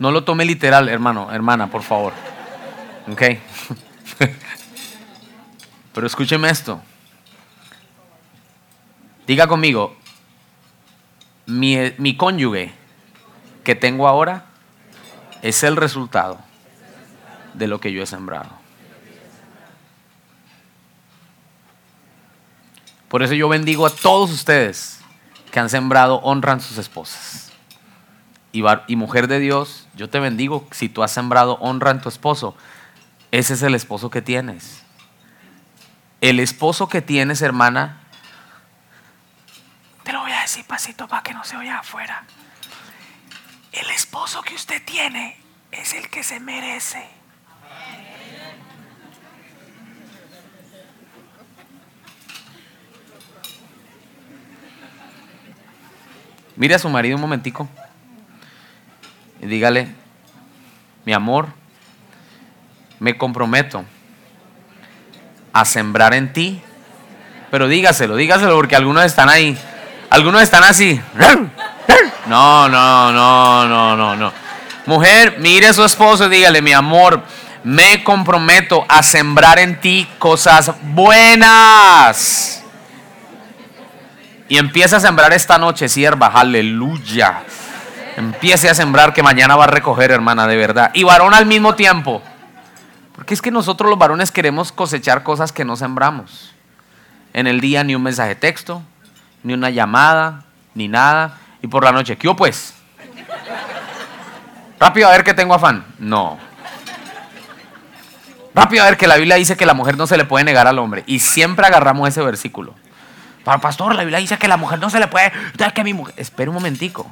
No 0.00 0.10
lo 0.10 0.24
tome 0.24 0.46
literal, 0.46 0.88
hermano, 0.88 1.30
hermana, 1.30 1.70
por 1.70 1.82
favor. 1.82 2.14
¿Ok? 3.12 3.22
Pero 5.92 6.06
escúcheme 6.06 6.48
esto. 6.48 6.80
Diga 9.26 9.46
conmigo, 9.46 9.94
mi, 11.44 12.16
cónyuge 12.16 12.72
que 13.62 13.74
tengo 13.74 14.08
ahora 14.08 14.46
es 15.42 15.62
el 15.64 15.76
resultado 15.76 16.38
de 17.52 17.68
lo 17.68 17.78
que 17.78 17.92
yo 17.92 18.02
he 18.02 18.06
sembrado. 18.06 18.48
Por 23.08 23.22
eso 23.22 23.34
yo 23.34 23.50
bendigo 23.50 23.84
a 23.84 23.90
todos 23.90 24.30
ustedes 24.30 24.98
que 25.52 25.60
han 25.60 25.68
sembrado, 25.68 26.20
honran 26.22 26.62
sus 26.62 26.78
esposas. 26.78 27.49
Y, 28.52 28.96
mujer 28.96 29.28
de 29.28 29.38
Dios, 29.38 29.86
yo 29.94 30.10
te 30.10 30.18
bendigo 30.18 30.66
si 30.72 30.88
tú 30.88 31.02
has 31.02 31.12
sembrado 31.12 31.54
honra 31.60 31.92
en 31.92 32.00
tu 32.00 32.08
esposo. 32.08 32.56
Ese 33.30 33.54
es 33.54 33.62
el 33.62 33.76
esposo 33.76 34.10
que 34.10 34.22
tienes. 34.22 34.82
El 36.20 36.40
esposo 36.40 36.88
que 36.88 37.00
tienes, 37.00 37.42
hermana, 37.42 38.00
te 40.02 40.12
lo 40.12 40.20
voy 40.20 40.32
a 40.32 40.40
decir 40.40 40.64
pasito 40.66 41.06
para 41.06 41.22
que 41.22 41.32
no 41.32 41.44
se 41.44 41.56
oiga 41.56 41.78
afuera. 41.78 42.24
El 43.72 43.88
esposo 43.90 44.42
que 44.42 44.56
usted 44.56 44.82
tiene 44.84 45.36
es 45.70 45.94
el 45.94 46.10
que 46.10 46.24
se 46.24 46.40
merece. 46.40 47.08
Mire 56.56 56.74
a 56.74 56.78
su 56.80 56.90
marido 56.90 57.14
un 57.14 57.22
momentico 57.22 57.68
y 59.42 59.46
dígale, 59.46 59.88
mi 61.04 61.12
amor, 61.12 61.48
me 62.98 63.16
comprometo 63.16 63.84
a 65.52 65.64
sembrar 65.64 66.14
en 66.14 66.32
ti, 66.32 66.60
pero 67.50 67.66
dígaselo, 67.66 68.16
dígaselo 68.16 68.54
porque 68.54 68.76
algunos 68.76 69.04
están 69.04 69.28
ahí. 69.28 69.58
Algunos 70.10 70.42
están 70.42 70.64
así. 70.64 71.00
No, 72.26 72.68
no, 72.68 73.10
no, 73.10 73.66
no, 73.66 73.96
no, 73.96 74.16
no. 74.16 74.32
Mujer, 74.86 75.36
mire 75.38 75.68
a 75.68 75.72
su 75.72 75.84
esposo 75.84 76.26
y 76.26 76.28
dígale, 76.28 76.62
mi 76.62 76.72
amor, 76.72 77.22
me 77.64 78.04
comprometo 78.04 78.84
a 78.88 79.02
sembrar 79.02 79.58
en 79.58 79.80
ti 79.80 80.08
cosas 80.18 80.72
buenas. 80.82 82.62
Y 84.48 84.58
empieza 84.58 84.98
a 84.98 85.00
sembrar 85.00 85.32
esta 85.32 85.58
noche, 85.58 85.88
sierva, 85.88 86.28
aleluya. 86.28 87.42
Empiece 88.16 88.68
a 88.68 88.74
sembrar 88.74 89.14
que 89.14 89.22
mañana 89.22 89.56
va 89.56 89.64
a 89.64 89.68
recoger, 89.68 90.10
hermana, 90.10 90.46
de 90.46 90.56
verdad. 90.56 90.90
Y 90.94 91.04
varón 91.04 91.34
al 91.34 91.46
mismo 91.46 91.74
tiempo. 91.74 92.22
Porque 93.14 93.34
es 93.34 93.42
que 93.42 93.50
nosotros 93.50 93.90
los 93.90 93.98
varones 93.98 94.30
queremos 94.30 94.72
cosechar 94.72 95.22
cosas 95.22 95.52
que 95.52 95.64
no 95.64 95.76
sembramos. 95.76 96.54
En 97.32 97.46
el 97.46 97.60
día 97.60 97.84
ni 97.84 97.94
un 97.94 98.02
mensaje 98.02 98.30
de 98.30 98.34
texto, 98.36 98.82
ni 99.42 99.54
una 99.54 99.70
llamada, 99.70 100.44
ni 100.74 100.88
nada. 100.88 101.38
Y 101.62 101.66
por 101.66 101.84
la 101.84 101.92
noche, 101.92 102.16
¿qué 102.16 102.32
pues? 102.34 102.74
Rápido 104.78 105.08
a 105.08 105.12
ver 105.12 105.24
que 105.24 105.34
tengo 105.34 105.54
afán. 105.54 105.84
No. 105.98 106.38
Rápido 108.54 108.82
a 108.82 108.86
ver 108.86 108.96
que 108.96 109.06
la 109.06 109.16
Biblia 109.16 109.36
dice 109.36 109.56
que 109.56 109.66
la 109.66 109.74
mujer 109.74 109.96
no 109.96 110.06
se 110.06 110.16
le 110.16 110.24
puede 110.24 110.44
negar 110.44 110.66
al 110.66 110.78
hombre. 110.78 111.04
Y 111.06 111.20
siempre 111.20 111.66
agarramos 111.66 112.08
ese 112.08 112.22
versículo. 112.22 112.74
Para 113.44 113.58
pastor, 113.58 113.94
la 113.94 114.02
Biblia 114.02 114.18
dice 114.18 114.38
que 114.38 114.48
la 114.48 114.56
mujer 114.56 114.78
no 114.80 114.90
se 114.90 114.98
le 114.98 115.06
puede. 115.06 115.32
que 115.74 115.84
mi 115.84 115.94
mujer. 115.94 116.14
Espera 116.16 116.50
un 116.50 116.54
momentico. 116.54 117.06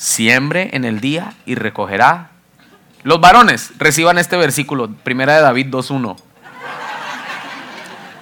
Siembre 0.00 0.70
en 0.72 0.86
el 0.86 1.02
día 1.02 1.34
y 1.44 1.56
recogerá. 1.56 2.30
Los 3.02 3.20
varones 3.20 3.72
reciban 3.76 4.16
este 4.16 4.38
versículo, 4.38 4.88
primera 4.90 5.34
de 5.34 5.42
David 5.42 5.66
2.1. 5.66 6.16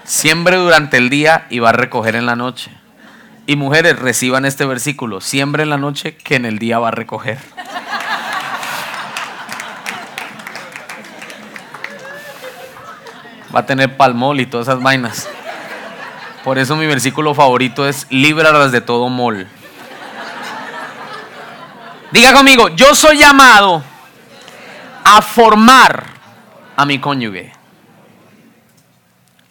Siembre 0.02 0.56
durante 0.56 0.96
el 0.96 1.08
día 1.08 1.46
y 1.50 1.60
va 1.60 1.68
a 1.68 1.72
recoger 1.72 2.16
en 2.16 2.26
la 2.26 2.34
noche. 2.34 2.72
Y 3.46 3.54
mujeres 3.54 3.96
reciban 3.96 4.44
este 4.44 4.66
versículo, 4.66 5.20
siembre 5.20 5.62
en 5.62 5.70
la 5.70 5.76
noche 5.76 6.16
que 6.16 6.34
en 6.34 6.46
el 6.46 6.58
día 6.58 6.80
va 6.80 6.88
a 6.88 6.90
recoger. 6.90 7.38
Va 13.54 13.60
a 13.60 13.66
tener 13.66 13.96
palmol 13.96 14.40
y 14.40 14.46
todas 14.46 14.66
esas 14.66 14.82
vainas. 14.82 15.28
Por 16.42 16.58
eso 16.58 16.74
mi 16.74 16.88
versículo 16.88 17.34
favorito 17.34 17.86
es 17.88 18.08
líbralas 18.10 18.72
de 18.72 18.80
todo 18.80 19.08
mol. 19.08 19.46
Diga 22.10 22.32
conmigo, 22.32 22.68
yo 22.70 22.94
soy 22.94 23.18
llamado 23.18 23.82
a 25.04 25.20
formar 25.20 26.06
a 26.74 26.86
mi 26.86 26.98
cónyuge. 26.98 27.52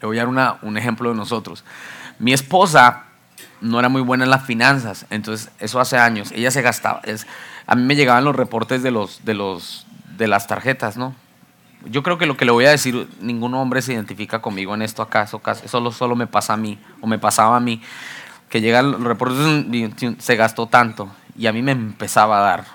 Le 0.02 0.08
voy 0.08 0.17
a 0.17 0.26
dar 0.26 0.58
un 0.62 0.78
ejemplo 0.78 1.10
de 1.10 1.15
nosotros. 1.15 1.63
Mi 2.17 2.34
esposa 2.34 3.04
no 3.62 3.80
era 3.80 3.89
muy 3.89 4.02
buena 4.02 4.24
en 4.24 4.32
las 4.32 4.46
finanzas, 4.46 5.06
entonces 5.12 5.52
eso 5.60 5.80
hace 5.80 5.98
años. 5.98 6.32
Ella 6.32 6.50
se 6.50 6.63
gastaba. 6.63 7.02
a 7.67 7.76
mí 7.76 7.84
me 7.84 7.96
llegaban 7.96 8.24
los 8.24 8.36
reportes 8.36 8.82
de, 8.82 8.89
los, 8.89 9.24
de, 9.24 9.36
los, 9.36 9.86
de 10.17 10.28
las 10.28 10.48
tarjetas, 10.48 10.98
¿no? 10.98 11.15
Yo 11.86 12.02
creo 12.02 12.17
que 12.17 12.26
lo 12.26 12.38
que 12.38 12.46
le 12.46 12.52
voy 12.52 12.65
a 12.65 12.72
decir, 12.72 13.08
ningún 13.22 13.54
hombre 13.54 13.84
se 13.84 13.93
identifica 13.93 14.41
conmigo 14.41 14.74
en 14.74 14.82
esto 14.82 15.04
acaso, 15.04 15.41
solo, 15.65 15.91
solo 15.91 16.15
me 16.15 16.26
pasa 16.26 16.54
a 16.54 16.58
mí, 16.58 16.80
o 17.02 17.08
me 17.08 17.20
pasaba 17.20 17.56
a 17.56 17.60
mí, 17.60 17.82
que 18.50 18.62
llegan 18.62 18.91
los 18.91 19.02
reportes, 19.02 19.38
se 20.17 20.36
gastó 20.36 20.65
tanto, 20.67 21.12
y 21.38 21.47
a 21.47 21.54
mí 21.54 21.62
me 21.62 21.71
empezaba 21.71 22.39
a 22.39 22.41
dar 22.41 22.65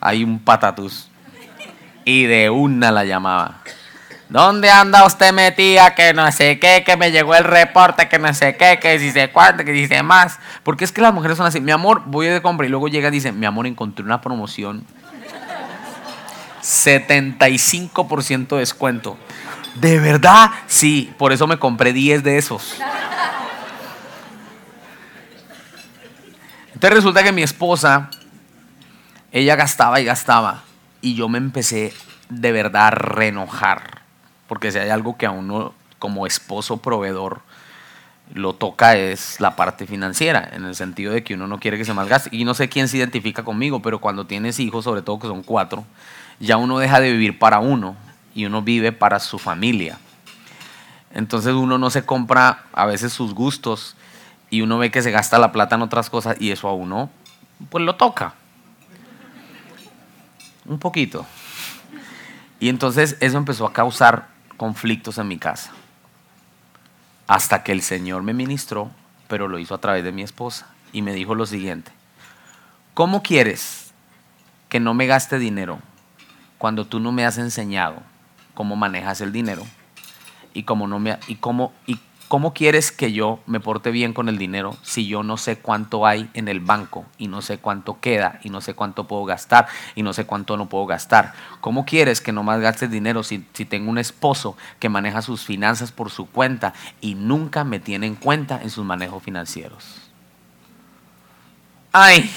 ahí 0.00 0.24
un 0.24 0.38
patatus. 0.38 1.08
Y 2.04 2.24
de 2.24 2.50
una 2.50 2.90
la 2.90 3.04
llamaba. 3.04 3.58
¿Dónde 4.30 4.70
anda 4.70 5.04
usted 5.04 5.32
metida? 5.32 5.94
Que 5.94 6.14
no 6.14 6.30
sé 6.32 6.58
qué, 6.58 6.82
que 6.84 6.96
me 6.96 7.10
llegó 7.10 7.34
el 7.34 7.44
reporte, 7.44 8.08
que 8.08 8.18
no 8.18 8.32
sé 8.32 8.56
qué, 8.56 8.78
que 8.80 8.98
dice 8.98 9.30
cuánto, 9.30 9.64
que 9.64 9.72
dice 9.72 10.02
más. 10.02 10.38
Porque 10.62 10.84
es 10.84 10.92
que 10.92 11.02
las 11.02 11.12
mujeres 11.12 11.36
son 11.36 11.46
así. 11.46 11.60
Mi 11.60 11.72
amor, 11.72 12.02
voy 12.06 12.26
de 12.26 12.40
compra 12.40 12.66
y 12.66 12.70
luego 12.70 12.88
llega 12.88 13.08
y 13.08 13.12
dice, 13.12 13.32
mi 13.32 13.44
amor, 13.44 13.66
encontré 13.66 14.04
una 14.04 14.20
promoción 14.20 14.86
75% 16.62 18.48
de 18.48 18.58
descuento. 18.58 19.18
¿De 19.74 19.98
verdad? 19.98 20.50
Sí, 20.66 21.12
por 21.18 21.32
eso 21.32 21.46
me 21.46 21.58
compré 21.58 21.92
10 21.92 22.22
de 22.22 22.38
esos. 22.38 22.76
Entonces 26.80 26.96
resulta 26.96 27.22
que 27.22 27.30
mi 27.30 27.42
esposa, 27.42 28.08
ella 29.32 29.54
gastaba 29.54 30.00
y 30.00 30.06
gastaba. 30.06 30.62
Y 31.02 31.14
yo 31.14 31.28
me 31.28 31.36
empecé 31.36 31.92
de 32.30 32.52
verdad 32.52 32.86
a 32.86 32.90
renojar. 32.90 34.00
Porque 34.48 34.72
si 34.72 34.78
hay 34.78 34.88
algo 34.88 35.18
que 35.18 35.26
a 35.26 35.30
uno 35.30 35.74
como 35.98 36.26
esposo 36.26 36.78
proveedor 36.78 37.42
lo 38.32 38.54
toca 38.54 38.96
es 38.96 39.40
la 39.40 39.56
parte 39.56 39.86
financiera, 39.86 40.48
en 40.54 40.64
el 40.64 40.74
sentido 40.74 41.12
de 41.12 41.22
que 41.22 41.34
uno 41.34 41.46
no 41.46 41.60
quiere 41.60 41.76
que 41.76 41.84
se 41.84 41.92
malgaste. 41.92 42.34
Y 42.34 42.46
no 42.46 42.54
sé 42.54 42.70
quién 42.70 42.88
se 42.88 42.96
identifica 42.96 43.44
conmigo, 43.44 43.82
pero 43.82 44.00
cuando 44.00 44.26
tienes 44.26 44.58
hijos, 44.58 44.84
sobre 44.84 45.02
todo 45.02 45.18
que 45.18 45.26
son 45.26 45.42
cuatro, 45.42 45.84
ya 46.38 46.56
uno 46.56 46.78
deja 46.78 46.98
de 46.98 47.12
vivir 47.12 47.38
para 47.38 47.58
uno 47.58 47.94
y 48.34 48.46
uno 48.46 48.62
vive 48.62 48.90
para 48.90 49.20
su 49.20 49.38
familia. 49.38 49.98
Entonces 51.12 51.52
uno 51.52 51.76
no 51.76 51.90
se 51.90 52.06
compra 52.06 52.64
a 52.72 52.86
veces 52.86 53.12
sus 53.12 53.34
gustos 53.34 53.96
y 54.50 54.62
uno 54.62 54.78
ve 54.78 54.90
que 54.90 55.02
se 55.02 55.10
gasta 55.10 55.38
la 55.38 55.52
plata 55.52 55.76
en 55.76 55.82
otras 55.82 56.10
cosas 56.10 56.36
y 56.40 56.50
eso 56.50 56.68
a 56.68 56.74
uno 56.74 57.08
pues 57.70 57.84
lo 57.84 57.94
toca. 57.96 58.34
Un 60.66 60.78
poquito. 60.78 61.26
Y 62.58 62.68
entonces 62.68 63.16
eso 63.20 63.38
empezó 63.38 63.66
a 63.66 63.72
causar 63.72 64.28
conflictos 64.56 65.18
en 65.18 65.28
mi 65.28 65.38
casa. 65.38 65.72
Hasta 67.26 67.62
que 67.62 67.72
el 67.72 67.82
Señor 67.82 68.22
me 68.22 68.34
ministró, 68.34 68.90
pero 69.28 69.48
lo 69.48 69.58
hizo 69.58 69.74
a 69.74 69.80
través 69.80 70.04
de 70.04 70.12
mi 70.12 70.22
esposa 70.22 70.66
y 70.92 71.02
me 71.02 71.12
dijo 71.12 71.34
lo 71.34 71.46
siguiente. 71.46 71.92
¿Cómo 72.94 73.22
quieres 73.22 73.92
que 74.68 74.80
no 74.80 74.94
me 74.94 75.06
gaste 75.06 75.38
dinero 75.38 75.78
cuando 76.58 76.86
tú 76.86 77.00
no 77.00 77.12
me 77.12 77.24
has 77.24 77.38
enseñado 77.38 78.02
cómo 78.54 78.76
manejas 78.76 79.20
el 79.20 79.32
dinero 79.32 79.66
y 80.52 80.64
cómo 80.64 80.86
no 80.86 80.98
me 80.98 81.18
y 81.26 81.36
cómo 81.36 81.72
y 81.86 81.98
cómo 82.30 82.54
quieres 82.54 82.92
que 82.92 83.10
yo 83.10 83.40
me 83.46 83.58
porte 83.58 83.90
bien 83.90 84.12
con 84.12 84.28
el 84.28 84.38
dinero 84.38 84.76
si 84.82 85.08
yo 85.08 85.24
no 85.24 85.36
sé 85.36 85.58
cuánto 85.58 86.06
hay 86.06 86.30
en 86.32 86.46
el 86.46 86.60
banco 86.60 87.04
y 87.18 87.26
no 87.26 87.42
sé 87.42 87.58
cuánto 87.58 87.98
queda 87.98 88.38
y 88.44 88.50
no 88.50 88.60
sé 88.60 88.74
cuánto 88.74 89.08
puedo 89.08 89.24
gastar 89.24 89.66
y 89.96 90.04
no 90.04 90.12
sé 90.12 90.26
cuánto 90.26 90.56
no 90.56 90.68
puedo 90.68 90.86
gastar. 90.86 91.32
¿Cómo 91.60 91.84
quieres 91.84 92.20
que 92.20 92.30
no 92.30 92.44
más 92.44 92.60
gastes 92.60 92.88
dinero 92.88 93.24
si, 93.24 93.44
si 93.52 93.64
tengo 93.64 93.90
un 93.90 93.98
esposo 93.98 94.56
que 94.78 94.88
maneja 94.88 95.22
sus 95.22 95.44
finanzas 95.44 95.90
por 95.90 96.12
su 96.12 96.26
cuenta 96.26 96.72
y 97.00 97.16
nunca 97.16 97.64
me 97.64 97.80
tiene 97.80 98.06
en 98.06 98.14
cuenta 98.14 98.62
en 98.62 98.70
sus 98.70 98.84
manejos 98.84 99.24
financieros? 99.24 99.84
Ay, 101.90 102.30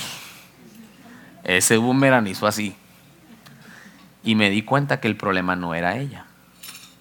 ese 1.44 1.78
boomerang 1.78 2.26
hizo 2.26 2.48
así. 2.48 2.76
Y 4.24 4.34
me 4.34 4.50
di 4.50 4.64
cuenta 4.64 5.00
que 5.00 5.08
el 5.08 5.18
problema 5.18 5.56
no 5.56 5.76
era 5.76 5.98
ella. 5.98 6.26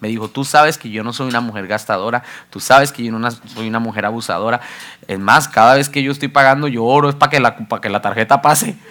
Me 0.03 0.09
dijo, 0.09 0.27
tú 0.27 0.43
sabes 0.43 0.77
que 0.77 0.89
yo 0.89 1.01
no 1.01 1.13
soy 1.13 1.29
una 1.29 1.39
mujer 1.39 1.65
gastadora, 1.65 2.23
tú 2.49 2.59
sabes 2.59 2.91
que 2.91 3.05
yo 3.05 3.13
no 3.13 3.31
soy 3.31 3.69
una 3.69 3.79
mujer 3.79 4.05
abusadora. 4.05 4.59
Es 5.07 5.17
más, 5.17 5.47
cada 5.47 5.75
vez 5.75 5.87
que 5.87 6.03
yo 6.03 6.11
estoy 6.11 6.27
pagando, 6.27 6.67
yo 6.67 6.83
oro 6.83 7.07
es 7.07 7.15
para 7.15 7.29
que 7.29 7.39
la, 7.39 7.55
la 7.81 8.01
tarjeta 8.01 8.41
pase. 8.41 8.75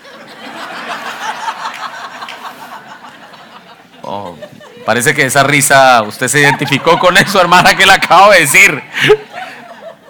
Oh, 4.04 4.36
parece 4.84 5.14
que 5.14 5.24
esa 5.24 5.44
risa, 5.44 6.02
usted 6.02 6.26
se 6.26 6.40
identificó 6.40 6.98
con 6.98 7.16
eso, 7.16 7.40
hermana, 7.40 7.76
que 7.76 7.86
le 7.86 7.92
acabo 7.92 8.32
de 8.32 8.40
decir. 8.40 8.82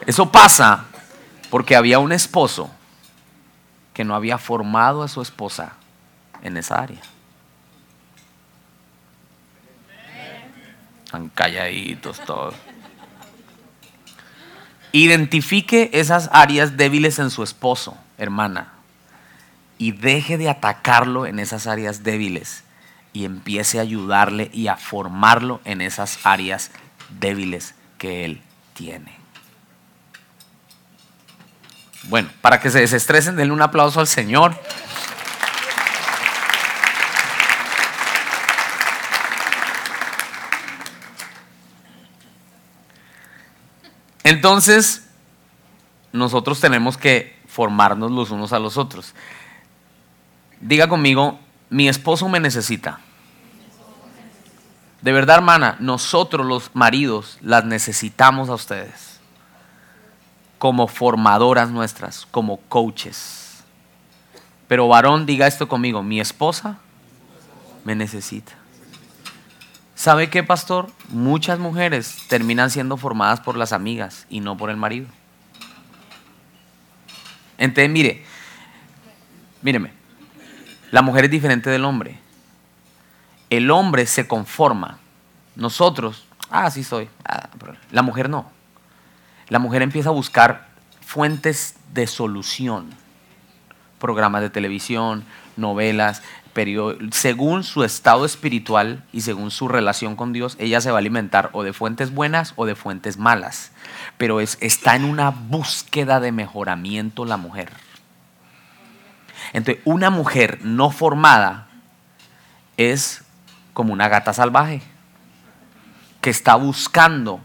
Eso 0.06 0.32
pasa 0.32 0.84
porque 1.50 1.76
había 1.76 1.98
un 1.98 2.10
esposo 2.10 2.70
que 3.92 4.02
no 4.02 4.14
había 4.14 4.38
formado 4.38 5.02
a 5.02 5.08
su 5.08 5.20
esposa 5.20 5.72
en 6.42 6.56
esa 6.56 6.76
área. 6.76 7.02
Están 11.12 11.28
calladitos 11.28 12.20
todos. 12.20 12.54
Identifique 14.92 15.90
esas 15.92 16.30
áreas 16.32 16.78
débiles 16.78 17.18
en 17.18 17.28
su 17.28 17.42
esposo, 17.42 17.98
hermana, 18.16 18.72
y 19.76 19.92
deje 19.92 20.38
de 20.38 20.48
atacarlo 20.48 21.26
en 21.26 21.38
esas 21.38 21.66
áreas 21.66 22.02
débiles 22.02 22.64
y 23.12 23.26
empiece 23.26 23.78
a 23.78 23.82
ayudarle 23.82 24.48
y 24.54 24.68
a 24.68 24.78
formarlo 24.78 25.60
en 25.66 25.82
esas 25.82 26.18
áreas 26.24 26.70
débiles 27.20 27.74
que 27.98 28.24
él 28.24 28.40
tiene. 28.72 29.12
Bueno, 32.04 32.30
para 32.40 32.58
que 32.58 32.70
se 32.70 32.80
desestresen, 32.80 33.36
denle 33.36 33.52
un 33.52 33.60
aplauso 33.60 34.00
al 34.00 34.06
Señor. 34.06 34.58
Entonces, 44.24 45.08
nosotros 46.12 46.60
tenemos 46.60 46.96
que 46.96 47.36
formarnos 47.46 48.10
los 48.10 48.30
unos 48.30 48.52
a 48.52 48.58
los 48.58 48.76
otros. 48.76 49.14
Diga 50.60 50.88
conmigo, 50.88 51.38
mi 51.70 51.88
esposo 51.88 52.28
me 52.28 52.40
necesita. 52.40 53.00
De 55.00 55.12
verdad, 55.12 55.36
hermana, 55.36 55.76
nosotros 55.80 56.46
los 56.46 56.70
maridos 56.74 57.38
las 57.40 57.64
necesitamos 57.64 58.48
a 58.48 58.54
ustedes 58.54 59.12
como 60.58 60.86
formadoras 60.86 61.70
nuestras, 61.70 62.24
como 62.30 62.58
coaches. 62.68 63.64
Pero 64.68 64.86
varón, 64.86 65.26
diga 65.26 65.48
esto 65.48 65.66
conmigo, 65.66 66.04
mi 66.04 66.20
esposa 66.20 66.78
me 67.84 67.96
necesita. 67.96 68.61
¿Sabe 70.02 70.30
qué, 70.30 70.42
pastor? 70.42 70.90
Muchas 71.10 71.60
mujeres 71.60 72.24
terminan 72.26 72.70
siendo 72.70 72.96
formadas 72.96 73.38
por 73.38 73.56
las 73.56 73.72
amigas 73.72 74.26
y 74.28 74.40
no 74.40 74.56
por 74.56 74.68
el 74.68 74.76
marido. 74.76 75.06
Entonces, 77.56 77.88
mire, 77.88 78.24
míreme, 79.62 79.92
la 80.90 81.02
mujer 81.02 81.26
es 81.26 81.30
diferente 81.30 81.70
del 81.70 81.84
hombre. 81.84 82.18
el 83.48 83.70
hombre 83.70 84.06
se 84.06 84.26
conforma. 84.26 84.98
Nosotros, 85.54 86.26
ah, 86.50 86.68
sí 86.68 86.82
soy. 86.82 87.08
Ah, 87.24 87.48
la 87.92 88.02
mujer 88.02 88.28
no. 88.28 88.50
La 89.50 89.60
mujer 89.60 89.82
empieza 89.82 90.08
a 90.08 90.12
buscar 90.12 90.66
fuentes 91.00 91.76
de 91.92 92.08
solución. 92.08 92.90
Programas 94.00 94.42
de 94.42 94.50
televisión, 94.50 95.22
novelas, 95.56 96.24
según 97.12 97.64
su 97.64 97.82
estado 97.82 98.24
espiritual 98.24 99.04
y 99.12 99.22
según 99.22 99.50
su 99.50 99.68
relación 99.68 100.16
con 100.16 100.32
Dios, 100.32 100.56
ella 100.58 100.80
se 100.80 100.90
va 100.90 100.98
a 100.98 101.00
alimentar 101.00 101.50
o 101.52 101.62
de 101.62 101.72
fuentes 101.72 102.12
buenas 102.12 102.52
o 102.56 102.66
de 102.66 102.74
fuentes 102.74 103.16
malas. 103.16 103.72
Pero 104.18 104.40
es, 104.40 104.58
está 104.60 104.94
en 104.94 105.04
una 105.04 105.30
búsqueda 105.30 106.20
de 106.20 106.32
mejoramiento 106.32 107.24
la 107.24 107.36
mujer. 107.36 107.70
Entonces, 109.52 109.82
una 109.86 110.10
mujer 110.10 110.60
no 110.62 110.90
formada 110.90 111.68
es 112.76 113.24
como 113.72 113.92
una 113.92 114.08
gata 114.08 114.32
salvaje 114.32 114.82
que 116.20 116.30
está 116.30 116.54
buscando 116.54 117.40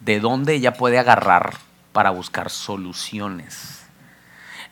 de 0.00 0.20
dónde 0.20 0.54
ella 0.54 0.74
puede 0.74 0.98
agarrar 0.98 1.54
para 1.92 2.10
buscar 2.10 2.50
soluciones. 2.50 3.77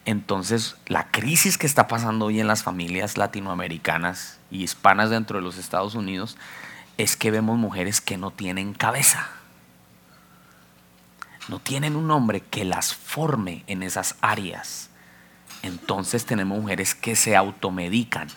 Entonces, 0.07 0.77
la 0.87 1.11
crisis 1.11 1.59
que 1.59 1.67
está 1.67 1.89
pasando 1.89 2.27
hoy 2.27 2.39
en 2.39 2.47
las 2.47 2.63
familias 2.63 3.19
latinoamericanas 3.19 4.39
y 4.53 4.63
hispanas 4.63 5.11
dentro 5.11 5.39
de 5.39 5.43
los 5.43 5.59
Estados 5.59 5.97
Unidos 5.97 6.37
es 6.97 7.17
que 7.17 7.33
vemos 7.33 7.59
mujeres 7.59 8.01
que 8.01 8.17
no 8.17 8.31
tienen 8.31 8.73
cabeza. 8.73 9.29
No 11.49 11.59
tienen 11.59 11.97
un 11.97 12.13
hombre 12.13 12.41
que 12.41 12.65
las 12.65 12.95
forme 12.95 13.65
en 13.67 13.83
esas 13.83 14.15
áreas. 14.21 14.91
Entonces 15.63 16.25
tenemos 16.25 16.61
mujeres 16.61 16.95
que 16.95 17.17
se 17.17 17.35
automedican. 17.35 18.29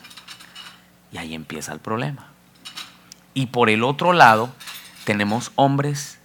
Y 1.12 1.20
ahí 1.20 1.36
empieza 1.36 1.72
el 1.72 1.80
problema. 1.80 2.30
Y 3.36 3.48
por 3.48 3.70
el 3.70 3.84
otro 3.84 4.14
lado, 4.14 4.52
tenemos 5.04 5.52
hombres 5.54 6.18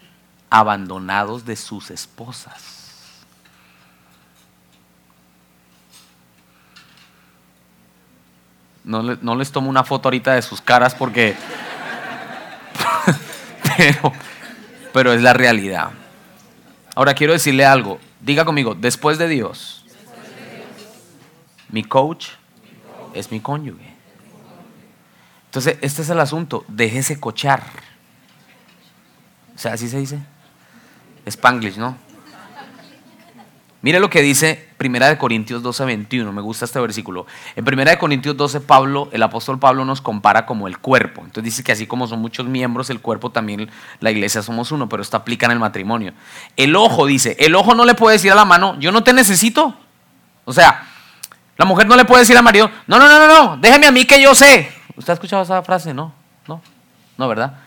abandonados 0.49 1.45
de 1.45 1.57
sus 1.57 1.91
esposas 1.91 2.74
No, 8.85 9.37
les 9.37 9.51
tomo 9.51 9.71
una 9.71 9.83
foto 9.83 10.09
ahorita 10.09 10.35
de 10.35 10.43
sus 10.43 10.61
caras 10.61 10.95
porque... 10.95 11.35
pero, 13.77 14.13
pero 14.93 15.13
es 15.13 15.23
la 15.23 15.33
realidad. 15.33 15.91
Ahora 16.95 17.15
quiero 17.15 17.33
decirle 17.33 17.65
algo. 17.65 17.99
Diga 18.21 18.45
conmigo, 18.45 18.75
después 18.75 19.19
de 19.19 19.29
Dios, 19.29 19.85
mi 21.71 21.83
coach 21.83 22.29
es 23.15 23.33
mi 23.33 23.41
cónyuge. 23.41 23.95
Entonces, 25.47 25.79
este 25.81 26.03
es 26.03 26.11
el 26.11 26.21
asunto. 26.21 26.65
Déjese 26.69 27.19
cochar. 27.19 27.63
O 29.55 29.59
sea, 29.59 29.75
así 29.75 29.89
se 29.89 29.99
dice. 29.99 30.19
Spanglish, 31.27 31.77
¿no? 31.77 31.97
Mire 33.85 34.01
lo 34.01 34.09
que 34.09 34.23
dice 34.23 34.67
Primera 34.79 35.09
de 35.09 35.19
Corintios 35.19 35.63
12, 35.63 35.85
21. 35.85 36.33
Me 36.33 36.41
gusta 36.41 36.65
este 36.65 36.81
versículo. 36.81 37.27
En 37.55 37.67
Primera 37.67 37.91
de 37.91 37.99
Corintios 37.99 38.35
12, 38.35 38.63
Pablo, 38.63 39.11
el 39.13 39.23
apóstol 39.23 39.59
Pablo 39.59 39.85
nos 39.85 40.01
compara 40.01 40.47
como 40.47 40.67
el 40.69 40.79
cuerpo. 40.79 41.21
Entonces 41.21 41.45
dice 41.45 41.63
que 41.63 41.73
así 41.73 41.87
como 41.87 42.07
son 42.07 42.19
muchos 42.23 42.47
miembros, 42.47 42.89
el 42.89 43.01
cuerpo 43.01 43.29
también, 43.29 43.71
la 44.01 44.11
iglesia 44.11 44.41
somos 44.41 44.73
uno, 44.73 44.89
pero 44.89 45.03
esto 45.03 45.19
aplica 45.19 45.45
en 45.45 45.53
el 45.53 45.59
matrimonio. 45.59 46.15
El 46.57 46.75
ojo 46.77 47.05
dice, 47.05 47.37
el 47.39 47.55
ojo 47.55 47.75
no 47.75 47.85
le 47.85 47.93
puede 47.93 48.15
decir 48.15 48.33
a 48.33 48.35
la 48.35 48.47
mano, 48.47 48.75
yo 48.81 48.91
no 48.91 49.05
te 49.05 49.13
necesito. 49.13 49.77
O 50.47 50.55
sea, 50.55 50.89
la 51.59 51.67
mujer 51.67 51.87
no 51.87 51.95
le 51.95 52.07
puede 52.07 52.21
decir 52.23 52.39
al 52.39 52.43
marido, 52.43 52.71
no, 52.87 52.99
no, 52.99 53.07
no, 53.07 53.19
no, 53.19 53.29
no, 53.29 53.57
déjeme 53.59 53.87
a 53.87 53.93
mí 53.93 54.07
que 54.07 54.19
yo 54.19 54.35
sé. 54.35 54.73
¿Usted 54.97 55.11
ha 55.11 55.15
escuchado 55.15 55.43
esa 55.43 55.63
frase? 55.63 55.93
No, 55.93 56.11
no, 56.49 56.63
no, 57.19 57.29
¿verdad? 57.29 57.59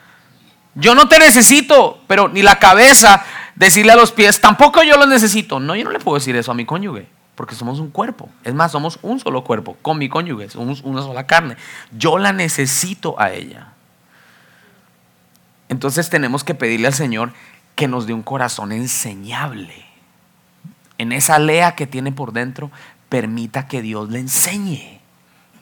Yo 0.74 0.96
no 0.96 1.08
te 1.08 1.20
necesito, 1.20 2.02
pero 2.08 2.28
ni 2.28 2.42
la 2.42 2.58
cabeza 2.58 3.24
decirle 3.58 3.92
a 3.92 3.96
los 3.96 4.12
pies, 4.12 4.40
tampoco 4.40 4.84
yo 4.84 4.98
lo 4.98 5.06
necesito. 5.06 5.60
No, 5.60 5.76
yo 5.76 5.84
no 5.84 5.92
le 5.92 6.00
puedo 6.00 6.18
decir 6.18 6.36
eso 6.36 6.52
a 6.52 6.56
mi 6.56 6.66
cónyuge, 6.66 7.08
porque 7.36 7.56
somos 7.56 7.80
un 7.80 7.90
cuerpo. 7.90 8.30
Es 8.44 8.54
más, 8.54 8.72
somos 8.72 9.00
un 9.02 9.20
solo 9.20 9.44
cuerpo 9.44 9.78
con 9.82 9.98
mi 9.98 10.08
cónyuge, 10.08 10.50
somos 10.50 10.82
una 10.84 11.02
sola 11.02 11.28
carne. 11.28 11.58
Yo 11.92 12.18
la 12.18 12.32
necesito 12.32 13.20
a 13.20 13.32
ella. 13.32 13.74
Entonces 15.70 16.10
tenemos 16.10 16.44
que 16.44 16.56
pedirle 16.56 16.88
al 16.88 16.94
Señor 16.94 17.34
que 17.76 17.88
nos 17.88 18.08
dé 18.08 18.14
un 18.14 18.24
corazón 18.24 18.72
enseñable. 18.72 19.86
En 20.98 21.12
esa 21.12 21.38
lea 21.38 21.76
que 21.76 21.86
tiene 21.86 22.12
por 22.12 22.32
dentro, 22.32 22.72
permita 23.10 23.68
que 23.68 23.82
Dios 23.82 24.10
le 24.10 24.20
enseñe. 24.20 25.02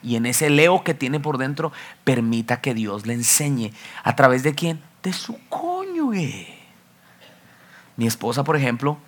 Y 0.02 0.16
en 0.16 0.26
ese 0.26 0.48
leo 0.50 0.84
que 0.84 0.94
tiene 0.94 1.18
por 1.18 1.36
dentro, 1.36 1.72
permita 2.04 2.60
que 2.60 2.74
Dios 2.74 3.06
le 3.06 3.14
enseñe. 3.14 3.72
¿A 4.04 4.14
través 4.14 4.44
de 4.44 4.54
quién? 4.54 4.80
De 5.02 5.12
su 5.12 5.36
cónyuge. 5.48 6.55
Mi 7.96 8.06
esposa, 8.06 8.44
por 8.44 8.56
ejemplo, 8.56 8.98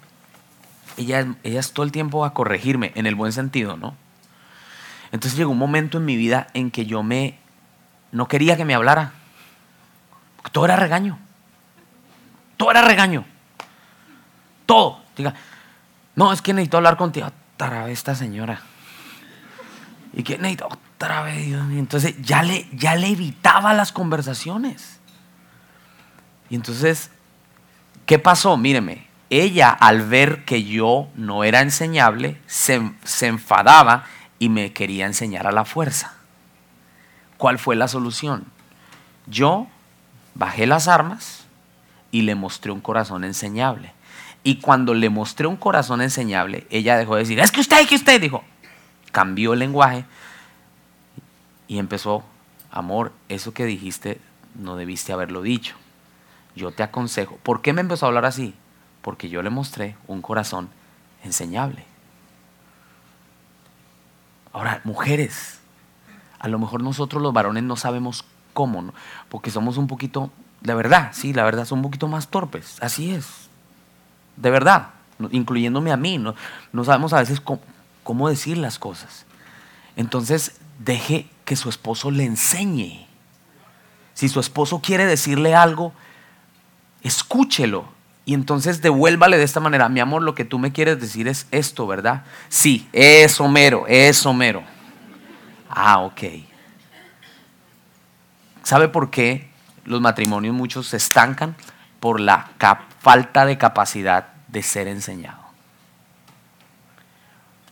ella, 0.96 1.35
ella 1.42 1.61
es 1.61 1.72
todo 1.72 1.85
el 1.85 1.92
tiempo 1.92 2.24
a 2.24 2.35
corregirme, 2.35 2.92
en 2.94 3.07
el 3.07 3.14
buen 3.14 3.33
sentido, 3.33 3.77
¿no? 3.77 3.94
Entonces 5.12 5.38
llegó 5.38 5.51
un 5.51 5.59
momento 5.59 5.98
en 5.98 6.05
mi 6.05 6.16
vida 6.16 6.48
en 6.55 6.70
que 6.70 6.87
yo 6.87 7.03
me 7.03 7.38
no 8.12 8.29
quería 8.29 8.57
que 8.57 8.64
me 8.64 8.74
hablara. 8.74 9.12
Todo 10.53 10.64
era 10.64 10.77
regaño. 10.77 11.18
Todo 12.57 12.70
era 12.70 12.83
regaño. 12.83 13.24
Todo. 14.66 15.03
Diga, 15.16 15.35
no, 16.16 16.33
es 16.33 16.42
que 16.42 16.53
necesito 16.53 16.79
hablar 16.79 16.96
contigo. 16.96 17.31
Otra 17.55 17.85
vez 17.85 17.98
esta 17.98 18.14
señora. 18.14 18.61
Y 20.14 20.22
que 20.22 20.38
necesito 20.38 20.68
otra 20.68 21.22
vez, 21.22 21.46
Dios. 21.46 21.64
Entonces 21.70 22.20
ya 22.22 22.42
le, 22.42 22.68
ya 22.72 22.96
le 22.96 23.09
evitaba 23.09 23.74
las 23.74 23.92
conversaciones. 23.92 25.01
Y 26.51 26.55
entonces 26.55 27.11
¿Qué 28.09 28.18
pasó? 28.18 28.57
Míreme, 28.57 29.07
ella 29.29 29.68
al 29.68 30.01
ver 30.01 30.47
que 30.47 30.64
yo 30.64 31.09
no 31.14 31.44
era 31.44 31.61
enseñable, 31.61 32.40
se, 32.47 32.90
se, 33.05 33.27
enfadaba 33.27 34.07
y 34.38 34.49
me 34.49 34.73
quería 34.73 35.05
enseñar 35.05 35.47
a 35.47 35.53
la 35.53 35.66
fuerza. 35.66 36.14
¿Cuál 37.37 37.59
fue 37.59 37.77
la 37.77 37.87
solución? 37.87 38.47
Yo 39.27 39.66
bajé 40.35 40.66
las 40.66 40.88
armas 40.88 41.44
y 42.11 42.23
le 42.23 42.35
mostré 42.35 42.73
un 42.73 42.81
corazón 42.81 43.25
enseñable. 43.25 43.92
Y 44.42 44.57
cuando 44.57 44.94
le 44.94 45.11
mostré 45.11 45.47
un 45.47 45.59
corazón 45.59 46.01
enseñable, 46.01 46.66
ella 46.71 46.97
dejó 46.97 47.16
de 47.16 47.25
decir, 47.25 47.38
es 47.40 47.53
que 47.53 47.61
usted, 47.61 47.87
que 47.87 47.97
usted, 47.97 48.23
dijo, 48.23 48.42
cambió 49.12 49.53
el 49.53 49.59
lenguaje 49.59 50.07
y 51.66 51.79
empezó, 51.79 52.25
amor, 52.71 53.12
eso 53.29 53.53
que 53.53 53.66
dijiste 53.66 54.18
no 54.55 54.77
debiste 54.77 55.12
haberlo 55.12 55.42
dicho 55.42 55.77
yo 56.59 56.73
te 56.73 56.83
aconsejo. 56.83 57.38
¿Por 57.42 57.62
qué 57.62 57.73
me 57.73 57.81
empezó 57.81 58.05
a 58.05 58.09
hablar 58.09 58.27
así? 58.27 58.55
Porque 59.01 59.31
yo 59.31 59.42
le 59.42 59.49
mostré 59.49 59.97
un 60.07 60.21
corazón 60.21 60.68
enseñable. 61.25 61.87
Ahora, 64.53 64.81
mujeres, 64.85 65.61
a 66.38 66.49
lo 66.49 66.59
mejor 66.59 66.83
nosotros 66.83 67.23
los 67.23 67.33
varones 67.33 67.62
no 67.62 67.77
sabemos 67.77 68.25
cómo, 68.53 68.83
¿no? 68.83 68.92
porque 69.29 69.51
somos 69.51 69.77
un 69.77 69.87
poquito, 69.87 70.31
de 70.61 70.75
verdad, 70.75 71.11
sí, 71.12 71.33
la 71.33 71.44
verdad, 71.44 71.64
son 71.64 71.79
un 71.79 71.85
poquito 71.85 72.09
más 72.09 72.29
torpes, 72.29 72.77
así 72.81 73.12
es, 73.14 73.49
de 74.37 74.51
verdad, 74.51 74.90
incluyéndome 75.31 75.92
a 75.92 75.97
mí, 75.97 76.18
no, 76.18 76.35
no 76.73 76.85
sabemos 76.85 77.12
a 77.12 77.21
veces 77.21 77.40
cómo 78.03 78.29
decir 78.29 78.59
las 78.59 78.79
cosas. 78.79 79.27
Entonces, 79.97 80.57
deje 80.79 81.29
que 81.44 81.57
su 81.57 81.68
esposo 81.68 82.11
le 82.11 82.25
enseñe. 82.25 83.07
Si 84.14 84.29
su 84.29 84.40
esposo 84.40 84.81
quiere 84.81 85.07
decirle 85.07 85.55
algo, 85.55 85.92
escúchelo 87.02 87.87
y 88.24 88.34
entonces 88.34 88.82
devuélvale 88.82 89.38
de 89.38 89.44
esta 89.44 89.58
manera, 89.61 89.88
mi 89.88 90.00
amor, 90.00 90.22
lo 90.22 90.34
que 90.34 90.44
tú 90.44 90.58
me 90.58 90.70
quieres 90.70 91.00
decir 91.00 91.28
es 91.28 91.46
esto, 91.50 91.87
¿verdad? 91.87 92.24
Sí, 92.50 92.87
es 92.92 93.40
Homero, 93.40 93.87
es 93.88 94.26
Homero. 94.26 94.62
Ah, 95.70 96.00
ok. 96.00 96.22
¿Sabe 98.62 98.88
por 98.88 99.11
qué 99.11 99.48
los 99.84 100.02
matrimonios 100.02 100.54
muchos 100.54 100.88
se 100.88 100.98
estancan? 100.98 101.56
Por 102.01 102.20
la 102.20 102.51
falta 103.01 103.46
de 103.46 103.57
capacidad 103.57 104.28
de 104.49 104.62
ser 104.62 104.88
enseñado. 104.88 105.40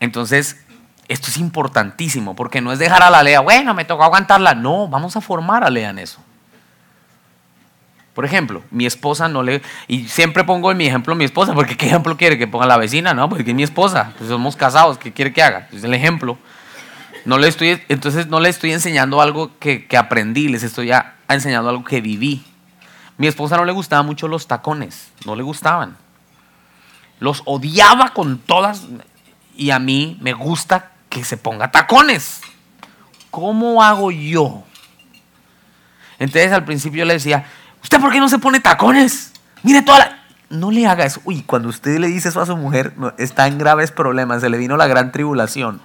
Entonces, 0.00 0.64
esto 1.08 1.28
es 1.28 1.36
importantísimo, 1.36 2.34
porque 2.34 2.60
no 2.60 2.72
es 2.72 2.78
dejar 2.78 3.02
a 3.02 3.10
la 3.10 3.22
Lea, 3.22 3.40
bueno, 3.40 3.74
me 3.74 3.84
tocó 3.84 4.04
aguantarla. 4.04 4.54
No, 4.54 4.88
vamos 4.88 5.16
a 5.16 5.20
formar 5.20 5.64
a 5.64 5.70
Lea 5.70 5.90
en 5.90 5.98
eso. 5.98 6.20
Por 8.16 8.24
ejemplo, 8.24 8.62
mi 8.70 8.86
esposa 8.86 9.28
no 9.28 9.42
le... 9.42 9.60
Y 9.88 10.08
siempre 10.08 10.42
pongo 10.42 10.70
en 10.70 10.78
mi 10.78 10.86
ejemplo 10.86 11.14
mi 11.14 11.26
esposa, 11.26 11.52
porque 11.52 11.76
¿qué 11.76 11.84
ejemplo 11.84 12.16
quiere 12.16 12.38
que 12.38 12.46
ponga 12.46 12.64
la 12.64 12.78
vecina? 12.78 13.12
No, 13.12 13.28
porque 13.28 13.50
es 13.50 13.54
mi 13.54 13.62
esposa. 13.62 14.14
Pues 14.16 14.30
somos 14.30 14.56
casados, 14.56 14.96
¿qué 14.96 15.12
quiere 15.12 15.34
que 15.34 15.42
haga? 15.42 15.68
Es 15.70 15.84
el 15.84 15.92
ejemplo. 15.92 16.38
No 17.26 17.36
le 17.36 17.46
estoy, 17.46 17.78
entonces 17.90 18.28
no 18.28 18.40
le 18.40 18.48
estoy 18.48 18.72
enseñando 18.72 19.20
algo 19.20 19.58
que, 19.58 19.86
aprendí, 19.98 20.48
les 20.48 20.62
estoy 20.62 20.92
enseñando 21.28 21.68
algo 21.68 21.84
que 21.84 22.00
viví. 22.00 22.42
Mi 23.18 23.26
esposa 23.26 23.58
no 23.58 23.66
le 23.66 23.72
gustaban 23.72 24.06
mucho 24.06 24.28
los 24.28 24.46
tacones, 24.46 25.12
no 25.26 25.36
le 25.36 25.42
gustaban. 25.42 25.98
Los 27.20 27.42
odiaba 27.44 28.14
con 28.14 28.38
todas 28.38 28.86
y 29.54 29.72
a 29.72 29.78
mí 29.78 30.16
me 30.22 30.32
gusta 30.32 30.92
que 31.10 31.22
se 31.22 31.36
ponga 31.36 31.70
tacones. 31.70 32.40
¿Cómo 33.30 33.82
hago 33.82 34.10
yo 34.10 34.64
Entonces 36.18 36.50
al 36.50 36.64
principio 36.64 37.00
yo 37.00 37.04
le 37.04 37.12
decía, 37.12 37.44
¿usted 37.86 38.00
por 38.00 38.10
qué 38.10 38.18
no 38.18 38.28
se 38.28 38.38
pone 38.40 38.58
tacones? 38.58 39.32
Mire 39.62 39.82
toda 39.82 39.98
la... 40.00 40.22
No 40.48 40.72
le 40.72 40.86
haga 40.86 41.04
eso. 41.04 41.20
Uy, 41.24 41.42
cuando 41.42 41.68
usted 41.68 41.98
le 41.98 42.08
dice 42.08 42.30
eso 42.30 42.40
a 42.40 42.46
su 42.46 42.56
mujer, 42.56 42.94
está 43.16 43.46
en 43.46 43.58
graves 43.58 43.92
problemas, 43.92 44.40
se 44.40 44.48
le 44.48 44.58
vino 44.58 44.76
la 44.76 44.88
gran 44.88 45.12
tribulación. 45.12 45.80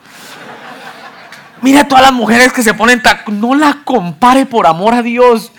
Mire 1.62 1.84
todas 1.84 2.04
las 2.04 2.14
mujeres 2.14 2.54
que 2.54 2.64
se 2.64 2.74
ponen 2.74 3.04
tacones, 3.04 3.40
no 3.40 3.54
la 3.54 3.80
compare 3.84 4.48
por 4.48 4.66
amor 4.66 4.96
a 4.96 5.04
Dios. 5.04 5.52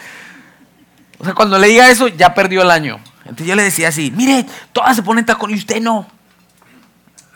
O 1.19 1.25
sea, 1.25 1.35
cuando 1.35 1.59
le 1.59 1.69
diga 1.69 1.89
eso, 1.91 2.09
ya 2.09 2.35
perdió 2.35 2.63
el 2.63 2.71
año. 2.73 2.99
Entonces 3.21 3.47
yo 3.47 3.55
le 3.55 3.63
decía 3.63 3.89
así, 3.89 4.13
mire, 4.17 4.47
todas 4.73 4.97
se 4.97 5.03
ponen 5.03 5.25
tacones 5.25 5.57
y 5.57 5.61
usted 5.61 5.81
no. 5.81 6.09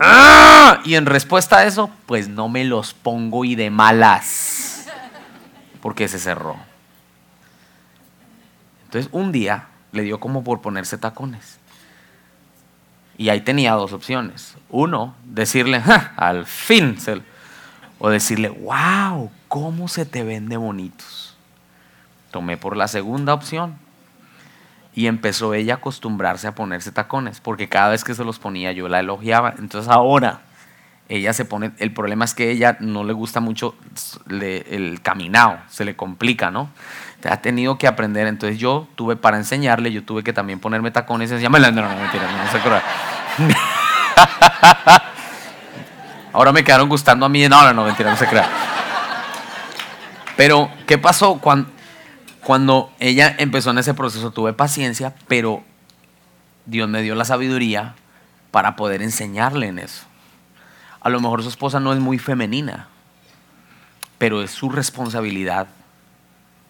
¡Ah! 0.01 0.81
Y 0.85 0.97
en 0.97 1.07
respuesta 1.07 1.59
a 1.59 1.65
eso, 1.65 1.91
pues 2.07 2.29
no 2.29 2.49
me 2.49 2.65
los 2.65 2.93
pongo 2.93 3.45
y 3.45 3.55
de 3.55 3.71
malas. 3.71 4.87
Porque 5.81 6.09
se 6.09 6.19
cerró. 6.19 6.57
Entonces 8.87 9.11
un 9.13 9.33
día 9.33 9.69
le 9.93 10.03
dio 10.03 10.19
como 10.21 10.43
por 10.43 10.61
ponerse 10.61 10.97
tacones. 10.97 11.59
Y 13.19 13.29
ahí 13.31 13.41
tenía 13.41 13.73
dos 13.73 13.93
opciones. 13.93 14.57
Uno, 14.69 15.15
decirle, 15.25 15.83
al 16.17 16.47
fin. 16.47 16.97
O 17.99 18.11
decirle, 18.11 18.49
wow, 18.49 19.31
cómo 19.49 19.89
se 19.89 20.05
te 20.05 20.23
ven 20.23 20.49
de 20.49 20.57
bonitos. 20.57 21.37
Tomé 22.31 22.57
por 22.57 22.77
la 22.77 22.89
segunda 22.89 23.35
opción. 23.35 23.77
Y 24.95 25.09
empezó 25.09 25.53
ella 25.53 25.75
a 25.75 25.77
acostumbrarse 25.77 26.47
a 26.47 26.55
ponerse 26.55 26.91
tacones, 26.91 27.41
porque 27.41 27.69
cada 27.69 27.91
vez 27.91 28.03
que 28.03 28.15
se 28.15 28.25
los 28.25 28.39
ponía 28.39 28.73
yo 28.73 28.89
la 28.89 29.01
elogiaba. 29.01 29.55
Entonces 29.59 29.91
ahora 29.91 30.41
ella 31.09 31.33
se 31.33 31.45
pone, 31.45 31.73
el 31.79 31.93
problema 31.93 32.25
es 32.25 32.35
que 32.35 32.51
ella 32.51 32.77
no 32.81 33.05
le 33.05 33.13
gusta 33.13 33.41
mucho 33.41 33.75
el 34.29 35.01
caminado, 35.03 35.59
se 35.69 35.85
le 35.85 35.97
complica, 35.97 36.51
¿no? 36.51 36.71
ha 37.31 37.39
tenido 37.39 37.79
que 37.79 37.87
aprender, 37.87 38.27
entonces 38.27 38.59
yo 38.59 38.89
tuve 38.95 39.17
para 39.17 39.37
enseñarle, 39.37 39.93
yo 39.93 40.05
tuve 40.05 40.23
que 40.23 40.33
también 40.33 40.61
ponerme 40.61 40.91
tacones 40.91 41.31
y 41.31 41.35
decía, 41.35 41.49
no, 41.49 41.59
no, 41.59 41.71
mentira, 41.71 42.25
no, 42.31 42.51
se 42.51 42.61
Ahora 46.33 46.53
me 46.53 46.65
quedaron 46.65 46.89
gustando 46.89 47.27
a 47.27 47.29
mí, 47.29 47.49
no, 47.49 47.63
no, 47.63 47.73
no, 47.73 47.85
mentira, 47.85 48.11
no 48.11 48.17
se 48.17 48.27
crea. 48.27 48.49
Pero, 50.37 50.71
¿qué 50.87 50.99
pasó 50.99 51.39
cuando, 51.39 51.71
cuando 52.43 52.93
ella 53.01 53.35
empezó 53.39 53.71
en 53.71 53.79
ese 53.79 53.95
proceso? 53.95 54.31
Tuve 54.33 54.53
paciencia, 54.53 55.15
pero 55.29 55.65
Dios 56.67 56.89
me 56.89 57.01
dio 57.01 57.15
la 57.15 57.25
sabiduría 57.25 57.95
para 58.51 58.77
poder 58.77 59.01
enseñarle 59.03 59.69
en 59.69 59.79
eso. 59.79 60.05
A 61.07 61.09
lo 61.09 61.21
mejor 61.21 61.41
su 61.45 61.49
esposa 61.49 61.79
no 61.79 61.93
es 61.93 62.01
muy 62.01 62.19
femenina, 62.19 62.89
pero 64.19 64.43
es 64.43 64.51
su 64.51 64.71
responsabilidad 64.71 65.69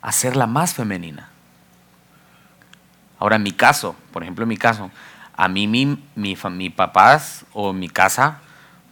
hacerla 0.02 0.46
más 0.46 0.74
femenina. 0.74 1.30
Ahora, 3.18 3.36
en 3.36 3.42
mi 3.44 3.52
caso, 3.52 3.96
por 4.12 4.22
ejemplo, 4.22 4.42
en 4.42 4.50
mi 4.50 4.58
caso, 4.58 4.90
a 5.34 5.48
mí 5.48 5.66
mi, 5.66 6.04
mi, 6.16 6.68
papás 6.68 7.46
o 7.54 7.72
mi 7.72 7.88
casa 7.88 8.40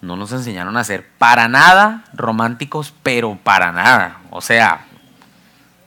no 0.00 0.16
nos 0.16 0.32
enseñaron 0.32 0.78
a 0.78 0.84
ser 0.84 1.06
para 1.18 1.46
nada 1.46 2.04
románticos, 2.14 2.94
pero 3.02 3.36
para 3.36 3.70
nada. 3.70 4.20
O 4.30 4.40
sea, 4.40 4.86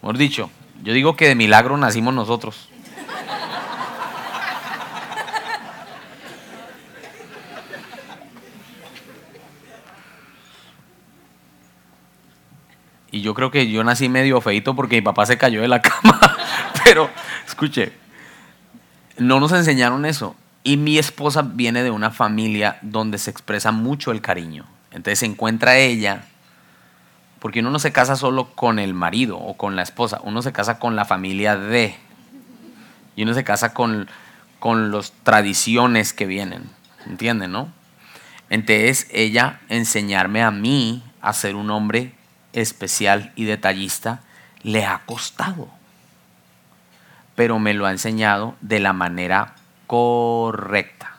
mejor 0.03 0.19
dicho, 0.19 0.51
yo 0.83 0.93
digo 0.93 1.15
que 1.15 1.29
de 1.29 1.33
milagro 1.33 1.77
nacimos 1.77 2.13
nosotros. 2.13 2.69
Y 13.11 13.21
yo 13.21 13.33
creo 13.33 13.51
que 13.51 13.69
yo 13.69 13.83
nací 13.83 14.09
medio 14.09 14.41
feito 14.41 14.75
porque 14.75 14.97
mi 14.97 15.01
papá 15.01 15.25
se 15.25 15.37
cayó 15.37 15.61
de 15.61 15.67
la 15.67 15.81
cama. 15.81 16.19
Pero, 16.83 17.09
escuche, 17.45 17.93
no 19.17 19.39
nos 19.39 19.51
enseñaron 19.51 20.05
eso. 20.05 20.35
Y 20.63 20.77
mi 20.77 20.97
esposa 20.97 21.41
viene 21.41 21.83
de 21.83 21.91
una 21.91 22.11
familia 22.11 22.77
donde 22.81 23.17
se 23.17 23.31
expresa 23.31 23.71
mucho 23.71 24.11
el 24.11 24.21
cariño. 24.21 24.65
Entonces 24.91 25.19
se 25.19 25.25
encuentra 25.25 25.77
ella, 25.77 26.25
porque 27.39 27.61
uno 27.61 27.71
no 27.71 27.79
se 27.79 27.91
casa 27.91 28.15
solo 28.15 28.53
con 28.55 28.79
el 28.79 28.93
marido 28.93 29.37
o 29.37 29.55
con 29.55 29.75
la 29.75 29.83
esposa, 29.83 30.19
uno 30.23 30.41
se 30.41 30.51
casa 30.51 30.79
con 30.79 30.95
la 30.95 31.05
familia 31.05 31.55
de. 31.55 31.95
Y 33.15 33.23
uno 33.23 33.33
se 33.33 33.43
casa 33.43 33.73
con, 33.73 34.09
con 34.59 34.91
las 34.91 35.13
tradiciones 35.23 36.13
que 36.13 36.25
vienen. 36.25 36.69
¿Entienden, 37.05 37.51
no? 37.51 37.71
Entonces 38.49 39.07
ella 39.11 39.59
enseñarme 39.69 40.43
a 40.43 40.51
mí 40.51 41.03
a 41.21 41.33
ser 41.33 41.55
un 41.55 41.69
hombre 41.69 42.13
especial 42.53 43.31
y 43.35 43.45
detallista 43.45 44.21
le 44.63 44.85
ha 44.85 44.99
costado, 45.05 45.69
pero 47.35 47.59
me 47.59 47.73
lo 47.73 47.85
ha 47.85 47.91
enseñado 47.91 48.55
de 48.61 48.79
la 48.79 48.93
manera 48.93 49.55
correcta. 49.85 51.17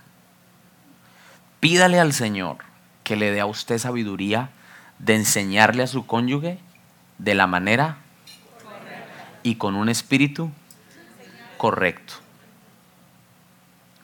Pídale 1.61 1.99
al 1.99 2.13
Señor 2.13 2.59
que 3.05 3.17
le 3.17 3.31
dé 3.31 3.41
a 3.41 3.47
usted 3.47 3.79
sabiduría 3.79 4.51
de 4.99 5.15
enseñarle 5.15 5.83
a 5.83 5.87
su 5.87 6.07
cónyuge 6.07 6.59
de 7.19 7.35
la 7.35 7.47
manera 7.47 7.99
y 9.43 9.57
con 9.57 9.75
un 9.75 9.89
espíritu 9.89 10.51
correcto. 11.57 12.15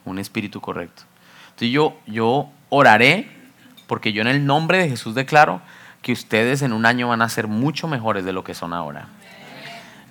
Un 0.05 0.19
espíritu 0.19 0.61
correcto. 0.61 1.03
Entonces 1.45 1.69
yo, 1.69 1.99
yo 2.07 2.49
oraré 2.69 3.29
porque 3.87 4.13
yo 4.13 4.21
en 4.21 4.27
el 4.27 4.45
nombre 4.45 4.79
de 4.79 4.89
Jesús 4.89 5.15
declaro 5.15 5.61
que 6.05 6.11
ustedes 6.11 6.61
en 6.61 6.71
un 6.71 6.85
año 6.85 7.07
van 7.07 7.23
a 7.23 7.29
ser 7.29 7.47
mucho 7.47 7.87
mejores 7.87 8.23
de 8.25 8.31
lo 8.31 8.43
que 8.43 8.53
son 8.53 8.73
ahora. 8.73 9.07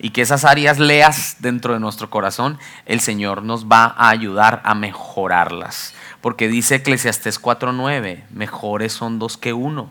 Y 0.01 0.11
que 0.11 0.23
esas 0.23 0.45
áreas 0.45 0.81
leas 0.81 1.37
dentro 1.39 1.73
de 1.73 1.79
nuestro 1.79 2.11
corazón, 2.11 2.59
el 2.85 2.99
Señor 2.99 3.45
nos 3.45 3.67
va 3.67 3.95
a 3.97 4.09
ayudar 4.09 4.61
a 4.65 4.75
mejorarlas. 4.75 5.95
Porque 6.21 6.49
dice 6.49 6.75
Eclesiastés 6.75 7.41
4:9, 7.41 8.25
mejores 8.31 8.93
son 8.93 9.21
dos 9.21 9.37
que 9.37 9.53
uno, 9.53 9.89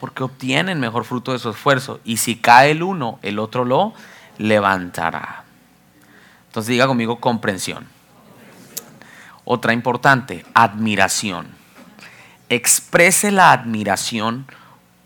porque 0.00 0.22
obtienen 0.22 0.80
mejor 0.80 1.06
fruto 1.06 1.32
de 1.32 1.38
su 1.38 1.48
esfuerzo. 1.48 1.98
Y 2.04 2.18
si 2.18 2.36
cae 2.36 2.72
el 2.72 2.82
uno, 2.82 3.18
el 3.22 3.38
otro 3.38 3.64
lo 3.64 3.94
levantará. 4.36 5.44
Entonces 6.48 6.68
diga 6.68 6.86
conmigo 6.86 7.20
comprensión. 7.20 7.88
Otra 9.46 9.72
importante, 9.72 10.44
admiración. 10.52 11.46
Exprese 12.50 13.30
la 13.30 13.52
admiración 13.52 14.46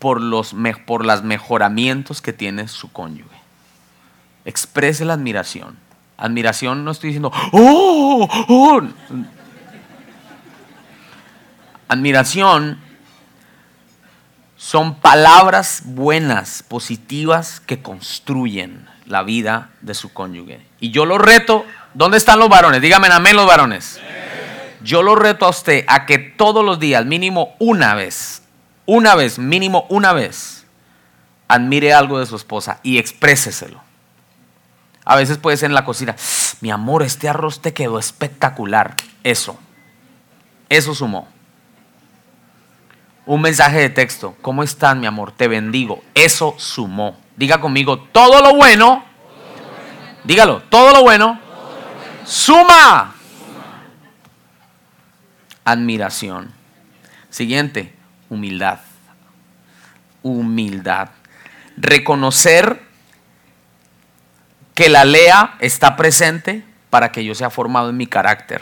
por 0.03 0.19
los 0.19 0.53
por 0.85 1.05
los 1.05 1.23
mejoramientos 1.23 2.21
que 2.21 2.33
tiene 2.33 2.67
su 2.67 2.91
cónyuge. 2.91 3.37
Exprese 4.43 5.05
la 5.05 5.13
admiración. 5.13 5.77
Admiración 6.17 6.83
no 6.83 6.91
estoy 6.91 7.11
diciendo, 7.11 7.31
¡oh! 7.53 8.27
oh". 8.49 8.81
Admiración 11.87 12.79
son 14.57 14.95
palabras 14.95 15.83
buenas, 15.85 16.63
positivas, 16.63 17.61
que 17.61 17.81
construyen 17.81 18.85
la 19.05 19.23
vida 19.23 19.69
de 19.79 19.93
su 19.93 20.11
cónyuge. 20.11 20.59
Y 20.81 20.91
yo 20.91 21.05
lo 21.05 21.17
reto, 21.17 21.65
¿dónde 21.93 22.17
están 22.17 22.39
los 22.39 22.49
varones? 22.49 22.81
Díganme 22.81 23.07
amén 23.07 23.37
los 23.37 23.47
varones. 23.47 24.01
Yo 24.83 25.01
lo 25.01 25.15
reto 25.15 25.45
a 25.45 25.49
usted 25.49 25.85
a 25.87 26.05
que 26.05 26.17
todos 26.17 26.65
los 26.65 26.77
días, 26.77 27.05
mínimo 27.05 27.55
una 27.59 27.95
vez, 27.95 28.42
una 28.85 29.15
vez, 29.15 29.39
mínimo 29.39 29.85
una 29.89 30.13
vez, 30.13 30.65
admire 31.47 31.93
algo 31.93 32.19
de 32.19 32.25
su 32.25 32.35
esposa 32.35 32.79
y 32.83 32.97
expréseselo. 32.97 33.81
A 35.05 35.15
veces 35.15 35.37
puede 35.37 35.57
ser 35.57 35.69
en 35.69 35.75
la 35.75 35.85
cocina, 35.85 36.15
mi 36.61 36.71
amor, 36.71 37.03
este 37.03 37.27
arroz 37.27 37.61
te 37.61 37.73
quedó 37.73 37.99
espectacular. 37.99 38.95
Eso, 39.23 39.59
eso 40.69 40.95
sumó. 40.95 41.27
Un 43.25 43.41
mensaje 43.41 43.79
de 43.79 43.89
texto, 43.89 44.35
¿cómo 44.41 44.63
estás 44.63 44.95
mi 44.97 45.05
amor? 45.05 45.31
Te 45.31 45.47
bendigo. 45.47 46.03
Eso 46.13 46.55
sumó. 46.57 47.17
Diga 47.37 47.61
conmigo, 47.61 47.99
todo 47.99 48.41
lo 48.41 48.53
bueno, 48.53 49.03
dígalo, 50.23 50.61
todo 50.63 50.93
lo 50.93 51.01
bueno, 51.01 51.39
suma. 52.25 53.15
Admiración. 55.65 56.51
Siguiente, 57.29 57.93
humildad. 58.29 58.79
Humildad. 60.21 61.09
Reconocer 61.77 62.81
que 64.75 64.89
la 64.89 65.05
lea 65.05 65.55
está 65.59 65.95
presente 65.95 66.63
para 66.89 67.11
que 67.11 67.23
yo 67.23 67.35
sea 67.35 67.49
formado 67.49 67.89
en 67.89 67.97
mi 67.97 68.07
carácter. 68.07 68.61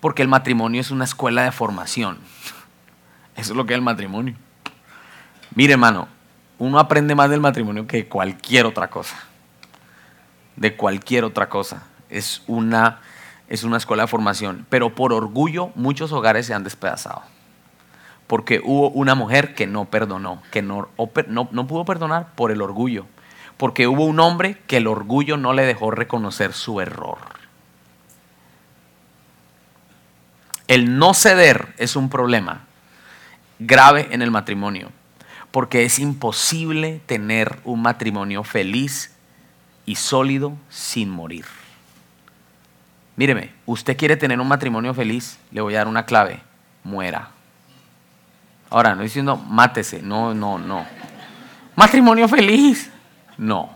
Porque 0.00 0.22
el 0.22 0.28
matrimonio 0.28 0.80
es 0.80 0.90
una 0.90 1.04
escuela 1.04 1.42
de 1.42 1.52
formación. 1.52 2.18
Eso 3.36 3.52
es 3.52 3.56
lo 3.56 3.66
que 3.66 3.74
es 3.74 3.78
el 3.78 3.82
matrimonio. 3.82 4.34
Mire, 5.54 5.72
hermano, 5.72 6.08
uno 6.58 6.78
aprende 6.78 7.14
más 7.14 7.30
del 7.30 7.40
matrimonio 7.40 7.86
que 7.86 8.06
cualquier 8.06 8.66
otra 8.66 8.88
cosa. 8.88 9.16
De 10.56 10.76
cualquier 10.76 11.24
otra 11.24 11.48
cosa. 11.48 11.84
Es 12.10 12.42
una 12.46 13.00
es 13.48 13.64
una 13.64 13.78
escuela 13.78 14.04
de 14.04 14.08
formación, 14.08 14.66
pero 14.68 14.94
por 14.94 15.12
orgullo 15.12 15.70
muchos 15.74 16.12
hogares 16.12 16.46
se 16.46 16.54
han 16.54 16.64
despedazado. 16.64 17.22
Porque 18.26 18.60
hubo 18.62 18.90
una 18.90 19.14
mujer 19.14 19.54
que 19.54 19.66
no 19.66 19.86
perdonó, 19.86 20.42
que 20.50 20.60
no, 20.60 20.88
no, 21.28 21.48
no 21.50 21.66
pudo 21.66 21.84
perdonar 21.84 22.34
por 22.34 22.50
el 22.50 22.60
orgullo. 22.60 23.06
porque 23.58 23.88
hubo 23.88 24.04
un 24.04 24.20
hombre 24.20 24.56
que 24.66 24.78
el 24.78 24.86
orgullo 24.86 25.36
no 25.36 25.52
le 25.52 25.66
dejó 25.66 25.90
reconocer 25.90 26.52
su 26.52 26.80
error. 26.80 27.18
El 30.68 30.98
no 30.98 31.12
ceder 31.12 31.74
es 31.76 31.96
un 31.96 32.08
problema 32.08 32.66
grave 33.58 34.08
en 34.12 34.22
el 34.22 34.30
matrimonio, 34.30 34.90
porque 35.50 35.84
es 35.84 35.98
imposible 35.98 37.00
tener 37.06 37.58
un 37.64 37.82
matrimonio 37.82 38.44
feliz 38.44 39.12
y 39.86 39.96
sólido 39.96 40.52
sin 40.68 41.10
morir. 41.10 41.46
Míreme, 43.18 43.50
usted 43.66 43.96
quiere 43.96 44.16
tener 44.16 44.38
un 44.38 44.46
matrimonio 44.46 44.94
feliz, 44.94 45.40
le 45.50 45.60
voy 45.60 45.74
a 45.74 45.78
dar 45.78 45.88
una 45.88 46.06
clave, 46.06 46.40
muera. 46.84 47.30
Ahora, 48.70 48.94
no 48.94 49.02
diciendo 49.02 49.36
mátese, 49.36 50.00
no, 50.00 50.34
no, 50.34 50.56
no. 50.56 50.86
Matrimonio 51.74 52.28
feliz, 52.28 52.92
no. 53.36 53.70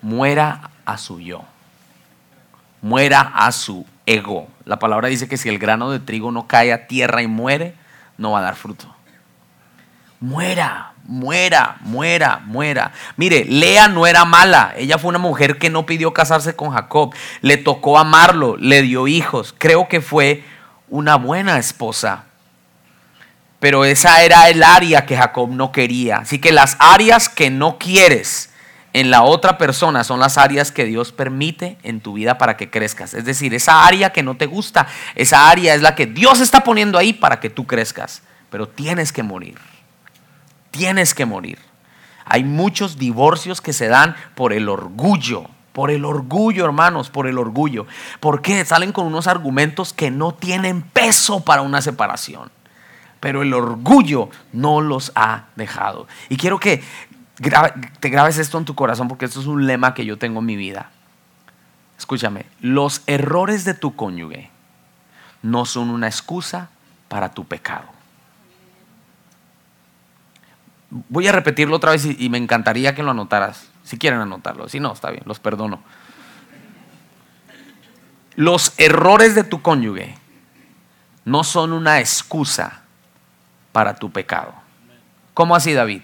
Muera 0.00 0.70
a 0.86 0.96
su 0.96 1.20
yo. 1.20 1.44
Muera 2.80 3.20
a 3.20 3.52
su 3.52 3.84
ego. 4.06 4.48
La 4.64 4.78
palabra 4.78 5.08
dice 5.08 5.28
que 5.28 5.36
si 5.36 5.50
el 5.50 5.58
grano 5.58 5.90
de 5.90 6.00
trigo 6.00 6.32
no 6.32 6.46
cae 6.46 6.72
a 6.72 6.86
tierra 6.86 7.20
y 7.20 7.26
muere, 7.26 7.74
no 8.16 8.30
va 8.30 8.38
a 8.38 8.42
dar 8.42 8.56
fruto. 8.56 8.86
Muera, 10.18 10.91
muera, 11.04 11.76
muera, 11.80 12.40
muera. 12.44 12.92
Mire, 13.16 13.44
Lea 13.44 13.88
no 13.88 14.06
era 14.06 14.24
mala. 14.24 14.74
Ella 14.76 14.98
fue 14.98 15.10
una 15.10 15.18
mujer 15.18 15.58
que 15.58 15.70
no 15.70 15.86
pidió 15.86 16.12
casarse 16.12 16.54
con 16.54 16.70
Jacob. 16.70 17.14
Le 17.40 17.56
tocó 17.56 17.98
amarlo, 17.98 18.56
le 18.56 18.82
dio 18.82 19.08
hijos. 19.08 19.54
Creo 19.56 19.88
que 19.88 20.00
fue 20.00 20.44
una 20.88 21.16
buena 21.16 21.58
esposa. 21.58 22.24
Pero 23.58 23.84
esa 23.84 24.22
era 24.22 24.48
el 24.48 24.62
área 24.62 25.06
que 25.06 25.16
Jacob 25.16 25.50
no 25.50 25.70
quería. 25.72 26.18
Así 26.18 26.38
que 26.38 26.52
las 26.52 26.76
áreas 26.80 27.28
que 27.28 27.50
no 27.50 27.78
quieres 27.78 28.50
en 28.92 29.10
la 29.10 29.22
otra 29.22 29.56
persona 29.56 30.04
son 30.04 30.20
las 30.20 30.36
áreas 30.36 30.70
que 30.72 30.84
Dios 30.84 31.12
permite 31.12 31.78
en 31.82 32.00
tu 32.00 32.14
vida 32.14 32.38
para 32.38 32.56
que 32.56 32.70
crezcas. 32.70 33.14
Es 33.14 33.24
decir, 33.24 33.54
esa 33.54 33.86
área 33.86 34.10
que 34.10 34.22
no 34.22 34.36
te 34.36 34.46
gusta, 34.46 34.86
esa 35.14 35.48
área 35.48 35.74
es 35.74 35.82
la 35.82 35.94
que 35.94 36.06
Dios 36.06 36.40
está 36.40 36.64
poniendo 36.64 36.98
ahí 36.98 37.12
para 37.12 37.40
que 37.40 37.50
tú 37.50 37.66
crezcas. 37.66 38.22
Pero 38.50 38.68
tienes 38.68 39.12
que 39.12 39.22
morir. 39.22 39.56
Tienes 40.72 41.14
que 41.14 41.24
morir. 41.24 41.60
Hay 42.24 42.42
muchos 42.42 42.98
divorcios 42.98 43.60
que 43.60 43.72
se 43.72 43.86
dan 43.86 44.16
por 44.34 44.52
el 44.52 44.68
orgullo. 44.68 45.44
Por 45.72 45.92
el 45.92 46.04
orgullo, 46.04 46.64
hermanos, 46.64 47.08
por 47.08 47.28
el 47.28 47.38
orgullo. 47.38 47.86
¿Por 48.18 48.42
qué? 48.42 48.64
Salen 48.64 48.90
con 48.90 49.06
unos 49.06 49.28
argumentos 49.28 49.92
que 49.92 50.10
no 50.10 50.32
tienen 50.34 50.82
peso 50.82 51.44
para 51.44 51.62
una 51.62 51.80
separación 51.80 52.50
pero 53.22 53.42
el 53.42 53.54
orgullo 53.54 54.30
no 54.52 54.80
los 54.80 55.12
ha 55.14 55.44
dejado. 55.54 56.08
Y 56.28 56.36
quiero 56.36 56.58
que 56.58 56.82
te 58.00 58.08
grabes 58.08 58.36
esto 58.36 58.58
en 58.58 58.64
tu 58.64 58.74
corazón 58.74 59.06
porque 59.06 59.26
esto 59.26 59.38
es 59.38 59.46
un 59.46 59.64
lema 59.64 59.94
que 59.94 60.04
yo 60.04 60.18
tengo 60.18 60.40
en 60.40 60.46
mi 60.46 60.56
vida. 60.56 60.90
Escúchame, 61.96 62.46
los 62.60 63.02
errores 63.06 63.64
de 63.64 63.74
tu 63.74 63.94
cónyuge 63.94 64.50
no 65.40 65.66
son 65.66 65.90
una 65.90 66.08
excusa 66.08 66.70
para 67.06 67.30
tu 67.30 67.44
pecado. 67.44 67.84
Voy 71.08 71.26
a 71.26 71.32
repetirlo 71.32 71.76
otra 71.76 71.92
vez 71.92 72.04
y, 72.04 72.28
me 72.28 72.36
encantaría 72.36 72.94
que 72.94 73.02
lo 73.02 73.12
anotaras. 73.12 73.70
Si 73.82 73.98
quieren 73.98 74.20
anotarlo, 74.20 74.68
si 74.68 74.78
no, 74.78 74.92
está 74.92 75.10
bien, 75.10 75.22
los 75.24 75.40
perdono. 75.40 75.82
Los 78.36 78.74
errores 78.78 79.34
de 79.34 79.44
tu 79.44 79.62
cónyuge 79.62 80.14
no 81.24 81.44
son 81.44 81.72
una 81.72 81.98
excusa 81.98 82.82
para 83.72 83.96
tu 83.96 84.10
pecado. 84.10 84.52
¿Cómo 85.32 85.56
así, 85.56 85.72
David? 85.72 86.02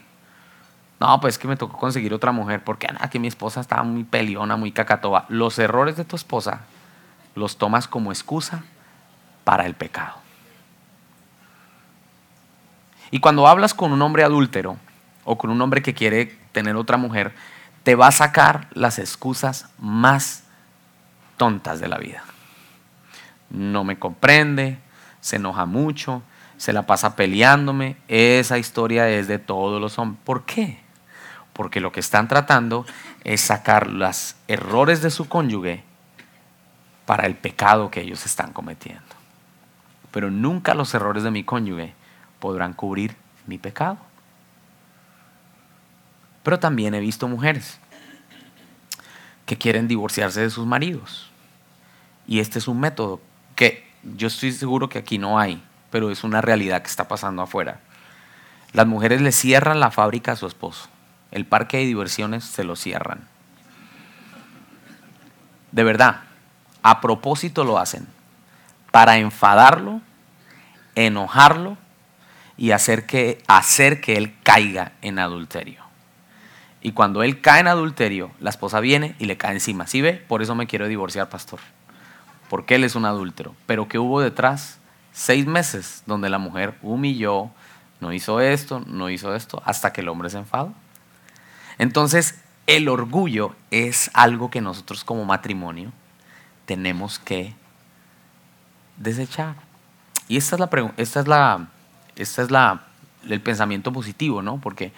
No, 1.01 1.21
pues 1.21 1.39
que 1.39 1.47
me 1.47 1.57
tocó 1.57 1.77
conseguir 1.77 2.15
otra 2.15 2.33
mujer 2.33 2.65
porque 2.65 2.89
nada, 2.89 3.11
que 3.11 3.19
mi 3.19 3.29
esposa 3.29 3.61
estaba 3.61 3.83
muy 3.83 4.05
peleona, 4.05 4.57
muy 4.57 4.73
cacatoba. 4.73 5.27
Los 5.29 5.59
errores 5.59 5.97
de 5.97 6.05
tu 6.05 6.17
esposa 6.17 6.63
los 7.35 7.59
tomas 7.59 7.87
como 7.87 8.11
excusa 8.11 8.65
para 9.45 9.67
el 9.67 9.75
pecado. 9.75 10.15
Y 13.11 13.21
cuando 13.21 13.49
hablas 13.49 13.75
con 13.75 13.93
un 13.93 14.03
hombre 14.03 14.25
adúltero 14.25 14.77
o 15.25 15.39
con 15.39 15.51
un 15.51 15.61
hombre 15.61 15.83
que 15.83 15.95
quiere 15.95 16.39
tener 16.53 16.77
otra 16.77 16.97
mujer, 16.97 17.35
te 17.83 17.95
va 17.95 18.09
a 18.09 18.13
sacar 18.13 18.69
las 18.73 18.99
excusas 18.99 19.69
más 19.79 20.45
tontas 21.37 21.81
de 21.81 21.89
la 21.89 21.99
vida. 21.99 22.23
No 23.51 23.85
me 23.85 23.99
comprende, 23.99 24.79
se 25.21 25.37
enoja 25.37 25.65
mucho, 25.65 26.23
se 26.59 26.73
la 26.73 26.87
pasa 26.87 27.17
peleándome. 27.17 27.97
Esa 28.09 28.59
historia 28.59 29.09
es 29.09 29.27
de 29.29 29.39
todos 29.39 29.81
los 29.81 29.99
hombres. 29.99 30.21
¿Por 30.25 30.45
qué? 30.45 30.81
Porque 31.55 31.81
lo 31.81 31.93
que 31.93 32.01
están 32.01 32.29
tratando 32.29 32.85
es 33.25 33.41
sacar 33.41 33.87
los 33.87 34.37
errores 34.49 35.01
de 35.01 35.11
su 35.11 35.29
cónyuge 35.29 35.83
para 37.07 37.27
el 37.27 37.37
pecado 37.37 37.91
que 37.91 38.03
ellos 38.03 38.27
están 38.27 38.53
cometiendo. 38.53 39.03
Pero 40.11 40.31
nunca 40.31 40.75
los 40.75 40.93
errores 40.93 41.23
de 41.23 41.31
mi 41.31 41.43
cónyuge 41.43 41.95
podrán 42.41 42.73
cubrir 42.73 43.17
mi 43.47 43.59
pecado. 43.59 43.99
Pero 46.43 46.59
también 46.59 46.95
he 46.95 47.01
visto 47.01 47.29
mujeres 47.29 47.79
que 49.47 49.57
quieren 49.57 49.89
divorciarse 49.89 50.41
de 50.41 50.51
sus 50.51 50.67
maridos. 50.67 51.31
Y 52.27 52.41
este 52.41 52.59
es 52.59 52.69
un 52.69 52.81
método 52.81 53.21
que 53.57 53.87
yo 54.03 54.29
estoy 54.29 54.53
seguro 54.53 54.89
que 54.89 54.99
aquí 54.99 55.19
no 55.19 55.39
hay 55.39 55.63
pero 55.91 56.11
es 56.11 56.25
una 56.25 56.41
realidad 56.41 56.83
que 56.83 56.89
está 56.89 57.09
pasando 57.09 57.43
afuera. 57.43 57.81
Las 58.73 58.87
mujeres 58.87 59.21
le 59.21 59.33
cierran 59.33 59.81
la 59.81 59.91
fábrica 59.91 60.33
a 60.33 60.37
su 60.37 60.47
esposo. 60.47 60.89
El 61.31 61.47
parque 61.47 61.79
de 61.79 61.87
diversiones 61.87 62.45
se 62.45 62.65
lo 62.65 62.77
cierran. 62.77 63.27
De 65.73 65.85
verdad, 65.85 66.23
a 66.83 67.01
propósito 67.01 67.65
lo 67.65 67.79
hacen. 67.79 68.07
Para 68.91 69.19
enfadarlo, 69.19 70.01
enojarlo 70.95 71.77
y 72.59 72.73
hacer 72.73 73.07
que, 73.07 73.43
hacer 73.47 74.01
que 74.01 74.17
él 74.17 74.35
caiga 74.43 74.93
en 75.01 75.19
adulterio. 75.19 75.83
Y 76.83 76.93
cuando 76.93 77.23
él 77.23 77.41
cae 77.41 77.61
en 77.61 77.69
adulterio, 77.69 78.31
la 78.41 78.51
esposa 78.51 78.81
viene 78.81 79.15
y 79.19 79.25
le 79.25 79.37
cae 79.37 79.53
encima. 79.53 79.87
¿Sí 79.87 80.01
ve? 80.03 80.13
Por 80.15 80.43
eso 80.43 80.55
me 80.55 80.67
quiero 80.67 80.87
divorciar, 80.89 81.29
pastor. 81.29 81.61
Porque 82.51 82.75
él 82.75 82.85
es 82.85 82.95
un 82.95 83.05
adúltero. 83.05 83.55
Pero 83.67 83.89
¿qué 83.89 83.99
hubo 83.99 84.21
detrás? 84.21 84.79
seis 85.19 85.47
meses 85.47 86.05
donde 86.07 86.29
la 86.29 86.39
mujer 86.39 86.79
humilló, 86.81 87.51
no 88.01 88.13
hizo 88.13 88.41
esto, 88.41 88.81
no 88.87 89.11
hizo 89.11 89.35
esto, 89.35 89.61
hasta 89.65 89.93
que 89.93 90.01
el 90.01 90.09
hombre 90.09 90.31
se 90.31 90.39
enfadó. 90.39 90.73
Entonces, 91.79 92.41
el 92.69 92.89
orgullo 92.89 93.57
es 93.73 94.13
algo 94.15 94.49
que 94.49 94.61
nosotros 94.61 95.03
como 95.03 95.25
matrimonio 95.25 95.93
tenemos 96.67 97.19
que 97.19 97.55
desechar. 98.97 99.57
Y 100.29 100.37
esta 100.37 100.55
es 100.55 100.61
la 100.61 100.93
esta 100.97 101.21
es 101.21 101.27
la 101.27 101.69
esta 102.19 102.43
es 102.43 102.51
la 102.51 102.83
el 103.29 103.41
pensamiento 103.41 103.93
positivo, 103.93 104.43
¿no? 104.43 104.59
Porque 104.61 104.93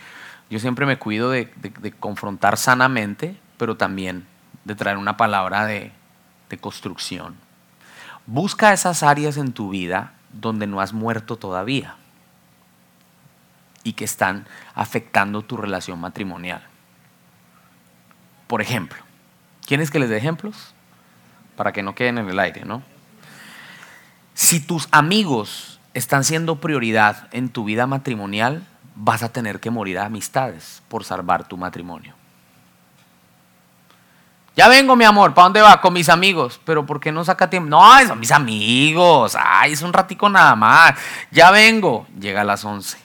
yo 0.50 0.58
siempre 0.58 0.86
me 0.86 0.98
cuido 0.98 1.30
de, 1.30 1.50
confrontar 1.98 2.56
sanamente, 2.56 3.36
pero 3.56 3.76
también 3.76 4.26
de 4.64 4.74
traer 4.74 4.96
una 4.96 5.16
palabra 5.16 5.64
de, 5.66 5.92
de 6.48 6.58
construcción. 6.58 7.36
Busca 8.26 8.72
esas 8.72 9.02
áreas 9.02 9.36
en 9.36 9.52
tu 9.52 9.70
vida 9.70 10.12
donde 10.32 10.66
no 10.66 10.80
has 10.80 10.92
muerto 10.92 11.36
todavía 11.36 11.96
y 13.82 13.94
que 13.94 14.04
están 14.04 14.46
afectando 14.74 15.42
tu 15.42 15.56
relación 15.56 16.00
matrimonial. 16.00 16.62
Por 18.46 18.60
ejemplo, 18.60 18.98
¿quieres 19.66 19.90
que 19.90 19.98
les 19.98 20.10
dé 20.10 20.16
ejemplos? 20.16 20.74
Para 21.56 21.72
que 21.72 21.82
no 21.82 21.94
queden 21.94 22.18
en 22.18 22.28
el 22.28 22.38
aire, 22.38 22.64
¿no? 22.64 22.82
Si 24.34 24.60
tus 24.60 24.88
amigos 24.90 25.79
están 25.94 26.24
siendo 26.24 26.60
prioridad 26.60 27.28
en 27.32 27.48
tu 27.48 27.64
vida 27.64 27.86
matrimonial, 27.86 28.66
vas 28.94 29.22
a 29.22 29.32
tener 29.32 29.60
que 29.60 29.70
morir 29.70 29.98
a 29.98 30.06
amistades 30.06 30.82
por 30.88 31.04
salvar 31.04 31.48
tu 31.48 31.56
matrimonio. 31.56 32.14
Ya 34.56 34.68
vengo, 34.68 34.96
mi 34.96 35.04
amor, 35.04 35.32
¿para 35.32 35.44
dónde 35.44 35.62
va? 35.62 35.80
Con 35.80 35.94
mis 35.94 36.08
amigos. 36.08 36.60
Pero 36.64 36.84
¿por 36.84 37.00
qué 37.00 37.12
no 37.12 37.24
saca 37.24 37.48
tiempo? 37.48 37.70
No, 37.70 37.82
son 38.06 38.20
mis 38.20 38.32
amigos. 38.32 39.36
Ay, 39.38 39.72
es 39.72 39.82
un 39.82 39.92
ratico 39.92 40.28
nada 40.28 40.54
más. 40.54 40.94
Ya 41.30 41.50
vengo. 41.50 42.06
Llega 42.18 42.42
a 42.42 42.44
las 42.44 42.64
11. 42.64 42.98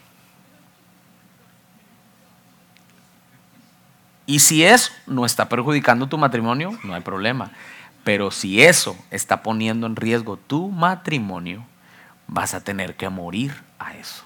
Y 4.25 4.39
si 4.39 4.65
eso 4.65 4.91
no 5.05 5.25
está 5.25 5.47
perjudicando 5.47 6.07
tu 6.07 6.17
matrimonio, 6.17 6.77
no 6.83 6.95
hay 6.95 7.01
problema. 7.01 7.51
Pero 8.03 8.31
si 8.31 8.61
eso 8.63 8.97
está 9.11 9.43
poniendo 9.43 9.87
en 9.87 9.95
riesgo 9.95 10.37
tu 10.37 10.69
matrimonio, 10.69 11.65
vas 12.27 12.53
a 12.53 12.63
tener 12.63 12.95
que 12.95 13.09
morir 13.09 13.63
a 13.79 13.95
eso 13.95 14.23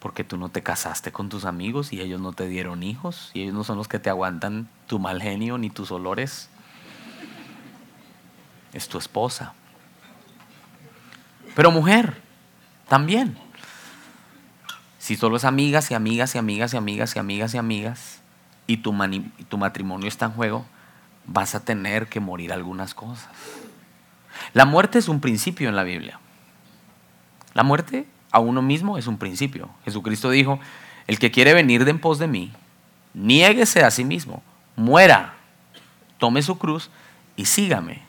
porque 0.00 0.24
tú 0.24 0.36
no 0.36 0.48
te 0.48 0.62
casaste 0.62 1.12
con 1.12 1.28
tus 1.28 1.44
amigos 1.44 1.92
y 1.92 2.00
ellos 2.00 2.20
no 2.20 2.32
te 2.32 2.48
dieron 2.48 2.82
hijos 2.82 3.30
y 3.34 3.42
ellos 3.42 3.54
no 3.54 3.64
son 3.64 3.76
los 3.76 3.86
que 3.86 3.98
te 3.98 4.10
aguantan 4.10 4.68
tu 4.86 4.98
mal 4.98 5.22
genio 5.22 5.58
ni 5.58 5.70
tus 5.70 5.92
olores. 5.92 6.48
Es 8.72 8.88
tu 8.88 8.98
esposa. 8.98 9.52
Pero 11.54 11.70
mujer, 11.70 12.20
también. 12.88 13.36
Si 14.98 15.16
solo 15.16 15.36
es 15.36 15.44
amigas 15.44 15.90
y 15.90 15.94
amigas 15.94 16.34
y 16.34 16.38
amigas 16.38 16.72
y 16.72 16.76
amigas 16.76 17.14
y 17.14 17.18
amigas 17.18 17.54
y 17.54 17.58
amigas 17.58 18.20
y 18.66 18.76
tu, 18.78 18.94
tu 19.48 19.58
matrimonio 19.58 20.08
está 20.08 20.26
en 20.26 20.32
juego, 20.32 20.64
vas 21.26 21.54
a 21.54 21.64
tener 21.64 22.08
que 22.08 22.20
morir 22.20 22.52
algunas 22.52 22.94
cosas. 22.94 23.28
La 24.52 24.64
muerte 24.64 24.98
es 24.98 25.08
un 25.08 25.20
principio 25.20 25.68
en 25.68 25.76
la 25.76 25.84
Biblia. 25.84 26.18
La 27.54 27.62
muerte 27.62 28.06
a 28.30 28.40
uno 28.40 28.62
mismo 28.62 28.98
es 28.98 29.06
un 29.06 29.18
principio. 29.18 29.70
Jesucristo 29.84 30.30
dijo, 30.30 30.60
el 31.06 31.18
que 31.18 31.30
quiere 31.30 31.54
venir 31.54 31.84
de 31.84 31.92
en 31.92 32.00
pos 32.00 32.18
de 32.18 32.26
mí, 32.26 32.52
niéguese 33.14 33.82
a 33.82 33.90
sí 33.90 34.04
mismo, 34.04 34.42
muera, 34.76 35.34
tome 36.18 36.42
su 36.42 36.58
cruz 36.58 36.90
y 37.36 37.46
sígame. 37.46 38.02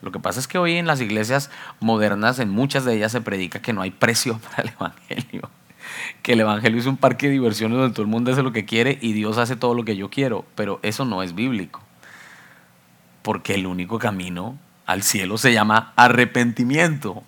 Lo 0.00 0.12
que 0.12 0.20
pasa 0.20 0.38
es 0.38 0.46
que 0.46 0.58
hoy 0.58 0.76
en 0.76 0.86
las 0.86 1.00
iglesias 1.00 1.50
modernas, 1.80 2.38
en 2.38 2.50
muchas 2.50 2.84
de 2.84 2.94
ellas 2.94 3.12
se 3.12 3.20
predica 3.20 3.60
que 3.60 3.72
no 3.72 3.82
hay 3.82 3.90
precio 3.90 4.38
para 4.50 4.62
el 4.62 4.74
Evangelio. 4.74 5.50
Que 6.22 6.34
el 6.34 6.40
Evangelio 6.40 6.78
es 6.78 6.86
un 6.86 6.96
parque 6.96 7.26
de 7.26 7.32
diversiones 7.32 7.78
donde 7.78 7.94
todo 7.94 8.02
el 8.02 8.08
mundo 8.08 8.30
hace 8.30 8.42
lo 8.42 8.52
que 8.52 8.64
quiere 8.64 8.98
y 9.00 9.12
Dios 9.12 9.38
hace 9.38 9.56
todo 9.56 9.74
lo 9.74 9.84
que 9.84 9.96
yo 9.96 10.10
quiero. 10.10 10.44
Pero 10.54 10.78
eso 10.82 11.04
no 11.04 11.22
es 11.22 11.34
bíblico. 11.34 11.80
Porque 13.22 13.54
el 13.54 13.66
único 13.66 13.98
camino 13.98 14.58
al 14.88 15.02
cielo 15.02 15.36
se 15.36 15.52
llama 15.52 15.92
arrepentimiento. 15.96 17.22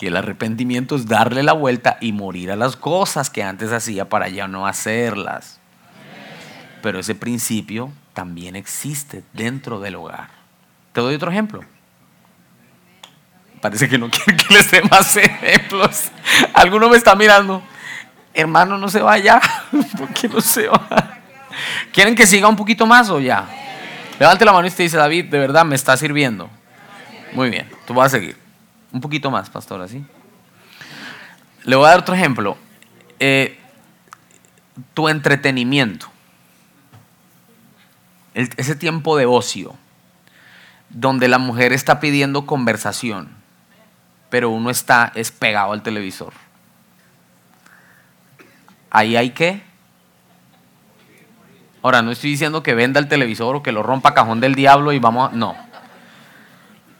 Y 0.00 0.06
el 0.06 0.16
arrepentimiento 0.16 0.96
es 0.96 1.06
darle 1.06 1.44
la 1.44 1.52
vuelta 1.52 1.96
y 2.00 2.12
morir 2.12 2.50
a 2.50 2.56
las 2.56 2.74
cosas 2.74 3.30
que 3.30 3.44
antes 3.44 3.72
hacía 3.72 4.08
para 4.08 4.28
ya 4.28 4.48
no 4.48 4.66
hacerlas. 4.66 5.60
Pero 6.82 6.98
ese 6.98 7.14
principio 7.14 7.92
también 8.14 8.56
existe 8.56 9.22
dentro 9.32 9.78
del 9.78 9.94
hogar. 9.94 10.28
Te 10.92 11.00
doy 11.00 11.14
otro 11.14 11.30
ejemplo. 11.30 11.64
Parece 13.60 13.88
que 13.88 13.96
no 13.96 14.10
quieren 14.10 14.36
que 14.36 14.54
les 14.54 14.68
dé 14.68 14.82
más 14.82 15.16
ejemplos. 15.16 16.10
Alguno 16.52 16.88
me 16.88 16.96
está 16.96 17.14
mirando. 17.14 17.62
Hermano, 18.34 18.76
no 18.76 18.88
se 18.88 19.02
vaya. 19.02 19.40
¿Por 19.96 20.08
qué 20.14 20.28
no 20.28 20.40
se 20.40 20.66
va? 20.66 21.20
¿Quieren 21.92 22.16
que 22.16 22.26
siga 22.26 22.48
un 22.48 22.56
poquito 22.56 22.86
más 22.86 23.08
o 23.08 23.20
ya? 23.20 23.46
Levante 24.18 24.44
la 24.44 24.52
mano 24.52 24.66
y 24.66 24.70
usted 24.70 24.82
dice, 24.82 24.96
David, 24.96 25.26
de 25.26 25.38
verdad 25.38 25.64
me 25.64 25.76
está 25.76 25.96
sirviendo. 25.96 26.50
Muy 27.32 27.50
bien, 27.50 27.68
tú 27.86 27.94
vas 27.94 28.06
a 28.06 28.18
seguir. 28.18 28.36
Un 28.92 29.00
poquito 29.00 29.30
más, 29.30 29.50
pastor, 29.50 29.80
así. 29.82 30.04
Le 31.64 31.76
voy 31.76 31.86
a 31.86 31.90
dar 31.90 32.00
otro 32.00 32.14
ejemplo. 32.14 32.56
Eh, 33.18 33.58
tu 34.94 35.08
entretenimiento. 35.08 36.08
ese 38.34 38.76
tiempo 38.76 39.16
de 39.16 39.26
ocio, 39.26 39.74
donde 40.90 41.28
la 41.28 41.38
mujer 41.38 41.72
está 41.72 42.00
pidiendo 42.00 42.46
conversación 42.46 43.38
pero 44.30 44.50
uno 44.50 44.70
está 44.70 45.12
es 45.14 45.30
pegado 45.30 45.72
al 45.72 45.82
televisor. 45.82 46.32
Ahí 48.90 49.16
hay 49.16 49.30
que. 49.30 49.62
Ahora, 51.82 52.02
no 52.02 52.10
estoy 52.10 52.30
diciendo 52.30 52.62
que 52.62 52.74
venda 52.74 53.00
el 53.00 53.08
televisor 53.08 53.56
o 53.56 53.62
que 53.62 53.72
lo 53.72 53.82
rompa 53.82 54.14
cajón 54.14 54.40
del 54.40 54.54
diablo 54.54 54.92
y 54.92 54.98
vamos 54.98 55.30
a. 55.30 55.36
No. 55.36 55.56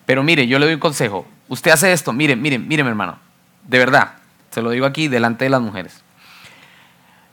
Pero 0.09 0.23
mire, 0.23 0.47
yo 0.47 0.59
le 0.59 0.65
doy 0.65 0.73
un 0.77 0.81
consejo. 0.81 1.27
Usted 1.49 1.71
hace 1.71 1.93
esto, 1.93 2.15
mire, 2.15 2.35
mire, 2.35 2.59
mire, 2.59 2.83
mi 2.83 2.89
hermano. 2.89 3.19
De 3.65 3.77
verdad, 3.77 4.15
se 4.51 4.63
lo 4.63 4.71
digo 4.71 4.87
aquí 4.87 5.07
delante 5.07 5.45
de 5.45 5.51
las 5.51 5.61
mujeres. 5.61 6.03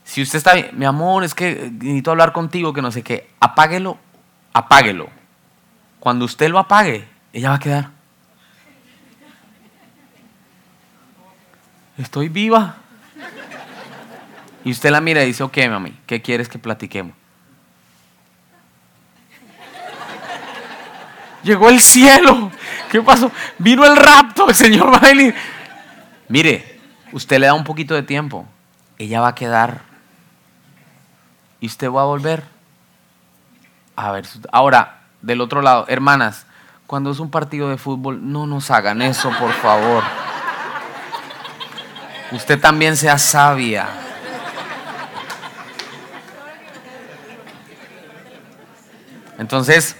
Si 0.04 0.20
usted 0.20 0.36
está, 0.36 0.52
mi 0.72 0.84
amor, 0.84 1.24
es 1.24 1.34
que 1.34 1.70
necesito 1.72 2.10
hablar 2.10 2.32
contigo, 2.32 2.74
que 2.74 2.82
no 2.82 2.92
sé 2.92 3.02
qué, 3.02 3.30
apáguelo, 3.40 3.96
apáguelo. 4.52 5.08
Cuando 6.00 6.26
usted 6.26 6.50
lo 6.50 6.58
apague, 6.58 7.08
ella 7.32 7.48
va 7.48 7.54
a 7.54 7.60
quedar. 7.60 7.90
estoy 11.96 12.28
viva. 12.28 12.76
Y 14.64 14.70
usted 14.70 14.90
la 14.90 15.00
mira 15.00 15.24
y 15.24 15.28
dice, 15.28 15.42
ok, 15.42 15.56
mami, 15.70 15.98
¿qué 16.04 16.20
quieres 16.20 16.50
que 16.50 16.58
platiquemos? 16.58 17.16
Llegó 21.46 21.70
el 21.70 21.80
cielo. 21.80 22.50
¿Qué 22.90 23.00
pasó? 23.00 23.30
Vino 23.58 23.84
el 23.84 23.96
rapto, 23.96 24.48
el 24.48 24.54
Señor 24.54 24.92
va 24.92 24.98
a 24.98 25.00
venir. 25.00 25.34
Mire, 26.28 26.80
usted 27.12 27.38
le 27.38 27.46
da 27.46 27.54
un 27.54 27.64
poquito 27.64 27.94
de 27.94 28.02
tiempo. 28.02 28.46
Ella 28.98 29.20
va 29.20 29.28
a 29.28 29.34
quedar. 29.34 29.82
Y 31.60 31.66
usted 31.66 31.90
va 31.90 32.02
a 32.02 32.06
volver. 32.06 32.44
A 33.94 34.10
ver, 34.12 34.26
ahora, 34.52 35.00
del 35.22 35.40
otro 35.40 35.62
lado, 35.62 35.86
hermanas, 35.88 36.46
cuando 36.86 37.10
es 37.10 37.20
un 37.20 37.30
partido 37.30 37.70
de 37.70 37.78
fútbol, 37.78 38.20
no 38.30 38.46
nos 38.46 38.70
hagan 38.70 39.00
eso, 39.00 39.30
por 39.38 39.52
favor 39.52 40.04
usted 42.32 42.60
también 42.60 42.96
sea 42.96 43.18
sabia. 43.18 43.88
Entonces, 49.38 49.96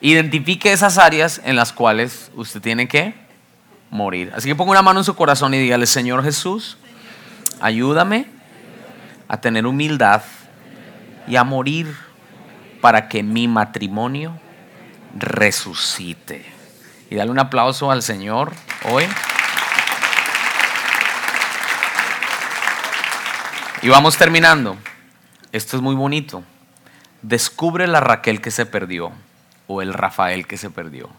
identifique 0.00 0.72
esas 0.72 0.98
áreas 0.98 1.40
en 1.44 1.56
las 1.56 1.72
cuales 1.72 2.30
usted 2.34 2.60
tiene 2.60 2.88
que 2.88 3.14
morir. 3.90 4.32
Así 4.34 4.48
que 4.48 4.54
ponga 4.54 4.72
una 4.72 4.82
mano 4.82 5.00
en 5.00 5.04
su 5.04 5.14
corazón 5.14 5.54
y 5.54 5.58
dígale, 5.58 5.86
Señor 5.86 6.22
Jesús, 6.24 6.76
ayúdame 7.60 8.26
a 9.28 9.40
tener 9.40 9.66
humildad 9.66 10.22
y 11.26 11.36
a 11.36 11.44
morir 11.44 11.94
para 12.80 13.08
que 13.08 13.22
mi 13.22 13.48
matrimonio 13.48 14.38
resucite. 15.16 16.44
Y 17.10 17.14
dale 17.14 17.30
un 17.30 17.38
aplauso 17.38 17.90
al 17.90 18.02
Señor 18.02 18.52
hoy. 18.90 19.04
Y 23.82 23.88
vamos 23.88 24.16
terminando. 24.16 24.76
Esto 25.52 25.76
es 25.76 25.82
muy 25.82 25.94
bonito. 25.94 26.42
Descubre 27.22 27.86
la 27.86 28.00
Raquel 28.00 28.40
que 28.40 28.50
se 28.50 28.66
perdió 28.66 29.12
o 29.66 29.82
el 29.82 29.94
Rafael 29.94 30.46
que 30.46 30.56
se 30.56 30.70
perdió. 30.70 31.10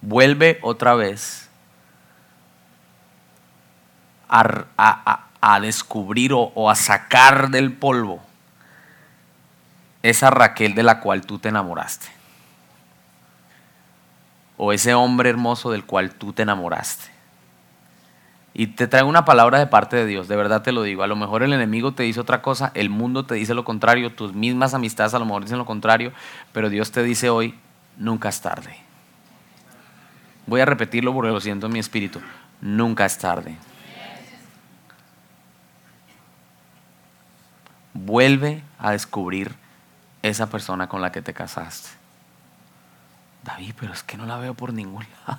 Vuelve 0.00 0.58
otra 0.62 0.94
vez 0.94 1.48
a, 4.28 5.58
descubrir 5.60 6.32
o, 6.32 6.52
o 6.54 6.70
a 6.70 6.74
sacar 6.74 7.50
del 7.50 7.72
polvo 7.72 8.22
esa 10.02 10.30
Raquel 10.30 10.74
de 10.74 10.82
la 10.82 11.00
cual 11.00 11.26
tú 11.26 11.38
te 11.38 11.48
enamoraste. 11.48 12.06
O 14.56 14.72
ese 14.72 14.94
hombre 14.94 15.30
hermoso 15.30 15.70
del 15.70 15.84
cual 15.84 16.14
tú 16.14 16.32
te 16.32 16.42
enamoraste. 16.42 17.17
Y 18.58 18.66
te 18.66 18.88
traigo 18.88 19.08
una 19.08 19.24
palabra 19.24 19.60
de 19.60 19.68
parte 19.68 19.94
de 19.94 20.04
Dios, 20.04 20.26
de 20.26 20.34
verdad 20.34 20.62
te 20.62 20.72
lo 20.72 20.82
digo. 20.82 21.04
A 21.04 21.06
lo 21.06 21.14
mejor 21.14 21.44
el 21.44 21.52
enemigo 21.52 21.92
te 21.92 22.02
dice 22.02 22.18
otra 22.18 22.42
cosa, 22.42 22.72
el 22.74 22.90
mundo 22.90 23.24
te 23.24 23.36
dice 23.36 23.54
lo 23.54 23.62
contrario, 23.62 24.12
tus 24.12 24.34
mismas 24.34 24.74
amistades 24.74 25.14
a 25.14 25.20
lo 25.20 25.26
mejor 25.26 25.44
dicen 25.44 25.58
lo 25.58 25.64
contrario, 25.64 26.12
pero 26.52 26.68
Dios 26.68 26.90
te 26.90 27.04
dice 27.04 27.30
hoy, 27.30 27.54
nunca 27.98 28.28
es 28.28 28.40
tarde. 28.40 28.76
Voy 30.46 30.60
a 30.60 30.64
repetirlo 30.64 31.14
porque 31.14 31.30
lo 31.30 31.40
siento 31.40 31.66
en 31.66 31.72
mi 31.72 31.78
espíritu, 31.78 32.20
nunca 32.60 33.04
es 33.04 33.16
tarde. 33.18 33.56
Vuelve 37.94 38.64
a 38.80 38.90
descubrir 38.90 39.54
esa 40.22 40.50
persona 40.50 40.88
con 40.88 41.00
la 41.00 41.12
que 41.12 41.22
te 41.22 41.32
casaste. 41.32 41.90
David, 43.44 43.74
pero 43.78 43.92
es 43.92 44.02
que 44.02 44.16
no 44.16 44.26
la 44.26 44.36
veo 44.36 44.54
por 44.54 44.72
ningún 44.72 45.06
lado. 45.28 45.38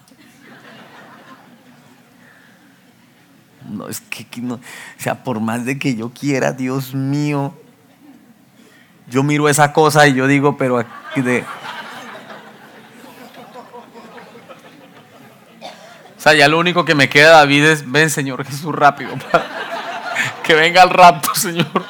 No, 3.70 3.88
es 3.88 4.02
que, 4.02 4.26
no, 4.42 4.56
o 4.56 4.60
sea, 4.98 5.24
por 5.24 5.40
más 5.40 5.64
de 5.64 5.78
que 5.78 5.96
yo 5.96 6.10
quiera, 6.10 6.54
Dios 6.54 6.96
mío, 6.96 7.54
yo 9.08 9.24
miro 9.24 9.48
esa 9.48 9.74
cosa 9.74 10.08
y 10.08 10.14
yo 10.14 10.28
digo, 10.28 10.58
pero 10.58 10.84
de... 11.16 11.44
O 16.18 16.22
sea, 16.22 16.34
ya 16.34 16.48
lo 16.48 16.60
único 16.60 16.84
que 16.84 16.96
me 16.96 17.08
queda, 17.08 17.38
David, 17.38 17.64
es, 17.64 17.90
ven, 17.90 18.10
Señor 18.10 18.44
Jesús, 18.44 18.76
rápido. 18.76 19.12
que 20.44 20.54
venga 20.54 20.84
el 20.84 20.90
rapto, 20.90 21.34
Señor. 21.34 21.86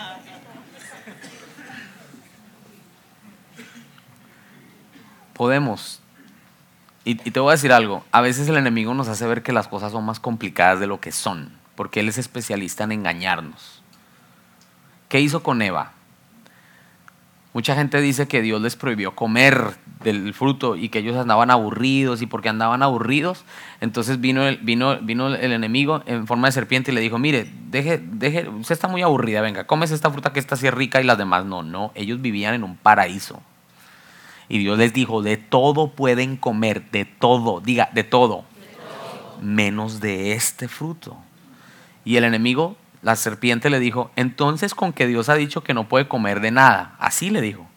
Podemos. 5.34 6.02
y 7.06 7.16
te 7.16 7.40
voy 7.40 7.50
a 7.50 7.54
decir 7.54 7.74
algo. 7.74 8.04
A 8.12 8.22
veces 8.22 8.48
el 8.50 8.58
enemigo 8.58 8.94
nos 8.94 9.08
hace 9.08 9.26
ver 9.26 9.42
que 9.42 9.54
las 9.54 9.68
cosas 9.68 9.94
son 9.94 10.06
más 10.06 10.20
complicadas 10.20 10.80
de 10.80 10.86
lo 10.86 11.00
que 11.00 11.12
son 11.12 11.59
porque 11.80 12.02
Él 12.02 12.10
es 12.10 12.18
especialista 12.18 12.84
en 12.84 12.92
engañarnos. 12.92 13.82
¿Qué 15.08 15.22
hizo 15.22 15.44
con 15.44 15.62
Eva? 15.62 15.94
Mucha 17.54 17.74
gente 17.74 18.02
dice 18.02 18.28
que 18.28 18.42
Dios 18.42 18.62
les 18.62 18.76
prohibió 18.76 19.16
comer 19.16 19.78
del 20.04 20.34
fruto 20.34 20.76
y 20.76 20.90
que 20.90 21.00
ellos 21.00 21.16
andaban 21.16 21.52
aburridos 21.52 22.22
y 22.22 22.26
porque 22.26 22.50
andaban 22.50 22.84
aburridos, 22.84 23.46
entonces 23.80 24.20
vino 24.20 24.46
el, 24.46 24.58
vino, 24.58 25.00
vino 25.00 25.34
el 25.34 25.54
enemigo 25.54 26.04
en 26.06 26.28
forma 26.28 26.50
de 26.50 26.52
serpiente 26.52 26.92
y 26.92 26.96
le 26.96 27.00
dijo, 27.00 27.18
mire, 27.18 27.50
deje, 27.70 27.98
deje, 27.98 28.50
usted 28.50 28.74
está 28.74 28.90
muy 28.90 29.02
aburrida, 29.02 29.40
venga, 29.40 29.66
comes 29.66 29.92
esta 29.92 30.12
fruta 30.12 30.34
que 30.34 30.42
está 30.42 30.56
así 30.56 30.70
rica 30.70 31.00
y 31.00 31.06
las 31.06 31.18
demás 31.18 31.46
no, 31.46 31.64
no, 31.64 31.94
ellos 31.96 32.20
vivían 32.20 32.56
en 32.56 32.66
un 32.66 32.76
paraíso. 32.76 33.42
Y 34.50 34.58
Dios 34.58 34.78
les 34.78 34.92
dijo, 34.92 35.22
de 35.22 35.38
todo 35.38 35.92
pueden 35.92 36.36
comer, 36.36 36.92
de 36.92 37.06
todo, 37.06 37.62
diga, 37.62 37.90
de 37.94 38.04
todo, 38.04 38.44
de 38.60 38.68
todo. 38.76 39.42
menos 39.42 40.02
de 40.02 40.34
este 40.34 40.68
fruto. 40.68 41.16
Y 42.10 42.18
el 42.18 42.24
enemigo, 42.24 42.76
la 43.04 43.16
serpiente 43.16 43.70
le 43.70 43.80
dijo, 43.80 44.10
entonces 44.16 44.74
con 44.74 44.94
que 44.94 45.06
Dios 45.06 45.30
ha 45.30 45.36
dicho 45.36 45.62
que 45.62 45.76
no 45.76 45.88
puede 45.88 46.08
comer 46.08 46.40
de 46.40 46.50
nada. 46.50 46.96
Así 46.98 47.30
le 47.30 47.40
dijo. 47.40 47.68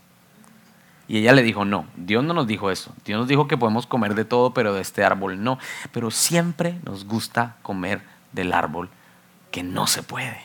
Y 1.06 1.18
ella 1.18 1.34
le 1.34 1.42
dijo, 1.42 1.66
no, 1.66 1.86
Dios 1.98 2.24
no 2.24 2.32
nos 2.32 2.46
dijo 2.46 2.70
eso. 2.70 2.94
Dios 3.04 3.20
nos 3.20 3.28
dijo 3.28 3.46
que 3.46 3.58
podemos 3.58 3.86
comer 3.86 4.14
de 4.14 4.24
todo, 4.24 4.54
pero 4.54 4.72
de 4.72 4.80
este 4.80 5.04
árbol 5.04 5.44
no. 5.44 5.58
Pero 5.92 6.10
siempre 6.10 6.78
nos 6.82 7.04
gusta 7.04 7.56
comer 7.60 8.00
del 8.32 8.54
árbol 8.54 8.88
que 9.50 9.62
no 9.62 9.86
se 9.86 10.02
puede. 10.02 10.40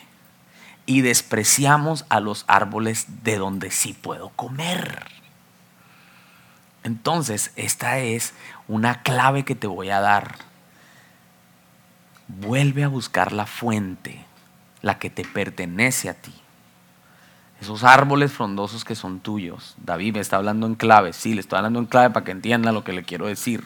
Y 0.84 1.00
despreciamos 1.00 2.04
a 2.10 2.20
los 2.20 2.44
árboles 2.46 3.24
de 3.24 3.38
donde 3.38 3.70
sí 3.70 3.94
puedo 3.94 4.28
comer. 4.36 5.06
Entonces, 6.84 7.52
esta 7.56 8.00
es 8.00 8.34
una 8.68 9.02
clave 9.02 9.46
que 9.46 9.54
te 9.54 9.66
voy 9.66 9.88
a 9.88 10.00
dar. 10.00 10.47
Vuelve 12.28 12.84
a 12.84 12.88
buscar 12.88 13.32
la 13.32 13.46
fuente, 13.46 14.24
la 14.82 14.98
que 14.98 15.10
te 15.10 15.24
pertenece 15.24 16.08
a 16.08 16.14
ti. 16.14 16.34
Esos 17.60 17.82
árboles 17.82 18.32
frondosos 18.32 18.84
que 18.84 18.94
son 18.94 19.20
tuyos. 19.20 19.74
David 19.78 20.14
me 20.14 20.20
está 20.20 20.36
hablando 20.36 20.66
en 20.66 20.76
clave. 20.76 21.12
Sí, 21.12 21.34
le 21.34 21.40
estoy 21.40 21.56
hablando 21.56 21.80
en 21.80 21.86
clave 21.86 22.10
para 22.10 22.24
que 22.24 22.30
entienda 22.30 22.70
lo 22.70 22.84
que 22.84 22.92
le 22.92 23.02
quiero 23.02 23.26
decir. 23.26 23.64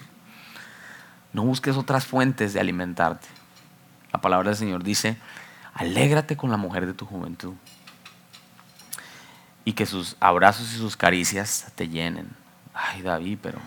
No 1.33 1.43
busques 1.43 1.77
otras 1.77 2.07
fuentes 2.07 2.53
de 2.55 2.61
alimentarte. 2.61 3.29
La 4.13 4.21
palabra 4.21 4.51
del 4.51 4.59
Señor 4.59 4.83
dice, 4.83 5.17
alégrate 5.75 6.37
con 6.37 6.51
la 6.51 6.57
mujer 6.57 6.87
de 6.87 6.95
tu 6.95 7.05
juventud. 7.05 7.55
Y 9.65 9.75
que 9.75 9.87
sus 9.87 10.17
abrazos 10.21 10.73
y 10.73 10.77
sus 10.77 10.97
caricias 10.97 11.73
te 11.75 11.89
llenen. 11.89 12.31
Ay, 12.75 13.03
David, 13.03 13.39
pero... 13.43 13.59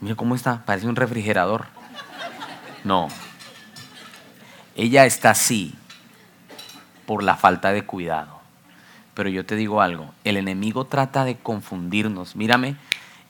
Mira 0.00 0.14
cómo 0.14 0.34
está. 0.34 0.64
Parece 0.64 0.86
un 0.86 0.96
refrigerador. 0.96 1.66
No. 2.84 3.08
Ella 4.76 5.06
está 5.06 5.30
así 5.30 5.74
por 7.06 7.22
la 7.22 7.36
falta 7.36 7.72
de 7.72 7.84
cuidado. 7.84 8.40
Pero 9.14 9.30
yo 9.30 9.46
te 9.46 9.56
digo 9.56 9.80
algo, 9.80 10.12
el 10.24 10.36
enemigo 10.36 10.84
trata 10.84 11.24
de 11.24 11.36
confundirnos, 11.36 12.36
mírame, 12.36 12.76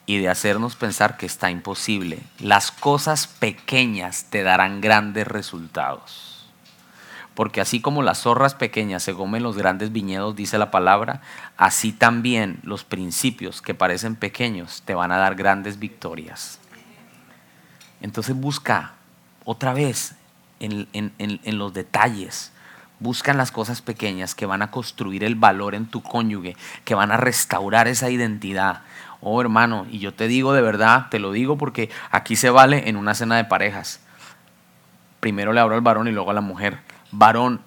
y 0.06 0.18
de 0.18 0.28
hacernos 0.28 0.76
pensar 0.76 1.16
que 1.16 1.26
está 1.26 1.50
imposible. 1.50 2.20
Las 2.40 2.72
cosas 2.72 3.28
pequeñas 3.28 4.26
te 4.30 4.42
darán 4.42 4.80
grandes 4.80 5.26
resultados. 5.26 6.46
Porque 7.34 7.60
así 7.60 7.80
como 7.80 8.02
las 8.02 8.22
zorras 8.22 8.54
pequeñas 8.54 9.02
se 9.02 9.14
comen 9.14 9.42
los 9.42 9.56
grandes 9.56 9.92
viñedos, 9.92 10.34
dice 10.34 10.58
la 10.58 10.70
palabra, 10.70 11.20
así 11.56 11.92
también 11.92 12.60
los 12.62 12.82
principios 12.82 13.62
que 13.62 13.74
parecen 13.74 14.16
pequeños 14.16 14.82
te 14.84 14.94
van 14.94 15.12
a 15.12 15.18
dar 15.18 15.34
grandes 15.34 15.78
victorias. 15.78 16.58
Entonces 18.00 18.34
busca 18.34 18.94
otra 19.44 19.74
vez 19.74 20.14
en, 20.60 20.88
en 21.18 21.58
los 21.58 21.74
detalles 21.74 22.52
Buscan 22.98 23.36
las 23.36 23.52
cosas 23.52 23.82
pequeñas 23.82 24.34
que 24.34 24.46
van 24.46 24.62
a 24.62 24.70
construir 24.70 25.22
el 25.22 25.34
valor 25.34 25.74
en 25.74 25.86
tu 25.86 26.02
cónyuge, 26.02 26.56
que 26.84 26.94
van 26.94 27.12
a 27.12 27.18
restaurar 27.18 27.88
esa 27.88 28.08
identidad. 28.08 28.82
Oh 29.20 29.40
hermano, 29.40 29.86
y 29.90 29.98
yo 29.98 30.14
te 30.14 30.28
digo 30.28 30.54
de 30.54 30.62
verdad, 30.62 31.08
te 31.10 31.18
lo 31.18 31.32
digo 31.32 31.58
porque 31.58 31.90
aquí 32.10 32.36
se 32.36 32.48
vale 32.48 32.88
en 32.88 32.96
una 32.96 33.14
cena 33.14 33.36
de 33.36 33.44
parejas. 33.44 34.00
Primero 35.20 35.52
le 35.52 35.60
abro 35.60 35.74
al 35.74 35.82
varón 35.82 36.08
y 36.08 36.12
luego 36.12 36.30
a 36.30 36.34
la 36.34 36.40
mujer. 36.40 36.78
Varón, 37.12 37.60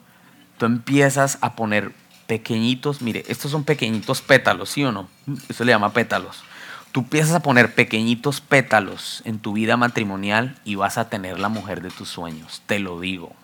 tú 0.58 0.66
empiezas 0.66 1.38
a 1.42 1.56
poner 1.56 1.94
pequeñitos, 2.26 3.04
mire, 3.04 3.24
estos 3.28 3.52
son 3.52 3.64
pequeñitos 3.64 4.22
pétalos, 4.22 4.70
¿sí 4.70 4.84
o 4.84 4.92
no? 4.92 5.10
Eso 5.48 5.64
le 5.64 5.72
llama 5.72 5.94
pétalos. 5.94 6.44
Tú 6.92 7.02
empiezas 7.02 7.36
a 7.36 7.42
poner 7.42 7.76
pequeñitos 7.76 8.42
pétalos 8.42 9.22
en 9.26 9.40
tu 9.40 9.54
vida 9.54 9.78
matrimonial 9.78 10.60
y 10.66 10.76
vas 10.76 10.98
a 10.98 11.10
tener 11.10 11.40
la 11.40 11.50
mujer 11.50 11.82
de 11.82 11.92
tus 11.92 12.10
sueños, 12.10 12.64
te 12.66 12.80
lo 12.80 13.00
digo 13.00 13.36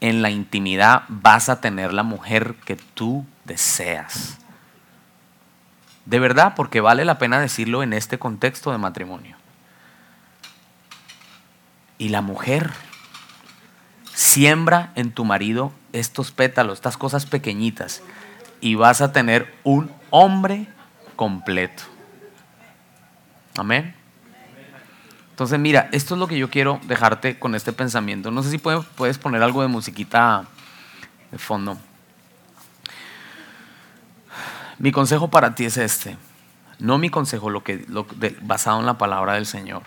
en 0.00 0.22
la 0.22 0.30
intimidad 0.30 1.02
vas 1.08 1.48
a 1.48 1.60
tener 1.60 1.92
la 1.92 2.02
mujer 2.02 2.54
que 2.64 2.76
tú 2.76 3.26
deseas. 3.44 4.38
De 6.04 6.20
verdad, 6.20 6.54
porque 6.54 6.80
vale 6.80 7.04
la 7.04 7.18
pena 7.18 7.40
decirlo 7.40 7.82
en 7.82 7.92
este 7.92 8.18
contexto 8.18 8.70
de 8.70 8.78
matrimonio. 8.78 9.36
Y 11.98 12.10
la 12.10 12.20
mujer 12.20 12.70
siembra 14.14 14.92
en 14.94 15.12
tu 15.12 15.24
marido 15.24 15.72
estos 15.92 16.30
pétalos, 16.30 16.74
estas 16.74 16.96
cosas 16.96 17.26
pequeñitas, 17.26 18.02
y 18.60 18.74
vas 18.74 19.00
a 19.00 19.12
tener 19.12 19.52
un 19.64 19.90
hombre 20.10 20.68
completo. 21.16 21.82
Amén. 23.56 23.94
Entonces, 25.30 25.58
mira, 25.58 25.90
esto 25.92 26.14
es 26.14 26.18
lo 26.18 26.28
que 26.28 26.38
yo 26.38 26.48
quiero 26.48 26.80
dejarte 26.84 27.38
con 27.38 27.54
este 27.54 27.72
pensamiento. 27.72 28.30
No 28.30 28.42
sé 28.42 28.50
si 28.50 28.56
puedes, 28.56 29.18
poner 29.18 29.42
algo 29.42 29.60
de 29.60 29.68
musiquita 29.68 30.46
de 31.30 31.36
fondo. 31.36 31.76
Mi 34.78 34.92
consejo 34.92 35.28
para 35.28 35.54
ti 35.54 35.66
es 35.66 35.76
este. 35.76 36.16
No 36.78 36.96
mi 36.96 37.10
consejo 37.10 37.50
lo 37.50 37.62
que, 37.62 37.84
basado 38.40 38.80
en 38.80 38.86
la 38.86 38.96
palabra 38.96 39.34
del 39.34 39.44
Señor. 39.44 39.82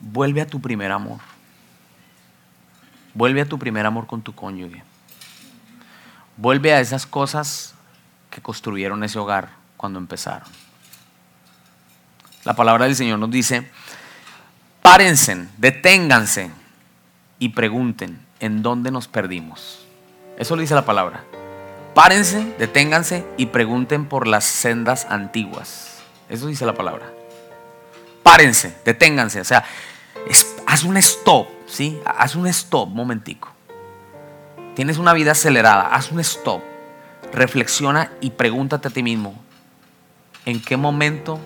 Vuelve 0.00 0.42
a 0.42 0.46
tu 0.46 0.60
primer 0.60 0.92
amor. 0.92 1.20
Vuelve 3.14 3.40
a 3.40 3.46
tu 3.46 3.58
primer 3.58 3.86
amor 3.86 4.06
con 4.06 4.20
tu 4.20 4.34
cónyuge. 4.34 4.82
Vuelve 6.36 6.74
a 6.74 6.80
esas 6.80 7.06
cosas 7.06 7.74
que 8.30 8.42
construyeron 8.42 9.02
ese 9.02 9.18
hogar 9.18 9.50
cuando 9.78 9.98
empezaron. 9.98 10.48
La 12.44 12.54
palabra 12.54 12.86
del 12.86 12.96
Señor 12.96 13.18
nos 13.18 13.30
dice 13.30 13.70
párense, 14.82 15.46
deténganse 15.58 16.50
y 17.38 17.50
pregunten 17.50 18.18
en 18.40 18.62
dónde 18.62 18.90
nos 18.90 19.08
perdimos. 19.08 19.86
Eso 20.38 20.56
lo 20.56 20.62
dice 20.62 20.74
la 20.74 20.84
palabra. 20.84 21.22
Párense, 21.94 22.54
deténganse 22.58 23.26
y 23.36 23.46
pregunten 23.46 24.06
por 24.06 24.26
las 24.26 24.44
sendas 24.44 25.06
antiguas. 25.10 25.98
Eso 26.28 26.46
dice 26.46 26.64
la 26.64 26.74
palabra. 26.74 27.06
Párense, 28.22 28.74
deténganse. 28.84 29.40
O 29.40 29.44
sea, 29.44 29.64
haz 30.66 30.84
un 30.84 30.96
stop, 30.96 31.48
¿sí? 31.66 32.00
Haz 32.04 32.36
un 32.36 32.46
stop, 32.46 32.88
momentico. 32.88 33.52
Tienes 34.74 34.98
una 34.98 35.12
vida 35.12 35.32
acelerada, 35.32 35.88
haz 35.88 36.10
un 36.10 36.20
stop. 36.20 36.62
Reflexiona 37.32 38.12
y 38.20 38.30
pregúntate 38.30 38.88
a 38.88 38.90
ti 38.90 39.02
mismo, 39.02 39.34
¿en 40.46 40.60
qué 40.60 40.76
momento 40.76 41.38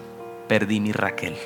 perdí 0.48 0.80
mi 0.80 0.92
Raquel? 0.92 1.36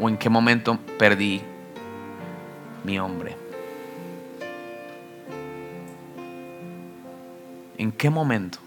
o 0.00 0.08
en 0.08 0.16
qué 0.16 0.30
momento 0.30 0.78
perdí 0.98 1.42
mi 2.84 2.98
hombre. 2.98 3.36
¿En 7.76 7.92
qué 7.92 8.10
momento? 8.10 8.58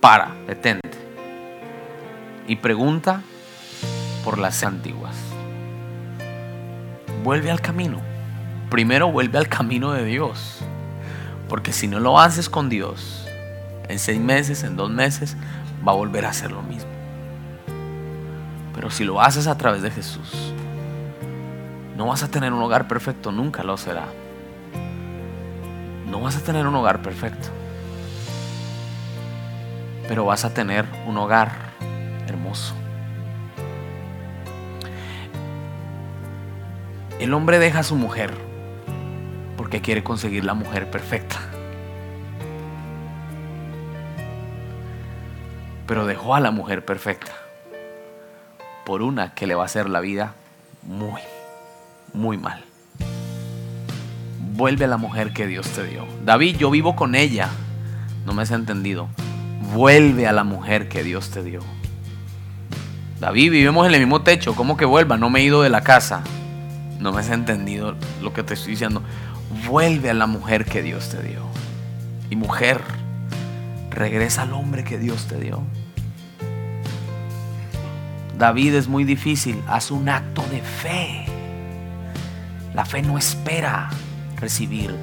Para, 0.00 0.34
detente. 0.46 0.98
Y 2.46 2.56
pregunta 2.56 3.22
por 4.24 4.38
las 4.38 4.62
antiguas. 4.64 5.16
Vuelve 7.22 7.50
al 7.50 7.60
camino. 7.60 8.09
Primero 8.70 9.10
vuelve 9.10 9.36
al 9.36 9.48
camino 9.48 9.92
de 9.92 10.04
Dios. 10.04 10.60
Porque 11.48 11.72
si 11.72 11.88
no 11.88 11.98
lo 11.98 12.20
haces 12.20 12.48
con 12.48 12.68
Dios, 12.68 13.26
en 13.88 13.98
seis 13.98 14.20
meses, 14.20 14.62
en 14.62 14.76
dos 14.76 14.88
meses, 14.88 15.36
va 15.86 15.90
a 15.90 15.96
volver 15.96 16.24
a 16.24 16.30
hacer 16.30 16.52
lo 16.52 16.62
mismo. 16.62 16.90
Pero 18.72 18.88
si 18.90 19.02
lo 19.02 19.20
haces 19.20 19.48
a 19.48 19.58
través 19.58 19.82
de 19.82 19.90
Jesús, 19.90 20.54
no 21.96 22.06
vas 22.06 22.22
a 22.22 22.30
tener 22.30 22.52
un 22.52 22.62
hogar 22.62 22.86
perfecto, 22.86 23.32
nunca 23.32 23.64
lo 23.64 23.76
será. 23.76 24.06
No 26.06 26.20
vas 26.20 26.36
a 26.36 26.40
tener 26.40 26.64
un 26.64 26.74
hogar 26.76 27.02
perfecto. 27.02 27.48
Pero 30.06 30.24
vas 30.24 30.44
a 30.44 30.54
tener 30.54 30.86
un 31.08 31.18
hogar 31.18 31.50
hermoso. 32.28 32.74
El 37.18 37.34
hombre 37.34 37.58
deja 37.58 37.80
a 37.80 37.82
su 37.82 37.96
mujer 37.96 38.49
porque 39.60 39.82
quiere 39.82 40.02
conseguir 40.02 40.42
la 40.42 40.54
mujer 40.54 40.90
perfecta. 40.90 41.36
Pero 45.86 46.06
dejó 46.06 46.34
a 46.34 46.40
la 46.40 46.50
mujer 46.50 46.82
perfecta 46.82 47.32
por 48.86 49.02
una 49.02 49.34
que 49.34 49.46
le 49.46 49.54
va 49.54 49.64
a 49.64 49.66
hacer 49.66 49.90
la 49.90 50.00
vida 50.00 50.34
muy, 50.82 51.20
muy 52.14 52.38
mal. 52.38 52.64
Vuelve 54.54 54.86
a 54.86 54.88
la 54.88 54.96
mujer 54.96 55.34
que 55.34 55.46
Dios 55.46 55.68
te 55.68 55.84
dio. 55.84 56.06
David, 56.24 56.56
yo 56.56 56.70
vivo 56.70 56.96
con 56.96 57.14
ella. 57.14 57.50
No 58.24 58.32
me 58.32 58.40
has 58.40 58.52
entendido. 58.52 59.08
Vuelve 59.74 60.26
a 60.26 60.32
la 60.32 60.42
mujer 60.44 60.88
que 60.88 61.04
Dios 61.04 61.28
te 61.28 61.42
dio. 61.42 61.60
David, 63.20 63.50
vivimos 63.50 63.86
en 63.86 63.92
el 63.92 64.00
mismo 64.00 64.22
techo. 64.22 64.54
¿Cómo 64.54 64.78
que 64.78 64.86
vuelva? 64.86 65.18
No 65.18 65.28
me 65.28 65.40
he 65.40 65.44
ido 65.44 65.60
de 65.60 65.68
la 65.68 65.82
casa. 65.82 66.22
No 66.98 67.12
me 67.12 67.20
has 67.20 67.28
entendido 67.28 67.94
lo 68.22 68.32
que 68.32 68.42
te 68.42 68.54
estoy 68.54 68.70
diciendo. 68.70 69.02
Vuelve 69.66 70.10
a 70.10 70.14
la 70.14 70.26
mujer 70.26 70.64
que 70.64 70.82
Dios 70.82 71.08
te 71.08 71.22
dio. 71.22 71.42
Y 72.30 72.36
mujer, 72.36 72.80
regresa 73.90 74.42
al 74.42 74.52
hombre 74.52 74.84
que 74.84 74.98
Dios 74.98 75.26
te 75.26 75.38
dio. 75.38 75.62
David 78.38 78.74
es 78.74 78.88
muy 78.88 79.04
difícil, 79.04 79.60
haz 79.68 79.90
un 79.90 80.08
acto 80.08 80.42
de 80.50 80.62
fe. 80.62 81.26
La 82.74 82.84
fe 82.84 83.02
no 83.02 83.18
espera 83.18 83.90
recibir, 84.36 84.94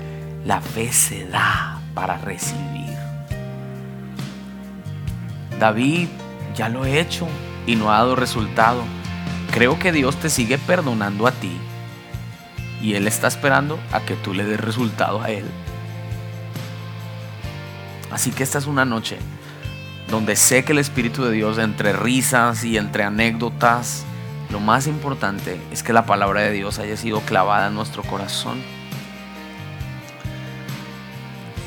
la 0.45 0.61
fe 0.61 0.91
se 0.91 1.27
da 1.27 1.81
para 1.93 2.17
recibir. 2.17 2.97
David 5.59 6.07
ya 6.55 6.69
lo 6.69 6.85
he 6.85 6.99
hecho 6.99 7.27
y 7.67 7.75
no 7.75 7.91
ha 7.91 7.97
dado 7.97 8.15
resultado. 8.15 8.81
Creo 9.51 9.77
que 9.77 9.91
Dios 9.91 10.15
te 10.15 10.29
sigue 10.29 10.57
perdonando 10.57 11.27
a 11.27 11.31
ti 11.31 11.59
y 12.81 12.93
Él 12.93 13.07
está 13.07 13.27
esperando 13.27 13.79
a 13.91 14.01
que 14.01 14.15
tú 14.15 14.33
le 14.33 14.45
des 14.45 14.59
resultado 14.59 15.21
a 15.21 15.29
Él. 15.29 15.45
Así 18.11 18.31
que 18.31 18.43
esta 18.43 18.57
es 18.57 18.67
una 18.67 18.85
noche 18.85 19.17
donde 20.09 20.35
sé 20.35 20.63
que 20.63 20.71
el 20.71 20.79
Espíritu 20.79 21.23
de 21.25 21.31
Dios, 21.31 21.57
entre 21.57 21.93
risas 21.93 22.63
y 22.63 22.77
entre 22.77 23.03
anécdotas, 23.03 24.05
lo 24.49 24.59
más 24.61 24.87
importante 24.87 25.59
es 25.71 25.83
que 25.83 25.91
la 25.91 26.05
palabra 26.05 26.41
de 26.41 26.51
Dios 26.51 26.79
haya 26.79 26.95
sido 26.95 27.19
clavada 27.21 27.67
en 27.67 27.75
nuestro 27.75 28.03
corazón 28.03 28.61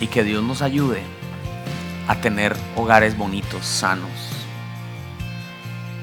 y 0.01 0.07
que 0.07 0.25
Dios 0.25 0.43
nos 0.43 0.63
ayude 0.63 1.03
a 2.09 2.17
tener 2.17 2.57
hogares 2.77 3.17
bonitos, 3.17 3.67
sanos. 3.67 4.11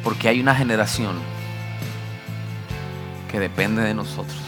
Porque 0.04 0.30
hay 0.30 0.40
una 0.40 0.54
generación 0.54 1.18
que 3.32 3.40
depende 3.40 3.82
de 3.82 3.96
nosotros. 3.96 4.47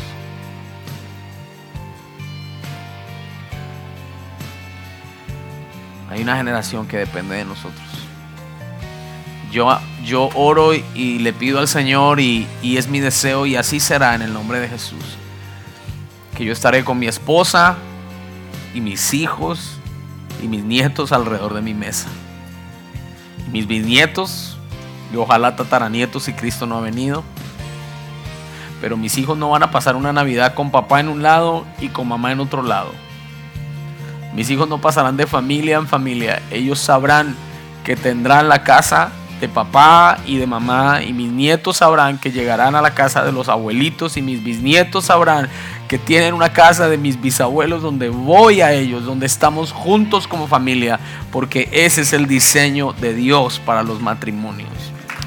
Hay 6.09 6.21
una 6.21 6.35
generación 6.37 6.87
que 6.87 6.97
depende 6.97 7.35
de 7.35 7.45
nosotros. 7.45 7.87
Yo, 9.51 9.79
yo 10.03 10.29
oro 10.35 10.73
y, 10.73 11.19
le 11.19 11.33
pido 11.33 11.59
al 11.59 11.67
Señor 11.67 12.19
y, 12.19 12.47
es 12.63 12.87
mi 12.87 12.99
deseo 12.99 13.45
y 13.45 13.55
así 13.55 13.79
será 13.79 14.15
en 14.15 14.23
el 14.23 14.33
nombre 14.33 14.59
de 14.59 14.67
Jesús. 14.67 15.03
Que 16.35 16.45
yo 16.45 16.53
estaré 16.53 16.83
con 16.83 16.97
mi 16.97 17.07
esposa 17.07 17.77
y 18.73 18.81
mis 18.81 19.13
hijos 19.13 19.77
y 20.41 20.47
mis 20.47 20.63
nietos 20.63 21.11
alrededor 21.11 21.53
de 21.53 21.61
mi 21.61 21.73
mesa. 21.73 22.07
Y 23.47 23.51
mis 23.51 23.67
bisnietos 23.67 24.57
y 25.13 25.17
ojalá 25.17 25.55
tataranietos 25.55 26.23
si 26.23 26.33
Cristo 26.33 26.65
no 26.65 26.77
ha 26.77 26.81
venido. 26.81 27.23
Pero 28.81 28.97
mis 28.97 29.17
hijos 29.17 29.37
no 29.37 29.49
van 29.49 29.63
a 29.63 29.71
pasar 29.71 29.95
una 29.95 30.13
Navidad 30.13 30.53
con 30.53 30.71
papá 30.71 31.01
en 31.01 31.09
un 31.09 31.21
lado 31.21 31.65
y 31.79 31.89
con 31.89 32.07
mamá 32.07 32.31
en 32.31 32.39
otro 32.39 32.63
lado 32.63 33.08
mis 34.33 34.49
hijos 34.49 34.69
no 34.69 34.79
pasarán 34.79 35.17
de 35.17 35.27
familia 35.27 35.77
en 35.77 35.87
familia. 35.87 36.41
Ellos 36.51 36.79
sabrán 36.79 37.35
que 37.83 37.95
tendrán 37.95 38.49
la 38.49 38.63
casa 38.63 39.11
de 39.39 39.47
papá 39.47 40.19
y 40.25 40.37
de 40.37 40.45
mamá 40.45 41.01
y 41.01 41.13
mis 41.13 41.31
nietos 41.31 41.77
sabrán 41.77 42.17
que 42.17 42.31
llegarán 42.31 42.75
a 42.75 42.81
la 42.81 42.93
casa 42.93 43.23
de 43.23 43.31
los 43.31 43.47
abuelitos 43.47 44.17
y 44.17 44.21
mis 44.21 44.43
bisnietos 44.43 45.05
sabrán 45.05 45.49
que 45.87 45.97
tienen 45.97 46.33
una 46.33 46.53
casa 46.53 46.87
de 46.89 46.97
mis 46.97 47.19
bisabuelos 47.19 47.81
donde 47.81 48.09
voy 48.09 48.61
a 48.61 48.73
ellos, 48.73 49.05
donde 49.05 49.25
estamos 49.25 49.71
juntos 49.71 50.27
como 50.27 50.47
familia, 50.47 50.99
porque 51.31 51.67
ese 51.71 52.01
es 52.01 52.13
el 52.13 52.27
diseño 52.27 52.93
de 52.93 53.13
Dios 53.13 53.59
para 53.65 53.81
los 53.81 54.01
matrimonios. 54.01 54.69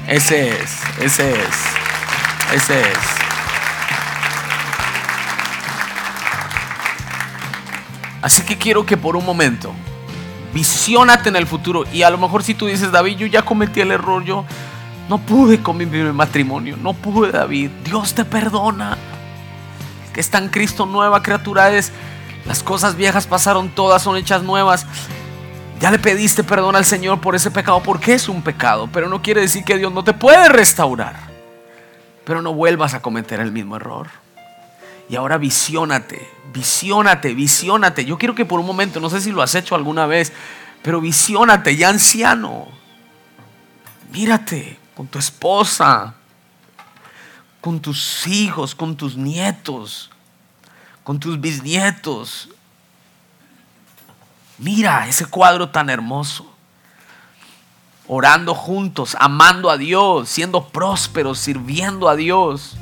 Ese 0.07 0.49
es, 0.49 0.79
ese 1.01 1.31
es, 1.31 2.55
ese 2.55 2.79
es. 2.79 3.12
Así 8.23 8.41
que 8.41 8.57
quiero 8.57 8.85
que 8.85 8.97
por 8.97 9.17
un 9.17 9.25
momento 9.25 9.73
visiónate 10.53 11.29
en 11.29 11.35
el 11.35 11.45
futuro. 11.45 11.83
Y 11.91 12.03
a 12.03 12.09
lo 12.09 12.17
mejor 12.17 12.41
si 12.41 12.53
tú 12.53 12.67
dices, 12.67 12.91
David, 12.91 13.17
yo 13.17 13.27
ya 13.27 13.41
cometí 13.41 13.81
el 13.81 13.91
error, 13.91 14.23
yo 14.23 14.45
no 15.09 15.17
pude 15.17 15.61
con 15.61 15.75
mi 15.75 15.85
matrimonio, 15.85 16.77
no 16.77 16.93
pude, 16.93 17.31
David. 17.31 17.69
Dios 17.83 18.13
te 18.13 18.23
perdona. 18.23 18.97
Que 20.13 20.21
está 20.21 20.37
en 20.37 20.47
Cristo 20.47 20.85
nueva 20.85 21.21
criatura 21.21 21.71
es. 21.71 21.91
Las 22.45 22.63
cosas 22.63 22.95
viejas 22.95 23.27
pasaron 23.27 23.69
todas, 23.69 24.01
son 24.01 24.15
hechas 24.15 24.41
nuevas. 24.41 24.85
Ya 25.81 25.91
le 25.91 25.99
pediste 25.99 26.45
perdón 26.45 26.77
al 26.77 26.85
Señor 26.85 27.19
por 27.19 27.35
ese 27.35 27.51
pecado, 27.51 27.81
porque 27.83 28.13
es 28.13 28.29
un 28.29 28.41
pecado, 28.41 28.87
pero 28.91 29.09
no 29.09 29.21
quiere 29.21 29.41
decir 29.41 29.65
que 29.65 29.77
Dios 29.77 29.91
no 29.91 30.03
te 30.03 30.13
puede 30.13 30.47
restaurar. 30.47 31.15
Pero 32.23 32.41
no 32.41 32.53
vuelvas 32.53 32.93
a 32.93 33.01
cometer 33.01 33.41
el 33.41 33.51
mismo 33.51 33.75
error. 33.75 34.22
Y 35.09 35.15
ahora 35.15 35.37
visiónate, 35.37 36.29
visiónate, 36.53 37.33
visiónate. 37.33 38.05
Yo 38.05 38.17
quiero 38.17 38.35
que 38.35 38.45
por 38.45 38.59
un 38.59 38.65
momento, 38.65 38.99
no 38.99 39.09
sé 39.09 39.21
si 39.21 39.31
lo 39.31 39.41
has 39.41 39.53
hecho 39.55 39.75
alguna 39.75 40.05
vez, 40.05 40.31
pero 40.81 41.01
visiónate 41.01 41.75
ya 41.75 41.89
anciano. 41.89 42.67
Mírate 44.11 44.77
con 44.95 45.07
tu 45.07 45.19
esposa, 45.19 46.15
con 47.61 47.79
tus 47.79 48.27
hijos, 48.27 48.75
con 48.75 48.95
tus 48.95 49.15
nietos, 49.15 50.11
con 51.03 51.19
tus 51.19 51.39
bisnietos. 51.39 52.49
Mira 54.57 55.07
ese 55.07 55.25
cuadro 55.25 55.69
tan 55.69 55.89
hermoso. 55.89 56.49
Orando 58.07 58.53
juntos, 58.53 59.15
amando 59.19 59.69
a 59.69 59.77
Dios, 59.77 60.29
siendo 60.29 60.67
prósperos, 60.67 61.39
sirviendo 61.39 62.09
a 62.09 62.15
Dios. 62.15 62.75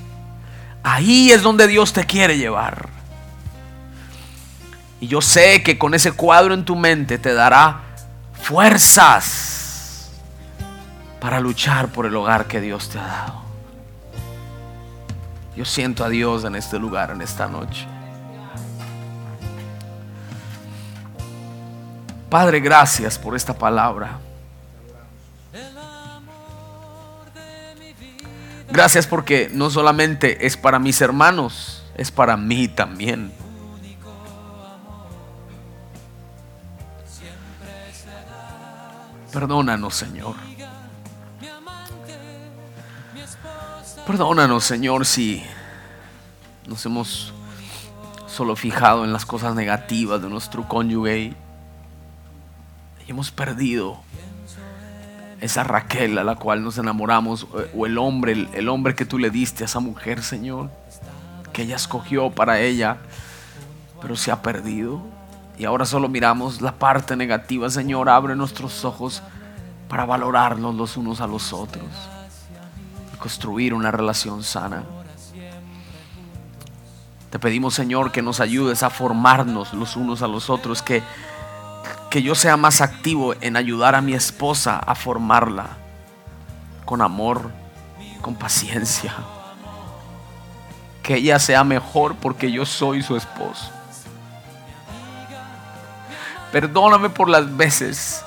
Ahí 0.83 1.31
es 1.31 1.41
donde 1.41 1.67
Dios 1.67 1.93
te 1.93 2.05
quiere 2.05 2.37
llevar. 2.37 2.89
Y 4.99 5.07
yo 5.07 5.21
sé 5.21 5.63
que 5.63 5.77
con 5.77 5.93
ese 5.93 6.11
cuadro 6.11 6.53
en 6.53 6.65
tu 6.65 6.75
mente 6.75 7.17
te 7.17 7.33
dará 7.33 7.81
fuerzas 8.33 10.11
para 11.19 11.39
luchar 11.39 11.89
por 11.89 12.05
el 12.05 12.15
hogar 12.15 12.45
que 12.45 12.61
Dios 12.61 12.89
te 12.89 12.99
ha 12.99 13.05
dado. 13.05 13.41
Yo 15.55 15.65
siento 15.65 16.03
a 16.03 16.09
Dios 16.09 16.43
en 16.45 16.55
este 16.55 16.79
lugar, 16.79 17.11
en 17.11 17.21
esta 17.21 17.47
noche. 17.47 17.87
Padre, 22.29 22.59
gracias 22.61 23.19
por 23.19 23.35
esta 23.35 23.53
palabra. 23.53 24.17
Gracias 28.71 29.05
porque 29.05 29.49
no 29.53 29.69
solamente 29.69 30.45
es 30.45 30.55
para 30.55 30.79
mis 30.79 31.01
hermanos, 31.01 31.83
es 31.95 32.09
para 32.09 32.37
mí 32.37 32.69
también. 32.69 33.33
Perdónanos, 39.31 39.95
Señor. 39.95 40.35
Perdónanos, 44.07 44.63
Señor, 44.63 45.05
si 45.05 45.43
nos 46.65 46.85
hemos 46.85 47.33
solo 48.27 48.55
fijado 48.55 49.03
en 49.03 49.13
las 49.13 49.25
cosas 49.25 49.53
negativas 49.55 50.21
de 50.21 50.29
nuestro 50.29 50.67
cónyuge 50.67 51.17
y 51.17 51.35
hemos 53.07 53.31
perdido 53.31 53.99
esa 55.41 55.63
Raquel 55.63 56.17
a 56.19 56.23
la 56.23 56.35
cual 56.35 56.63
nos 56.63 56.77
enamoramos, 56.77 57.47
o 57.75 57.85
el 57.85 57.97
hombre, 57.97 58.47
el, 58.53 58.69
hombre 58.69 58.95
que 58.95 59.05
tú 59.05 59.17
le 59.17 59.31
diste 59.31 59.63
a 59.63 59.65
esa 59.65 59.79
mujer, 59.79 60.21
Señor, 60.21 60.69
que 61.51 61.63
ella 61.63 61.75
escogió 61.75 62.29
para 62.29 62.59
ella, 62.59 62.97
pero 64.01 64.15
se 64.15 64.31
ha 64.31 64.41
perdido. 64.43 65.01
Y 65.57 65.65
ahora 65.65 65.85
solo 65.85 66.07
miramos 66.09 66.61
la 66.61 66.73
parte 66.73 67.15
negativa, 67.15 67.69
Señor, 67.69 68.07
abre 68.07 68.35
nuestros 68.35 68.85
ojos 68.85 69.21
para 69.89 70.05
valorarnos 70.05 70.75
los 70.75 70.95
unos 70.95 71.21
a 71.21 71.27
los 71.27 71.51
otros 71.53 71.83
y 73.13 73.17
construir 73.17 73.73
una 73.73 73.91
relación 73.91 74.43
sana. 74.43 74.83
Te 77.31 77.39
pedimos, 77.39 77.73
Señor, 77.73 78.11
que 78.11 78.21
nos 78.21 78.39
ayudes 78.41 78.83
a 78.83 78.89
formarnos 78.89 79.73
los 79.73 79.95
unos 79.95 80.21
a 80.21 80.27
los 80.27 80.49
otros, 80.49 80.81
que 80.81 81.01
que 82.11 82.21
yo 82.21 82.35
sea 82.35 82.57
más 82.57 82.81
activo 82.81 83.35
en 83.39 83.55
ayudar 83.55 83.95
a 83.95 84.01
mi 84.01 84.13
esposa 84.13 84.77
a 84.77 84.95
formarla 84.95 85.77
con 86.83 87.01
amor, 87.01 87.49
con 88.21 88.35
paciencia. 88.35 89.15
Que 91.01 91.15
ella 91.15 91.39
sea 91.39 91.63
mejor 91.63 92.15
porque 92.15 92.51
yo 92.51 92.65
soy 92.65 93.01
su 93.01 93.15
esposo. 93.15 93.71
Perdóname 96.51 97.09
por 97.09 97.29
las 97.29 97.55
veces 97.55 98.25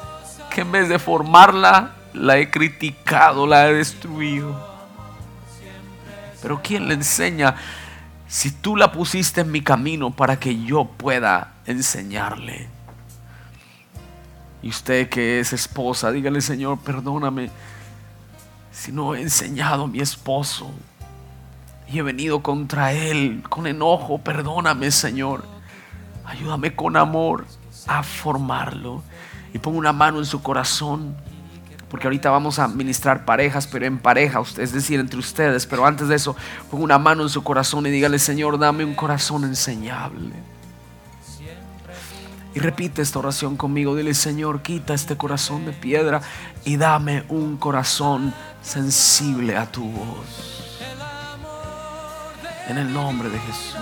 que 0.48 0.62
en 0.62 0.72
vez 0.72 0.88
de 0.88 0.98
formarla, 0.98 1.90
la 2.14 2.38
he 2.38 2.50
criticado, 2.50 3.46
la 3.46 3.68
he 3.68 3.74
destruido. 3.74 4.56
Pero 6.40 6.62
¿quién 6.62 6.88
le 6.88 6.94
enseña 6.94 7.54
si 8.26 8.50
tú 8.50 8.76
la 8.76 8.92
pusiste 8.92 9.42
en 9.42 9.52
mi 9.52 9.60
camino 9.60 10.10
para 10.10 10.40
que 10.40 10.64
yo 10.64 10.86
pueda 10.86 11.52
enseñarle? 11.66 12.73
Y 14.64 14.70
usted 14.70 15.10
que 15.10 15.40
es 15.40 15.52
esposa, 15.52 16.10
dígale, 16.10 16.40
Señor, 16.40 16.78
perdóname 16.78 17.50
si 18.72 18.92
no 18.92 19.14
he 19.14 19.20
enseñado 19.20 19.84
a 19.84 19.86
mi 19.86 20.00
esposo 20.00 20.70
y 21.86 21.98
he 21.98 22.02
venido 22.02 22.42
contra 22.42 22.94
él 22.94 23.42
con 23.50 23.66
enojo. 23.66 24.16
Perdóname, 24.16 24.90
Señor. 24.90 25.44
Ayúdame 26.24 26.74
con 26.74 26.96
amor 26.96 27.44
a 27.86 28.02
formarlo. 28.02 29.02
Y 29.52 29.58
pongo 29.58 29.76
una 29.76 29.92
mano 29.92 30.18
en 30.18 30.24
su 30.24 30.42
corazón 30.42 31.14
porque 31.90 32.06
ahorita 32.06 32.30
vamos 32.30 32.58
a 32.58 32.66
ministrar 32.66 33.26
parejas, 33.26 33.66
pero 33.66 33.84
en 33.84 33.98
pareja, 33.98 34.42
es 34.56 34.72
decir, 34.72 34.98
entre 34.98 35.18
ustedes. 35.18 35.66
Pero 35.66 35.84
antes 35.84 36.08
de 36.08 36.14
eso, 36.14 36.34
ponga 36.70 36.84
una 36.84 36.98
mano 36.98 37.22
en 37.22 37.28
su 37.28 37.44
corazón 37.44 37.84
y 37.84 37.90
dígale, 37.90 38.18
Señor, 38.18 38.58
dame 38.58 38.82
un 38.82 38.94
corazón 38.94 39.44
enseñable. 39.44 40.53
Y 42.54 42.60
repite 42.60 43.02
esta 43.02 43.18
oración 43.18 43.56
conmigo. 43.56 43.96
Dile, 43.96 44.14
Señor, 44.14 44.62
quita 44.62 44.94
este 44.94 45.16
corazón 45.16 45.66
de 45.66 45.72
piedra 45.72 46.22
y 46.64 46.76
dame 46.76 47.24
un 47.28 47.56
corazón 47.56 48.32
sensible 48.62 49.56
a 49.56 49.66
tu 49.66 49.82
voz. 49.82 50.70
En 52.68 52.78
el 52.78 52.92
nombre 52.92 53.28
de 53.28 53.38
Jesús. 53.40 53.76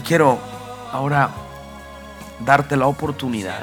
Y 0.00 0.02
quiero 0.02 0.40
ahora 0.92 1.30
darte 2.44 2.76
la 2.76 2.88
oportunidad. 2.88 3.62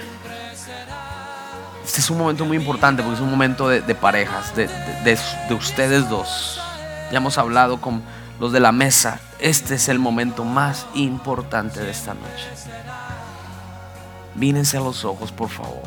Este 1.83 1.99
es 1.99 2.09
un 2.09 2.17
momento 2.17 2.45
muy 2.45 2.57
importante 2.57 3.03
porque 3.03 3.17
es 3.17 3.21
un 3.21 3.29
momento 3.29 3.67
de, 3.67 3.95
parejas, 3.95 4.55
de, 4.55 4.67
de 5.03 5.53
ustedes 5.53 6.09
dos. 6.09 6.59
Ya 7.11 7.17
hemos 7.17 7.37
hablado 7.37 7.79
con 7.79 8.01
los 8.39 8.51
de 8.51 8.59
la 8.59 8.71
mesa, 8.71 9.19
este 9.39 9.75
es 9.75 9.87
el 9.89 9.99
momento 9.99 10.43
más 10.43 10.85
importante 10.93 11.79
de 11.79 11.91
esta 11.91 12.13
noche. 12.13 12.49
Vínense 14.35 14.77
a 14.77 14.81
los 14.81 15.05
ojos, 15.05 15.31
por 15.31 15.49
favor. 15.49 15.83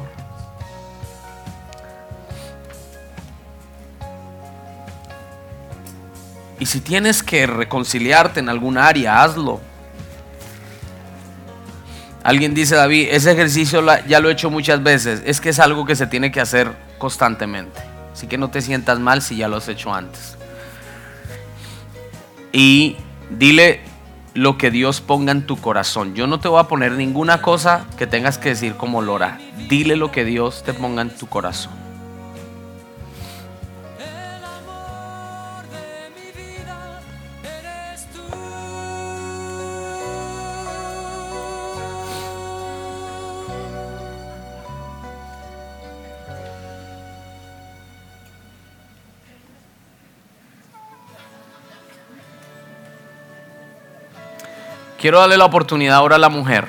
Y 6.58 6.66
si 6.66 6.80
tienes 6.80 7.22
que 7.22 7.46
reconciliarte 7.46 8.40
en 8.40 8.48
algún 8.48 8.78
área, 8.78 9.22
hazlo. 9.22 9.60
Alguien 12.24 12.54
dice, 12.54 12.74
David, 12.74 13.08
ese 13.10 13.30
ejercicio 13.30 13.84
ya 14.06 14.20
lo 14.20 14.28
he 14.28 14.32
hecho 14.32 14.50
muchas 14.50 14.82
veces. 14.82 15.22
Es 15.24 15.40
que 15.40 15.50
es 15.50 15.60
algo 15.60 15.84
que 15.84 15.94
se 15.94 16.06
tiene 16.06 16.32
que 16.32 16.40
hacer 16.40 16.72
constantemente. 16.98 17.80
Así 18.12 18.26
que 18.26 18.38
no 18.38 18.50
te 18.50 18.60
sientas 18.60 18.98
mal 18.98 19.22
si 19.22 19.36
ya 19.36 19.48
lo 19.48 19.56
has 19.56 19.68
hecho 19.68 19.94
antes 19.94 20.38
y 22.52 22.96
dile 23.30 23.80
lo 24.34 24.56
que 24.56 24.70
Dios 24.70 25.00
ponga 25.00 25.32
en 25.32 25.46
tu 25.46 25.56
corazón. 25.56 26.14
Yo 26.14 26.26
no 26.26 26.38
te 26.40 26.48
voy 26.48 26.60
a 26.60 26.64
poner 26.64 26.92
ninguna 26.92 27.42
cosa 27.42 27.86
que 27.96 28.06
tengas 28.06 28.38
que 28.38 28.50
decir 28.50 28.74
como 28.74 29.02
Lora. 29.02 29.38
Dile 29.68 29.96
lo 29.96 30.12
que 30.12 30.24
Dios 30.24 30.62
te 30.62 30.74
ponga 30.74 31.02
en 31.02 31.10
tu 31.10 31.26
corazón. 31.26 31.87
Quiero 54.98 55.20
darle 55.20 55.36
la 55.36 55.44
oportunidad 55.44 55.96
ahora 55.96 56.16
a 56.16 56.18
la 56.18 56.28
mujer 56.28 56.66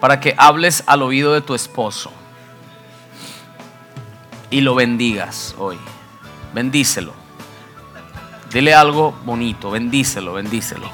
para 0.00 0.18
que 0.18 0.34
hables 0.36 0.82
al 0.86 1.02
oído 1.02 1.32
de 1.32 1.40
tu 1.40 1.54
esposo 1.54 2.10
y 4.50 4.62
lo 4.62 4.74
bendigas 4.74 5.54
hoy. 5.58 5.78
Bendícelo. 6.52 7.12
Dile 8.52 8.74
algo 8.74 9.14
bonito, 9.24 9.70
bendícelo, 9.70 10.34
bendícelo. 10.34 10.90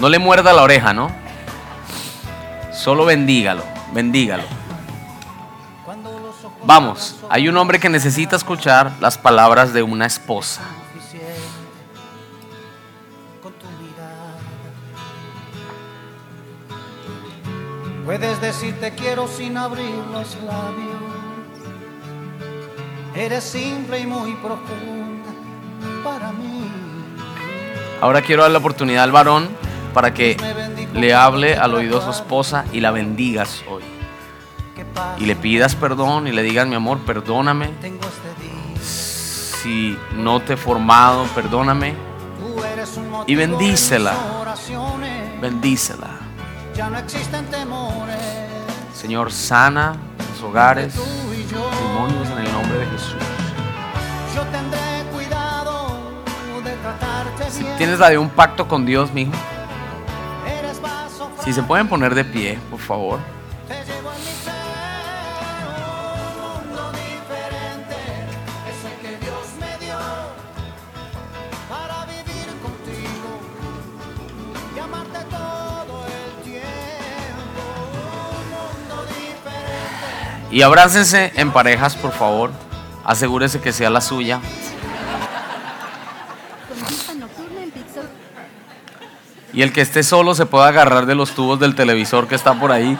No 0.00 0.08
le 0.08 0.18
muerda 0.18 0.52
la 0.52 0.62
oreja, 0.62 0.92
¿no? 0.92 1.14
Solo 2.72 3.04
bendígalo, 3.04 3.62
bendígalo. 3.94 4.44
Vamos, 6.64 7.20
hay 7.30 7.48
un 7.48 7.56
hombre 7.56 7.78
que 7.78 7.88
necesita 7.88 8.34
escuchar 8.34 8.92
las 9.00 9.16
palabras 9.16 9.72
de 9.72 9.84
una 9.84 10.06
esposa. 10.06 10.62
Puedes 18.04 18.40
decir 18.40 18.74
te 18.80 18.90
quiero 18.92 19.28
sin 19.28 19.56
abrir 19.56 19.94
los 20.12 20.36
labios. 20.44 20.90
Eres 23.14 23.44
simple 23.44 24.00
y 24.00 24.06
muy 24.06 24.32
profunda 24.34 25.30
para 26.02 26.32
mí. 26.32 26.68
Ahora 28.00 28.20
quiero 28.22 28.42
dar 28.42 28.50
la 28.50 28.58
oportunidad 28.58 29.04
al 29.04 29.12
varón 29.12 29.48
para 29.94 30.12
que 30.12 30.36
le 30.94 31.14
hable 31.14 31.54
al 31.54 31.74
oído 31.74 31.98
a 31.98 32.02
su 32.02 32.10
esposa 32.10 32.64
y 32.72 32.80
la 32.80 32.90
bendigas 32.90 33.62
hoy. 33.70 33.84
Y 35.18 35.26
le 35.26 35.36
pidas 35.36 35.76
perdón 35.76 36.26
y 36.26 36.32
le 36.32 36.42
digas, 36.42 36.66
mi 36.66 36.74
amor, 36.74 36.98
perdóname. 37.00 37.70
Si 38.80 39.96
no 40.16 40.40
te 40.40 40.54
he 40.54 40.56
formado, 40.56 41.24
perdóname. 41.36 41.94
Y 43.28 43.36
bendícela. 43.36 44.14
Bendícela 45.40 46.31
ya 46.74 46.88
no 46.88 46.98
existen 46.98 47.44
temores. 47.46 48.16
Señor, 48.94 49.32
sana 49.32 49.96
los 50.18 50.42
hogares, 50.42 50.94
demonios 50.94 52.28
en 52.30 52.38
el 52.38 52.52
nombre 52.52 52.78
de 52.78 52.86
Jesús. 52.86 53.16
Yo 54.34 54.42
tendré 54.44 55.04
cuidado 55.12 55.98
de 56.64 56.72
tratarte 56.76 57.50
si 57.50 57.64
¿Tienes 57.76 57.98
la 57.98 58.10
de 58.10 58.18
un 58.18 58.30
pacto 58.30 58.66
con 58.68 58.86
Dios, 58.86 59.12
mijo? 59.12 59.32
Si 61.44 61.52
se 61.52 61.62
pueden 61.62 61.88
poner 61.88 62.14
de 62.14 62.24
pie, 62.24 62.58
por 62.70 62.78
favor. 62.78 63.18
Y 80.52 80.60
abrácense 80.60 81.32
en 81.36 81.50
parejas, 81.50 81.96
por 81.96 82.12
favor. 82.12 82.50
Asegúrese 83.04 83.62
que 83.62 83.72
sea 83.72 83.88
la 83.88 84.02
suya. 84.02 84.38
Y 89.54 89.62
el 89.62 89.72
que 89.72 89.80
esté 89.80 90.02
solo 90.02 90.34
se 90.34 90.44
puede 90.44 90.68
agarrar 90.68 91.06
de 91.06 91.14
los 91.14 91.34
tubos 91.34 91.58
del 91.58 91.74
televisor 91.74 92.28
que 92.28 92.34
está 92.34 92.52
por 92.52 92.70
ahí. 92.70 92.98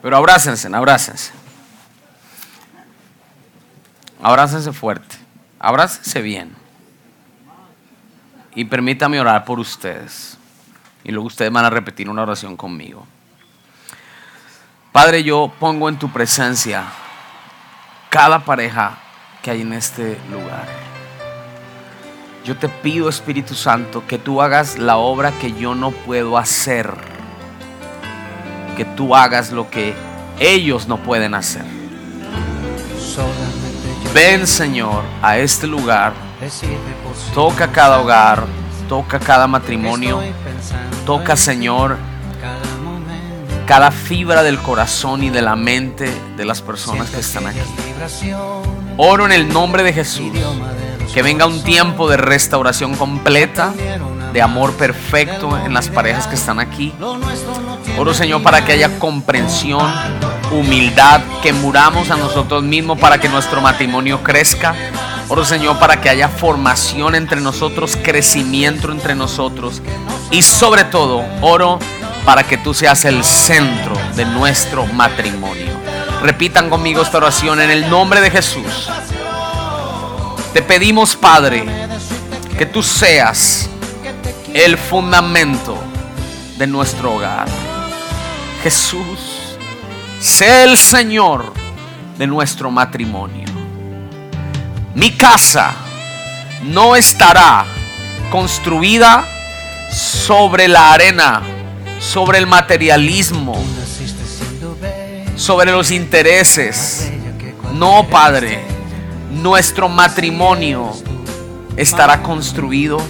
Pero 0.00 0.16
abrácense, 0.16 0.68
abrácense. 0.74 1.32
Abrácense 4.22 4.72
fuerte. 4.72 5.16
Abrácense 5.58 6.22
bien. 6.22 6.54
Y 8.54 8.64
permítame 8.64 9.20
orar 9.20 9.44
por 9.44 9.60
ustedes. 9.60 10.38
Y 11.04 11.12
luego 11.12 11.26
ustedes 11.26 11.52
van 11.52 11.66
a 11.66 11.70
repetir 11.70 12.08
una 12.08 12.22
oración 12.22 12.56
conmigo. 12.56 13.06
Padre, 14.96 15.22
yo 15.22 15.52
pongo 15.60 15.90
en 15.90 15.98
tu 15.98 16.08
presencia 16.08 16.84
cada 18.08 18.38
pareja 18.46 18.96
que 19.42 19.50
hay 19.50 19.60
en 19.60 19.74
este 19.74 20.16
lugar. 20.30 20.66
Yo 22.46 22.56
te 22.56 22.70
pido, 22.70 23.10
Espíritu 23.10 23.54
Santo, 23.54 24.06
que 24.06 24.16
tú 24.16 24.40
hagas 24.40 24.78
la 24.78 24.96
obra 24.96 25.32
que 25.32 25.52
yo 25.52 25.74
no 25.74 25.90
puedo 25.90 26.38
hacer. 26.38 26.94
Que 28.74 28.86
tú 28.86 29.14
hagas 29.14 29.52
lo 29.52 29.68
que 29.68 29.94
ellos 30.40 30.88
no 30.88 30.96
pueden 30.96 31.34
hacer. 31.34 31.66
Ven, 34.14 34.46
Señor, 34.46 35.02
a 35.20 35.36
este 35.36 35.66
lugar. 35.66 36.14
Toca 37.34 37.70
cada 37.70 38.00
hogar, 38.00 38.46
toca 38.88 39.20
cada 39.20 39.46
matrimonio. 39.46 40.22
Toca, 41.04 41.36
Señor, 41.36 41.98
cada 43.66 43.90
fibra 43.90 44.44
del 44.44 44.58
corazón 44.60 45.24
y 45.24 45.30
de 45.30 45.42
la 45.42 45.56
mente 45.56 46.10
de 46.36 46.44
las 46.44 46.62
personas 46.62 47.10
que 47.10 47.18
están 47.20 47.48
aquí. 47.48 47.58
Oro 48.96 49.26
en 49.26 49.32
el 49.32 49.48
nombre 49.48 49.82
de 49.82 49.92
Jesús. 49.92 50.32
Que 51.12 51.22
venga 51.22 51.46
un 51.46 51.62
tiempo 51.62 52.08
de 52.08 52.16
restauración 52.16 52.94
completa, 52.94 53.72
de 54.32 54.42
amor 54.42 54.74
perfecto 54.74 55.58
en 55.64 55.74
las 55.74 55.88
parejas 55.88 56.26
que 56.26 56.36
están 56.36 56.60
aquí. 56.60 56.94
Oro 57.98 58.14
Señor 58.14 58.42
para 58.42 58.64
que 58.64 58.72
haya 58.72 58.98
comprensión, 58.98 59.90
humildad, 60.52 61.20
que 61.42 61.52
muramos 61.52 62.10
a 62.10 62.16
nosotros 62.16 62.62
mismos 62.62 62.98
para 62.98 63.18
que 63.18 63.28
nuestro 63.28 63.60
matrimonio 63.60 64.22
crezca. 64.22 64.74
Oro 65.28 65.44
Señor 65.44 65.78
para 65.78 66.00
que 66.00 66.08
haya 66.08 66.28
formación 66.28 67.16
entre 67.16 67.40
nosotros, 67.40 67.98
crecimiento 68.00 68.92
entre 68.92 69.16
nosotros. 69.16 69.82
Y 70.30 70.42
sobre 70.42 70.84
todo, 70.84 71.24
oro 71.40 71.80
para 72.26 72.42
que 72.42 72.58
tú 72.58 72.74
seas 72.74 73.04
el 73.04 73.24
centro 73.24 73.96
de 74.16 74.24
nuestro 74.26 74.84
matrimonio. 74.84 75.72
Repitan 76.20 76.68
conmigo 76.68 77.00
esta 77.00 77.18
oración 77.18 77.60
en 77.60 77.70
el 77.70 77.88
nombre 77.88 78.20
de 78.20 78.30
Jesús. 78.30 78.90
Te 80.52 80.60
pedimos, 80.60 81.14
Padre, 81.14 81.64
que 82.58 82.66
tú 82.66 82.82
seas 82.82 83.70
el 84.52 84.76
fundamento 84.76 85.78
de 86.58 86.66
nuestro 86.66 87.14
hogar. 87.14 87.46
Jesús, 88.62 89.56
sé 90.20 90.64
el 90.64 90.76
Señor 90.76 91.52
de 92.18 92.26
nuestro 92.26 92.70
matrimonio. 92.70 93.46
Mi 94.94 95.12
casa 95.12 95.72
no 96.64 96.96
estará 96.96 97.66
construida 98.30 99.24
sobre 99.92 100.66
la 100.66 100.92
arena, 100.92 101.42
sobre 102.06 102.38
el 102.38 102.46
materialismo, 102.46 103.56
sobre 105.34 105.72
los 105.72 105.90
intereses. 105.90 107.10
No, 107.74 108.06
Padre, 108.08 108.64
nuestro 109.32 109.88
matrimonio 109.88 110.92
estará 111.76 112.22
construido 112.22 113.02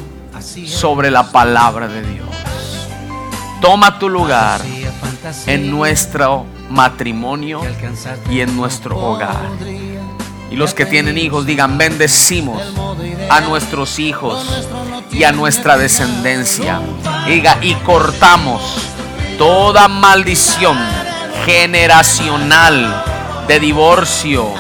sobre 0.67 1.11
la 1.11 1.31
palabra 1.31 1.89
de 1.89 2.03
Dios. 2.03 2.27
Toma 3.61 3.99
tu 3.99 4.09
lugar 4.09 4.63
en 5.47 5.71
nuestro 5.71 6.47
matrimonio 6.71 7.61
y 8.31 8.41
en 8.41 8.57
nuestro 8.57 8.99
hogar. 8.99 9.51
Y 10.51 10.57
los 10.57 10.73
que 10.73 10.87
tienen 10.87 11.19
hijos 11.19 11.45
digan, 11.45 11.77
bendecimos 11.77 12.63
a 13.29 13.41
nuestros 13.43 13.99
hijos 13.99 14.67
y 15.17 15.25
a 15.25 15.33
nuestra 15.33 15.79
descendencia. 15.79 16.81
Diga, 17.27 17.59
y 17.63 17.75
cortamos 17.77 18.63
toda 19.39 19.89
maldición 19.89 20.79
generacional 21.45 23.05
de 23.49 23.61
divorcio, 23.61 24.53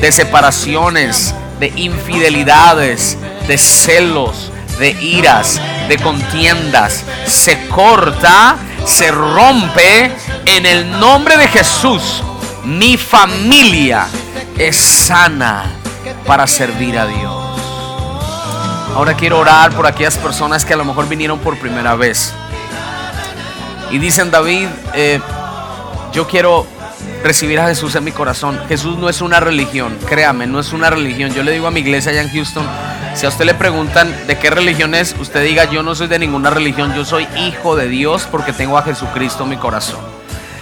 de 0.00 0.10
separaciones, 0.10 1.34
de 1.60 1.72
infidelidades, 1.76 3.16
de 3.46 3.56
celos, 3.56 4.50
de 4.78 4.90
iras, 4.90 5.60
de 5.88 5.96
contiendas. 5.98 7.04
Se 7.26 7.68
corta, 7.68 8.56
se 8.84 9.10
rompe 9.12 10.10
en 10.46 10.66
el 10.66 10.90
nombre 10.98 11.36
de 11.36 11.48
Jesús. 11.48 12.22
Mi 12.64 12.96
familia 12.96 14.06
es 14.58 14.76
sana 14.76 15.64
para 16.26 16.46
servir 16.46 16.98
a 16.98 17.06
Dios. 17.06 17.33
Ahora 18.94 19.14
quiero 19.14 19.40
orar 19.40 19.72
por 19.72 19.86
aquellas 19.86 20.16
personas 20.16 20.64
que 20.64 20.72
a 20.72 20.76
lo 20.76 20.84
mejor 20.84 21.08
vinieron 21.08 21.40
por 21.40 21.58
primera 21.58 21.96
vez. 21.96 22.32
Y 23.90 23.98
dicen, 23.98 24.30
David, 24.30 24.68
eh, 24.94 25.20
yo 26.12 26.28
quiero 26.28 26.64
recibir 27.24 27.58
a 27.58 27.66
Jesús 27.66 27.96
en 27.96 28.04
mi 28.04 28.12
corazón. 28.12 28.60
Jesús 28.68 28.96
no 28.96 29.08
es 29.08 29.20
una 29.20 29.40
religión, 29.40 29.98
créame, 30.06 30.46
no 30.46 30.60
es 30.60 30.72
una 30.72 30.90
religión. 30.90 31.32
Yo 31.32 31.42
le 31.42 31.50
digo 31.50 31.66
a 31.66 31.72
mi 31.72 31.80
iglesia 31.80 32.12
allá 32.12 32.22
en 32.22 32.30
Houston, 32.30 32.64
si 33.14 33.26
a 33.26 33.30
usted 33.30 33.44
le 33.44 33.54
preguntan 33.54 34.14
de 34.28 34.38
qué 34.38 34.48
religión 34.50 34.94
es, 34.94 35.16
usted 35.18 35.42
diga, 35.42 35.64
yo 35.64 35.82
no 35.82 35.96
soy 35.96 36.06
de 36.06 36.20
ninguna 36.20 36.50
religión, 36.50 36.94
yo 36.94 37.04
soy 37.04 37.26
hijo 37.36 37.74
de 37.74 37.88
Dios 37.88 38.28
porque 38.30 38.52
tengo 38.52 38.78
a 38.78 38.82
Jesucristo 38.82 39.42
en 39.42 39.50
mi 39.50 39.56
corazón. 39.56 40.00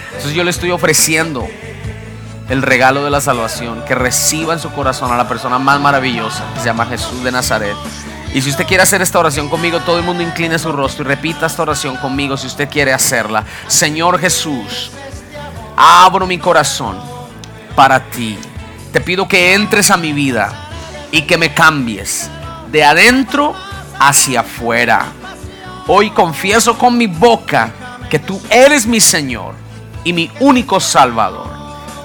Entonces 0.07 0.33
yo 0.33 0.43
le 0.43 0.49
estoy 0.49 0.71
ofreciendo 0.71 1.47
el 2.49 2.61
regalo 2.61 3.03
de 3.03 3.11
la 3.11 3.21
salvación, 3.21 3.83
que 3.85 3.93
reciba 3.93 4.53
en 4.53 4.59
su 4.59 4.71
corazón 4.71 5.11
a 5.11 5.17
la 5.17 5.27
persona 5.27 5.59
más 5.59 5.79
maravillosa, 5.79 6.43
que 6.53 6.61
se 6.61 6.65
llama 6.65 6.87
Jesús 6.87 7.23
de 7.23 7.31
Nazaret. 7.31 7.75
Y 8.33 8.41
si 8.41 8.49
usted 8.49 8.65
quiere 8.65 8.81
hacer 8.81 9.01
esta 9.01 9.19
oración 9.19 9.47
conmigo, 9.47 9.79
todo 9.81 9.99
el 9.99 10.03
mundo 10.03 10.23
incline 10.23 10.57
su 10.57 10.71
rostro 10.71 11.05
y 11.05 11.07
repita 11.07 11.45
esta 11.45 11.61
oración 11.61 11.95
conmigo 11.97 12.35
si 12.35 12.47
usted 12.47 12.67
quiere 12.67 12.91
hacerla. 12.91 13.43
Señor 13.67 14.19
Jesús, 14.19 14.89
abro 15.77 16.25
mi 16.25 16.39
corazón 16.39 16.99
para 17.75 17.99
ti. 18.09 18.39
Te 18.91 19.01
pido 19.01 19.27
que 19.27 19.53
entres 19.53 19.91
a 19.91 19.97
mi 19.97 20.13
vida 20.13 20.51
y 21.11 21.21
que 21.23 21.37
me 21.37 21.53
cambies 21.53 22.27
de 22.71 22.83
adentro 22.83 23.53
hacia 23.99 24.39
afuera. 24.39 25.05
Hoy 25.87 26.09
confieso 26.09 26.75
con 26.75 26.97
mi 26.97 27.05
boca 27.05 27.71
que 28.09 28.17
tú 28.17 28.41
eres 28.49 28.87
mi 28.87 28.99
Señor 28.99 29.53
y 30.03 30.11
mi 30.11 30.31
único 30.39 30.79
Salvador. 30.79 31.51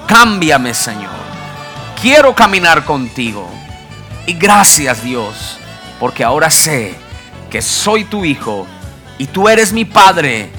Cámbiame, 0.05 0.75
Señor. 0.75 1.09
Quiero 1.99 2.35
caminar 2.35 2.85
contigo. 2.85 3.49
Y 4.27 4.33
gracias, 4.33 5.03
Dios 5.03 5.58
porque 5.99 6.23
ahora 6.23 6.49
sé 6.49 6.95
que 7.49 7.61
soy 7.61 8.05
tu 8.05 8.25
hijo 8.25 8.65
y 9.17 9.27
tú 9.27 9.49
eres 9.49 9.73
mi 9.73 9.85
padre 9.85 10.49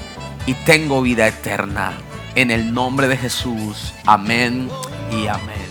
y 0.45 0.53
tengo 0.53 1.01
vida 1.01 1.27
eterna. 1.27 1.93
En 2.35 2.49
el 2.51 2.73
nombre 2.73 3.07
de 3.07 3.17
Jesús. 3.17 3.93
Amén 4.05 4.69
y 5.11 5.27
amén. 5.27 5.70